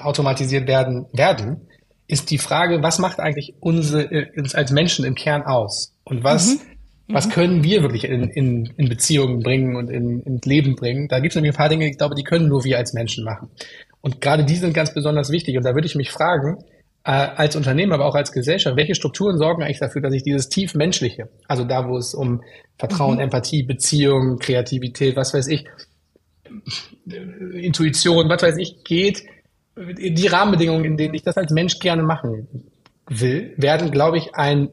automatisiert 0.00 0.66
werden 0.66 1.06
werden, 1.12 1.68
ist 2.06 2.30
die 2.30 2.38
Frage, 2.38 2.82
was 2.82 2.98
macht 2.98 3.20
eigentlich 3.20 3.54
unsere, 3.60 4.04
äh, 4.04 4.26
uns 4.36 4.54
als 4.54 4.72
Menschen 4.72 5.04
im 5.04 5.14
Kern 5.14 5.42
aus? 5.42 5.94
Und 6.04 6.24
was, 6.24 6.54
mhm. 6.54 6.60
Was 7.08 7.26
mhm. 7.26 7.30
können 7.30 7.64
wir 7.64 7.82
wirklich 7.82 8.04
in, 8.04 8.28
in, 8.30 8.72
in 8.76 8.88
Beziehungen 8.88 9.40
bringen 9.40 9.76
und 9.76 9.90
in, 9.90 10.20
ins 10.22 10.46
Leben 10.46 10.74
bringen? 10.74 11.08
Da 11.08 11.20
gibt 11.20 11.32
es 11.32 11.36
nämlich 11.36 11.52
ein 11.52 11.56
paar 11.56 11.68
Dinge, 11.68 11.88
ich 11.88 11.98
glaube, 11.98 12.14
die 12.14 12.24
können 12.24 12.48
nur 12.48 12.64
wir 12.64 12.78
als 12.78 12.94
Menschen 12.94 13.24
machen. 13.24 13.50
Und 14.00 14.20
gerade 14.20 14.44
die 14.44 14.56
sind 14.56 14.74
ganz 14.74 14.94
besonders 14.94 15.30
wichtig. 15.30 15.56
Und 15.56 15.64
da 15.64 15.74
würde 15.74 15.86
ich 15.86 15.94
mich 15.94 16.10
fragen, 16.10 16.58
äh, 17.04 17.10
als 17.10 17.56
Unternehmen, 17.56 17.92
aber 17.92 18.06
auch 18.06 18.14
als 18.14 18.32
Gesellschaft, 18.32 18.76
welche 18.76 18.94
Strukturen 18.94 19.36
sorgen 19.36 19.62
eigentlich 19.62 19.80
dafür, 19.80 20.00
dass 20.00 20.14
ich 20.14 20.22
dieses 20.22 20.48
tief 20.48 20.74
menschliche, 20.74 21.28
also 21.46 21.64
da, 21.64 21.86
wo 21.86 21.98
es 21.98 22.14
um 22.14 22.42
Vertrauen, 22.78 23.16
mhm. 23.16 23.24
Empathie, 23.24 23.62
Beziehung, 23.62 24.38
Kreativität, 24.38 25.14
was 25.16 25.34
weiß 25.34 25.48
ich, 25.48 25.64
Intuition, 27.54 28.28
was 28.28 28.42
weiß 28.42 28.56
ich, 28.58 28.84
geht, 28.84 29.24
die 29.76 30.26
Rahmenbedingungen, 30.26 30.84
in 30.84 30.96
denen 30.96 31.14
ich 31.14 31.22
das 31.22 31.36
als 31.36 31.50
Mensch 31.50 31.78
gerne 31.78 32.02
machen 32.02 32.48
will, 33.08 33.52
werden, 33.56 33.90
glaube 33.90 34.18
ich, 34.18 34.34
ein 34.34 34.70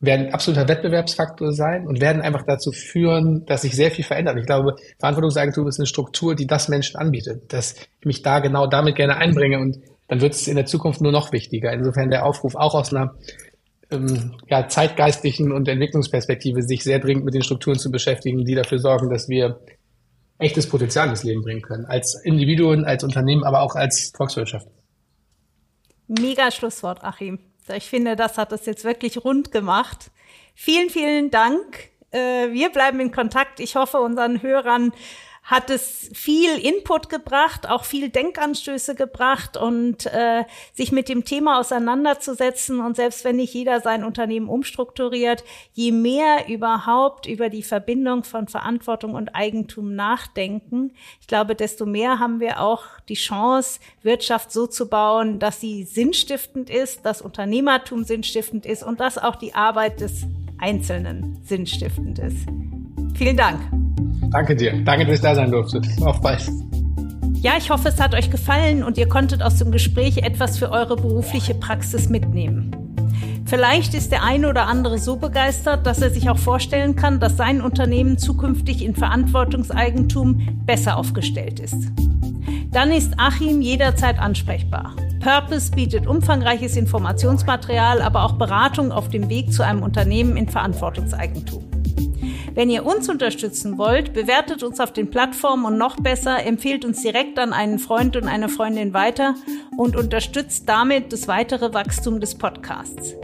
werden 0.00 0.32
absoluter 0.32 0.68
Wettbewerbsfaktor 0.68 1.52
sein 1.52 1.86
und 1.86 2.00
werden 2.00 2.20
einfach 2.22 2.44
dazu 2.46 2.70
führen, 2.70 3.46
dass 3.46 3.62
sich 3.62 3.74
sehr 3.74 3.90
viel 3.90 4.04
verändert. 4.04 4.36
Ich 4.38 4.46
glaube, 4.46 4.76
Verantwortungseigentum 4.98 5.66
ist 5.68 5.78
eine 5.78 5.86
Struktur, 5.86 6.34
die 6.34 6.46
das 6.46 6.68
Menschen 6.68 6.96
anbietet, 6.96 7.52
dass 7.52 7.74
ich 8.00 8.06
mich 8.06 8.22
da 8.22 8.40
genau 8.40 8.66
damit 8.66 8.96
gerne 8.96 9.16
einbringe 9.16 9.58
und 9.58 9.78
dann 10.08 10.20
wird 10.20 10.34
es 10.34 10.46
in 10.48 10.56
der 10.56 10.66
Zukunft 10.66 11.00
nur 11.00 11.12
noch 11.12 11.32
wichtiger. 11.32 11.72
Insofern 11.72 12.10
der 12.10 12.26
Aufruf 12.26 12.54
auch 12.54 12.74
aus 12.74 12.92
einer 12.92 13.14
ähm, 13.90 14.34
ja, 14.48 14.68
zeitgeistlichen 14.68 15.52
und 15.52 15.68
Entwicklungsperspektive, 15.68 16.62
sich 16.62 16.84
sehr 16.84 16.98
dringend 16.98 17.24
mit 17.24 17.34
den 17.34 17.42
Strukturen 17.42 17.78
zu 17.78 17.90
beschäftigen, 17.90 18.44
die 18.44 18.54
dafür 18.54 18.78
sorgen, 18.78 19.10
dass 19.10 19.28
wir 19.28 19.60
echtes 20.38 20.68
Potenzial 20.68 21.08
ins 21.08 21.24
Leben 21.24 21.42
bringen 21.42 21.62
können. 21.62 21.86
Als 21.86 22.20
Individuen, 22.22 22.84
als 22.84 23.02
Unternehmen, 23.02 23.44
aber 23.44 23.62
auch 23.62 23.74
als 23.74 24.12
Volkswirtschaft. 24.14 24.66
Mega 26.08 26.50
Schlusswort, 26.50 27.02
Achim. 27.02 27.38
Ich 27.68 27.88
finde, 27.90 28.16
das 28.16 28.38
hat 28.38 28.52
es 28.52 28.66
jetzt 28.66 28.84
wirklich 28.84 29.24
rund 29.24 29.50
gemacht. 29.52 30.10
Vielen, 30.54 30.90
vielen 30.90 31.30
Dank. 31.30 31.90
Äh, 32.10 32.52
wir 32.52 32.70
bleiben 32.70 33.00
in 33.00 33.12
Kontakt. 33.12 33.60
Ich 33.60 33.76
hoffe, 33.76 33.98
unseren 33.98 34.42
Hörern 34.42 34.92
hat 35.46 35.70
es 35.70 36.10
viel 36.12 36.58
Input 36.58 37.08
gebracht, 37.08 37.68
auch 37.68 37.84
viel 37.84 38.08
Denkanstöße 38.08 38.96
gebracht 38.96 39.56
und 39.56 40.06
äh, 40.06 40.42
sich 40.74 40.90
mit 40.90 41.08
dem 41.08 41.24
Thema 41.24 41.60
auseinanderzusetzen. 41.60 42.80
Und 42.80 42.96
selbst 42.96 43.24
wenn 43.24 43.36
nicht 43.36 43.54
jeder 43.54 43.80
sein 43.80 44.02
Unternehmen 44.02 44.48
umstrukturiert, 44.48 45.44
je 45.72 45.92
mehr 45.92 46.48
überhaupt 46.48 47.26
über 47.26 47.48
die 47.48 47.62
Verbindung 47.62 48.24
von 48.24 48.48
Verantwortung 48.48 49.14
und 49.14 49.36
Eigentum 49.36 49.94
nachdenken, 49.94 50.92
ich 51.20 51.28
glaube, 51.28 51.54
desto 51.54 51.86
mehr 51.86 52.18
haben 52.18 52.40
wir 52.40 52.60
auch 52.60 52.82
die 53.08 53.14
Chance, 53.14 53.78
Wirtschaft 54.02 54.50
so 54.50 54.66
zu 54.66 54.88
bauen, 54.88 55.38
dass 55.38 55.60
sie 55.60 55.84
sinnstiftend 55.84 56.70
ist, 56.70 57.06
dass 57.06 57.22
Unternehmertum 57.22 58.02
sinnstiftend 58.02 58.66
ist 58.66 58.82
und 58.82 58.98
dass 58.98 59.16
auch 59.16 59.36
die 59.36 59.54
Arbeit 59.54 60.00
des 60.00 60.24
Einzelnen 60.58 61.40
sinnstiftend 61.44 62.18
ist. 62.18 62.48
Vielen 63.16 63.36
Dank. 63.36 63.85
Danke 64.36 64.54
dir. 64.54 64.74
Danke, 64.84 65.06
dass 65.06 65.14
ich 65.14 65.20
da 65.22 65.34
sein 65.34 65.50
durfte. 65.50 65.80
Auf 66.04 66.20
bald. 66.20 66.46
Ja, 67.40 67.52
ich 67.56 67.70
hoffe, 67.70 67.88
es 67.88 67.98
hat 67.98 68.14
euch 68.14 68.30
gefallen 68.30 68.84
und 68.84 68.98
ihr 68.98 69.08
konntet 69.08 69.42
aus 69.42 69.56
dem 69.56 69.72
Gespräch 69.72 70.18
etwas 70.18 70.58
für 70.58 70.70
eure 70.70 70.96
berufliche 70.96 71.54
Praxis 71.54 72.10
mitnehmen. 72.10 72.70
Vielleicht 73.46 73.94
ist 73.94 74.12
der 74.12 74.22
eine 74.22 74.50
oder 74.50 74.66
andere 74.66 74.98
so 74.98 75.16
begeistert, 75.16 75.86
dass 75.86 76.02
er 76.02 76.10
sich 76.10 76.28
auch 76.28 76.36
vorstellen 76.36 76.96
kann, 76.96 77.18
dass 77.18 77.38
sein 77.38 77.62
Unternehmen 77.62 78.18
zukünftig 78.18 78.84
in 78.84 78.94
Verantwortungseigentum 78.94 80.60
besser 80.66 80.98
aufgestellt 80.98 81.58
ist. 81.58 81.78
Dann 82.72 82.90
ist 82.90 83.14
Achim 83.16 83.62
jederzeit 83.62 84.18
ansprechbar. 84.18 84.94
Purpose 85.20 85.70
bietet 85.70 86.06
umfangreiches 86.06 86.76
Informationsmaterial, 86.76 88.02
aber 88.02 88.22
auch 88.24 88.32
Beratung 88.32 88.92
auf 88.92 89.08
dem 89.08 89.30
Weg 89.30 89.50
zu 89.50 89.62
einem 89.62 89.82
Unternehmen 89.82 90.36
in 90.36 90.46
Verantwortungseigentum. 90.46 91.65
Wenn 92.56 92.70
ihr 92.70 92.86
uns 92.86 93.10
unterstützen 93.10 93.76
wollt, 93.76 94.14
bewertet 94.14 94.62
uns 94.62 94.80
auf 94.80 94.90
den 94.90 95.10
Plattformen 95.10 95.66
und 95.66 95.76
noch 95.76 95.96
besser, 95.96 96.42
empfehlt 96.42 96.86
uns 96.86 97.02
direkt 97.02 97.38
an 97.38 97.52
einen 97.52 97.78
Freund 97.78 98.16
und 98.16 98.26
eine 98.26 98.48
Freundin 98.48 98.94
weiter 98.94 99.34
und 99.76 99.94
unterstützt 99.94 100.66
damit 100.66 101.12
das 101.12 101.28
weitere 101.28 101.74
Wachstum 101.74 102.18
des 102.18 102.34
Podcasts. 102.34 103.14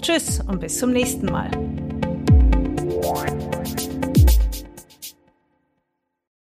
Tschüss 0.00 0.40
und 0.46 0.60
bis 0.60 0.78
zum 0.78 0.92
nächsten 0.92 1.26
Mal. 1.26 1.50